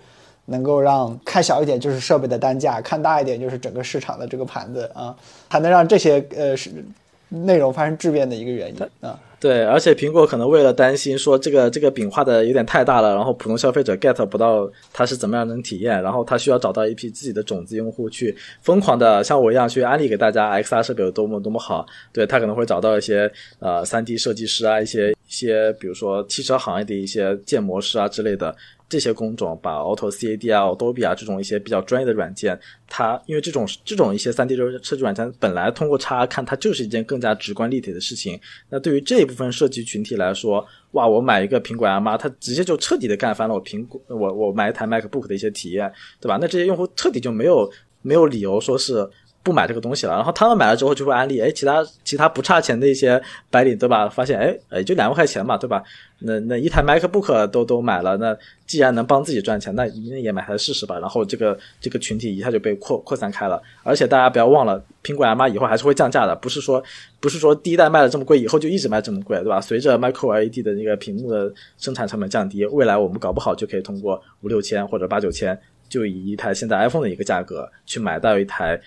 [0.47, 5.15] 能够让看小一点就是设备的单价，看大一点就是整个市场的这个盘子啊，
[5.49, 6.71] 还能让这些呃是
[7.29, 9.19] 内容发生质变的一个原因啊。
[9.45, 21.85] 对，而且苹果可能为了担心说这个这个饼画的有点太大了，然后普通消费者 get 不到它是怎么样能体验，然后它需要找到一批自己的种子用户去疯狂的像我一样去安利给大家 XR 设备有多么多么好。
[22.11, 28.57] 对他可能会找到一些呃 3D 设计师啊，一些一些比如说汽车行业的一些建模师啊之类的。
[28.87, 32.57] 这些工种把 Auto CAD 啊、Adobe 啊这种一些比较专业的软件，
[32.87, 34.55] 它因为这种这种一些 3D
[34.85, 38.39] 设计软件本来通过叉看它就是一件更加直观立体的事情。
[38.69, 46.39] 那对于这一部部分设计群体来说，哇，我买一个苹果 M 八它直接就彻底的干翻了我苹果我我买一台 MacBook 的一些体验，对吧？
[46.41, 47.71] 那这些用户彻底就没有
[48.01, 49.07] 没有理由说是。
[49.45, 54.09] 不买这个东西了，然后他们买了之后就会安利，哎，其他其他不差钱的一些白领，对吧？
[54.09, 55.83] 发现，哎，哎，就两万块钱嘛，对吧？
[56.21, 58.35] 那那一台 MacBook 都都买了，那
[58.67, 60.99] 既然能帮自己赚钱，那那也买台试试吧。
[60.99, 63.63] 然后这个这个群体一下就被扩扩散开了。
[63.83, 66.83] 而且大家不要忘了，苹果 M 以后还是会降价的，不是说
[67.21, 69.61] 不是说第一代卖的这么贵，以后就一直卖这么贵，对吧？
[69.61, 75.59] 随着 Micro LED 的那个屏幕的生产成本降低，未来我们搞不好就可以通过五六千或者八九千，
[75.91, 78.81] 就以一台现在 iPhone 的一个价格去买到一台。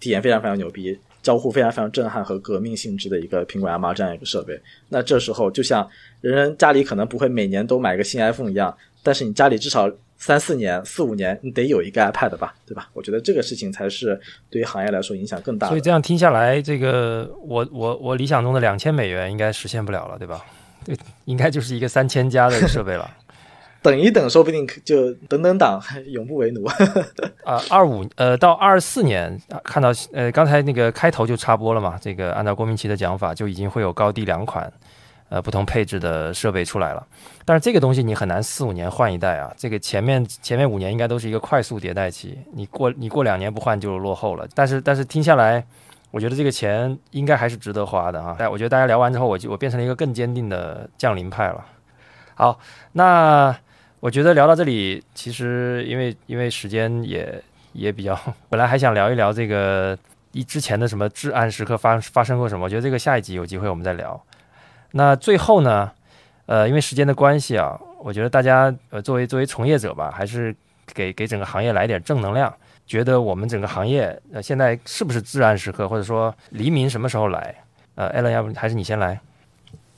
[0.00, 4.60] 体验非常非常牛逼，交互非常非常震撼和革命性质的一个苹果 M2 这样一个设备。
[4.88, 5.88] 那这时候就像
[6.20, 12.88] 人人家里可能不会每年都买个新 iPhone 一样，但是你家里至少三四年、四五年你得有一个 iPad 吧，对吧？
[12.92, 14.18] 我觉得这个事情才是
[14.48, 15.68] 对于行业来说影响更大。
[15.68, 20.44] 所以这样听下来，这个我我我理想中的两千美元应该实现不了了，对吧？
[20.84, 23.10] 对，应该就是一个三千加的设备了。
[23.86, 26.66] 等一等，说不定就等等党，永不为奴。
[27.46, 34.72] 啊，二五呃到二四年看到呃刚才那个开头就插播了嘛，这个按照郭明奇的讲法，就已经会有高低两款
[35.28, 37.06] 呃不同配置的设备出来了。
[37.44, 44.44] 但是这个东西你很难四五年换一代啊，这个前面前面五年应该都是一个快速迭代期，你过你过两年不换就落后了。
[44.52, 45.64] 但是但是听下来，
[46.10, 48.34] 我觉得这个钱应该还是值得花的啊。
[48.36, 51.64] 但，我觉得大家聊完之后，我就我变成了一个更坚定的降临派了。
[52.34, 52.58] 好，
[52.90, 53.56] 那。
[53.98, 57.42] 我觉得聊到这里，其实因为因为时间也
[57.72, 58.16] 也比较，
[58.48, 59.98] 本来还想聊一聊这个
[60.32, 64.22] 一之前的什么至暗时刻发发生过什么，我觉得这个下一集有机会我们再聊。
[64.92, 65.90] 那最后呢，
[66.44, 70.54] 呃，因为时间的关系啊，我觉得大家呃作为作为从业者吧，还是
[70.94, 72.54] 给给整个行业来点正能量。
[72.86, 77.54] 觉得我们整个行业呃现在是不是至暗时刻，或者说黎明什么时候来？
[77.96, 79.18] 呃，艾伦，要不还是你先来？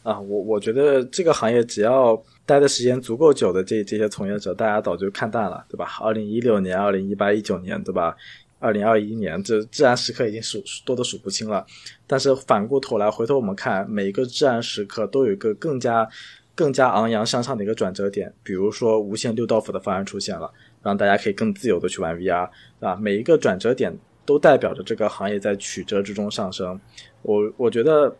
[0.04, 2.18] 啊，我我觉得这个行业只要。
[2.48, 5.86] 待的时间足够久的这这些从业者，大家早就看淡了，对吧？
[6.00, 8.16] 二零一六年、二零一八、一九年，对吧？
[8.58, 11.66] 二零二一年，这至暗时刻已经数多的数不清了。
[12.06, 16.08] 但是反过头来，回头我们看，每一个至暗时刻都有一个更加、
[16.54, 18.32] 更加昂扬向上的一个转折点。
[18.42, 20.50] 比如说，无线六道夫的方案出现了，
[20.82, 22.48] 让大家可以更自由的去玩 VR，
[22.80, 23.94] 啊，每一个转折点
[24.24, 26.80] 都代表着这个行业在曲折之中上升。
[27.20, 28.16] 我我觉得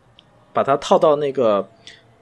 [0.53, 1.67] 把它套到那个。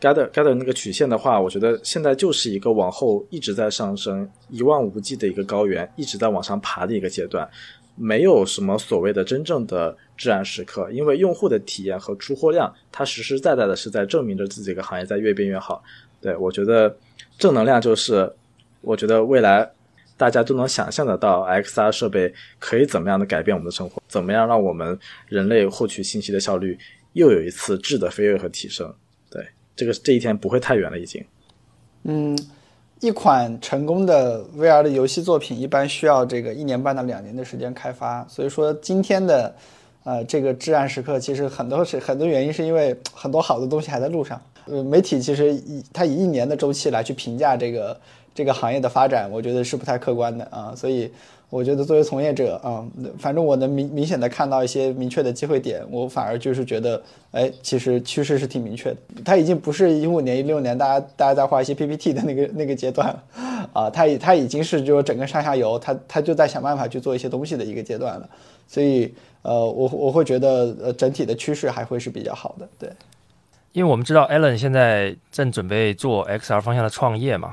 [0.01, 7.48] Gather gather 那个曲线的话，我觉得现在就是一个往后一直在上升、一望无际的一个高原，一直在往上爬的一个阶段，
[7.94, 15.82] 没有什么所谓的真正的至暗时刻，因为用户的体验和出货量，它实实在在的是在证明着自己个行业在越变越好。
[16.20, 16.94] 对我觉得
[17.39, 18.31] 正能量就是，
[18.82, 19.70] 我觉得未来
[20.16, 24.98] 大家都能想象得到，XR 设备可以怎么样的改变我们的生活，怎么样让我们
[25.28, 26.78] 人类获取信息的效率
[27.12, 28.93] 又有一次质的飞跃和提升。
[29.77, 31.23] 这个这一天不会太远了，已经。
[32.05, 32.36] 嗯，
[33.01, 39.55] 一款成功的 VR 的游戏作品一般需要这个一年半到两年的时间开发，所以说今天的
[40.05, 44.40] 呃这个至暗时刻，其实很多是很多原因是因为很多好的东西还在路上。
[44.65, 48.01] 呃，媒体其实以它以一年的周期来去评价这个
[48.37, 51.11] 这个行业的发展，我觉得是不太客观的啊，所以。
[51.49, 52.85] 我觉得作为从业者啊，
[53.21, 57.01] 反正我能明明显的看到一些明确的机会点，我反而就是觉得，
[57.31, 58.97] 哎，其实趋势是挺明确的。
[59.25, 63.23] 它已经不是一五年、一六年大家大家在画一些 PPT 的那个那个阶段了，
[63.73, 68.29] 啊，它已它已经是就是整个上下游，它它就在想办法去做一些东西的一个阶段了。
[68.67, 72.69] 所以，呃，我我会觉得，呃，整体的趋势还会是比较好的。
[72.77, 72.91] 对，
[73.71, 77.53] 因为我们知道 Allen 现在正准备做 XR 方向的创业嘛，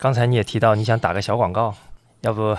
[0.00, 1.74] 刚才你也提到你想打个小广告。
[2.22, 2.54] 要不，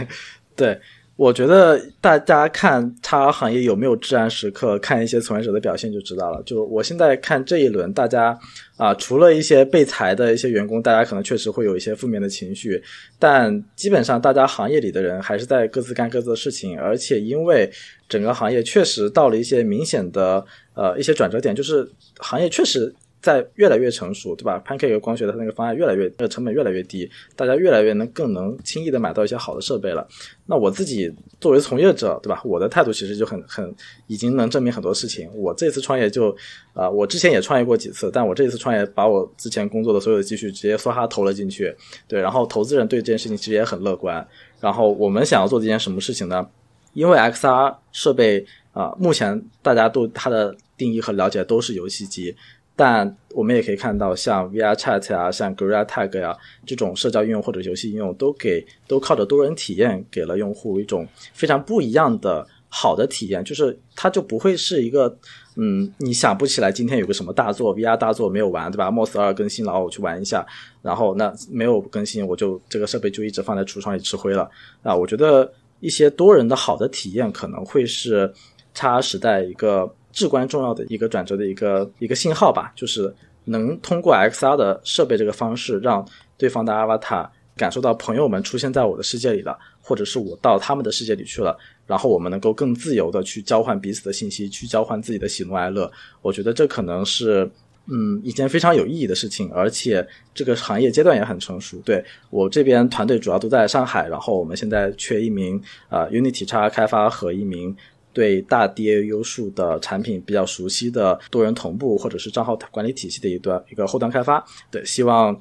[0.56, 0.80] 对，
[1.16, 6.42] 我觉得大家看它行业有没有治安时刻，看一些从业者的表现就知道了。
[6.44, 8.38] 就我现在看这一轮，大家
[8.78, 12.82] 啊，除了一些被裁的一些员工，大家可能确实会有一些负面的情绪，
[13.18, 17.70] 但基本上大家行业里的人还是在各自干各自的事情，而且因为
[18.08, 20.42] 整个行业确实到了一些明显的
[20.72, 21.86] 呃一些转折点，就是
[22.16, 22.94] 行业确实。
[23.22, 30.06] 在越来越成熟，对吧？Pancake 光学的那个方案越来越，呃，成本越来越低，大家越来越能更能轻易的买到一些好的设备了。
[30.44, 32.42] 那我自己作为从业者，对吧？
[32.44, 33.72] 我的态度其实就很很
[34.08, 35.30] 已经能证明很多事情。
[35.34, 36.36] 我这次创业就，
[36.74, 41.72] 啊，我之前也创业过几次，但我这次创业把我之前工作的所有的积蓄直接梭哈投了进去，
[42.08, 42.20] 对。
[42.20, 44.26] 然后投资人对这件事情其实也很乐观。
[44.60, 46.44] 然后我们想要做这件什么事情呢？
[46.92, 52.34] 因为 XR 设备啊，目前大家对它的定义和了解都是游戏机。
[52.74, 63.44] 但我们也可以看到，像 VR Chat 啊，像 Gorilla Tag 呀这种社交应用或者游戏应用，都给都靠着多人体验，给了用户一种非常不一样的好的体验。
[63.44, 65.14] 就是它就不会是一个，
[65.56, 70.44] 嗯，你想不起来今天有个什么大作 VR 大作没有玩，对吧？Moss 二更新了，我去玩一下，
[70.80, 74.50] 然后那没有更新，我就这个设备就一直放在橱窗里吃灰了
[74.82, 74.96] 啊！
[74.96, 78.32] 我觉得一些多人的好的体验可能会是
[78.72, 79.94] 叉时代一个。
[80.12, 83.12] 至关重要的一个转折的一个一个信号吧，就是
[83.44, 86.06] 能通过 XR 的设备这个方式，让
[86.36, 91.56] 对方的 Avatar 感受到朋友们出现在我的世界里了，或者是我到他们的世界里去了，
[91.86, 95.90] 然后我们能够更自由的去交换彼此的信息，去交换自己的喜怒哀乐。
[96.20, 97.50] 我觉得这可能是
[97.86, 101.80] 嗯一件非常有意义的事情，而且这个行业阶段也很成熟。
[101.84, 107.76] 对我这边团队主要都在上海，然后我们现在缺一名啊 Unity 叉开发和一名。
[108.12, 115.38] 对大 DAU 数的产品比较熟悉的多人同步或者是账号管理体系的一段一个后端开发，对，希望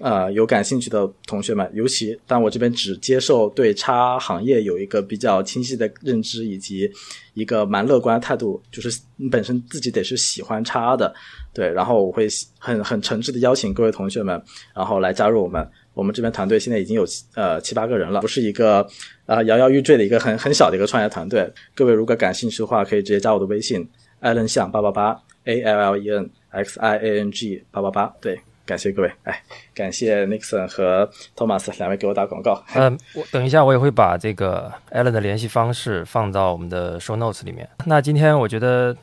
[0.00, 6.90] 呃有感兴趣的同学们，尤其但我这边只接受对叉行业有一个比较清晰的认知以及
[7.34, 11.14] 一个蛮乐观的态度，就是你本身自己得是喜欢叉的，
[11.52, 12.26] 对，然后我会
[12.58, 14.42] 很很诚挚的邀请各位同学们，
[14.74, 15.66] 然后来加入我们。
[15.94, 17.04] 我们这边团队现在已经有
[17.34, 18.86] 呃七八个人了，不是一个
[19.26, 21.52] 啊摇摇欲坠的一个很很小的一个创业团队。
[21.74, 23.88] 各位如果感兴趣的话，可以直接加我的微信
[24.22, 28.14] ，allen 向八八八 a l l e n x i a n g 八八八。
[28.20, 29.42] 对，感谢各位，哎，
[29.74, 32.62] 感谢 Nixon 和 Thomas 两位给我打广告。
[32.74, 37.68] 嗯，我等一下我也会把这个 Allen 的联系方式放到我们的 show notes 里面。
[37.86, 38.96] 那今天我觉得，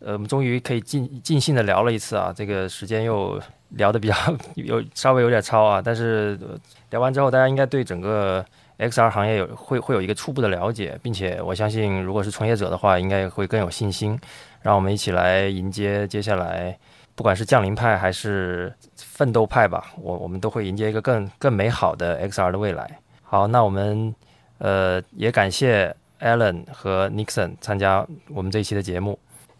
[0.00, 3.40] 呃，我们终于可以尽尽兴的聊了一次啊，这个时间又。
[3.72, 4.14] 聊的比较
[4.56, 6.40] 有稍微有点超啊，但是
[6.88, 8.42] 聊完之后，大家应该对整个
[8.78, 14.18] XR 行业有会会有一个初步的了解，并且我相信，如果是从业者的话，应该会更有信心。
[14.62, 16.78] 让我们一起来迎接接下来，
[17.14, 22.98] 不管是降临派还是奋斗派吧，我我们都会迎接一个更更美好的 XR 的未来。
[23.22, 24.14] 好，那我们
[24.56, 29.18] 呃也感谢 Alan 和 Nixon 参加我们这一期的节目，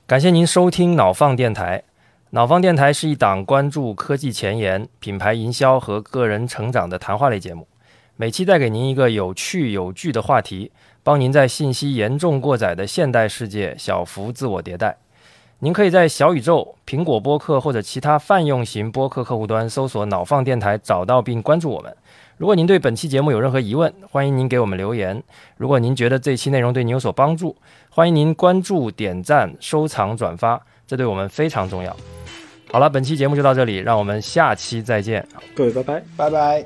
[0.08, 1.82] 感谢您收听脑放电台。
[2.30, 7.68] 脑放电台是一档关注科技前沿、品牌营销和个人成长的谈话类节目，
[8.16, 10.72] 每期带给您一个有趣有据的话题，
[11.02, 14.96] 帮您在信息严重过载的现代世界小幅自我迭代。
[15.58, 21.94] 您可以在小宇宙、苹果播客或者其他泛用型播客客户端搜索“脑放电台”，找到并关注我们。
[22.38, 25.20] 如果您对本期节目有任何疑问，欢迎您给我们留言。
[25.56, 27.56] 如果您觉得这期内容对您有所帮助，
[27.90, 31.94] 欢迎您关注、点赞、收藏、转发，这对我们非常重要。
[32.70, 35.26] 好了，本期节目就到这里，让我们下期再见。
[35.56, 36.64] 各位，拜拜，拜拜。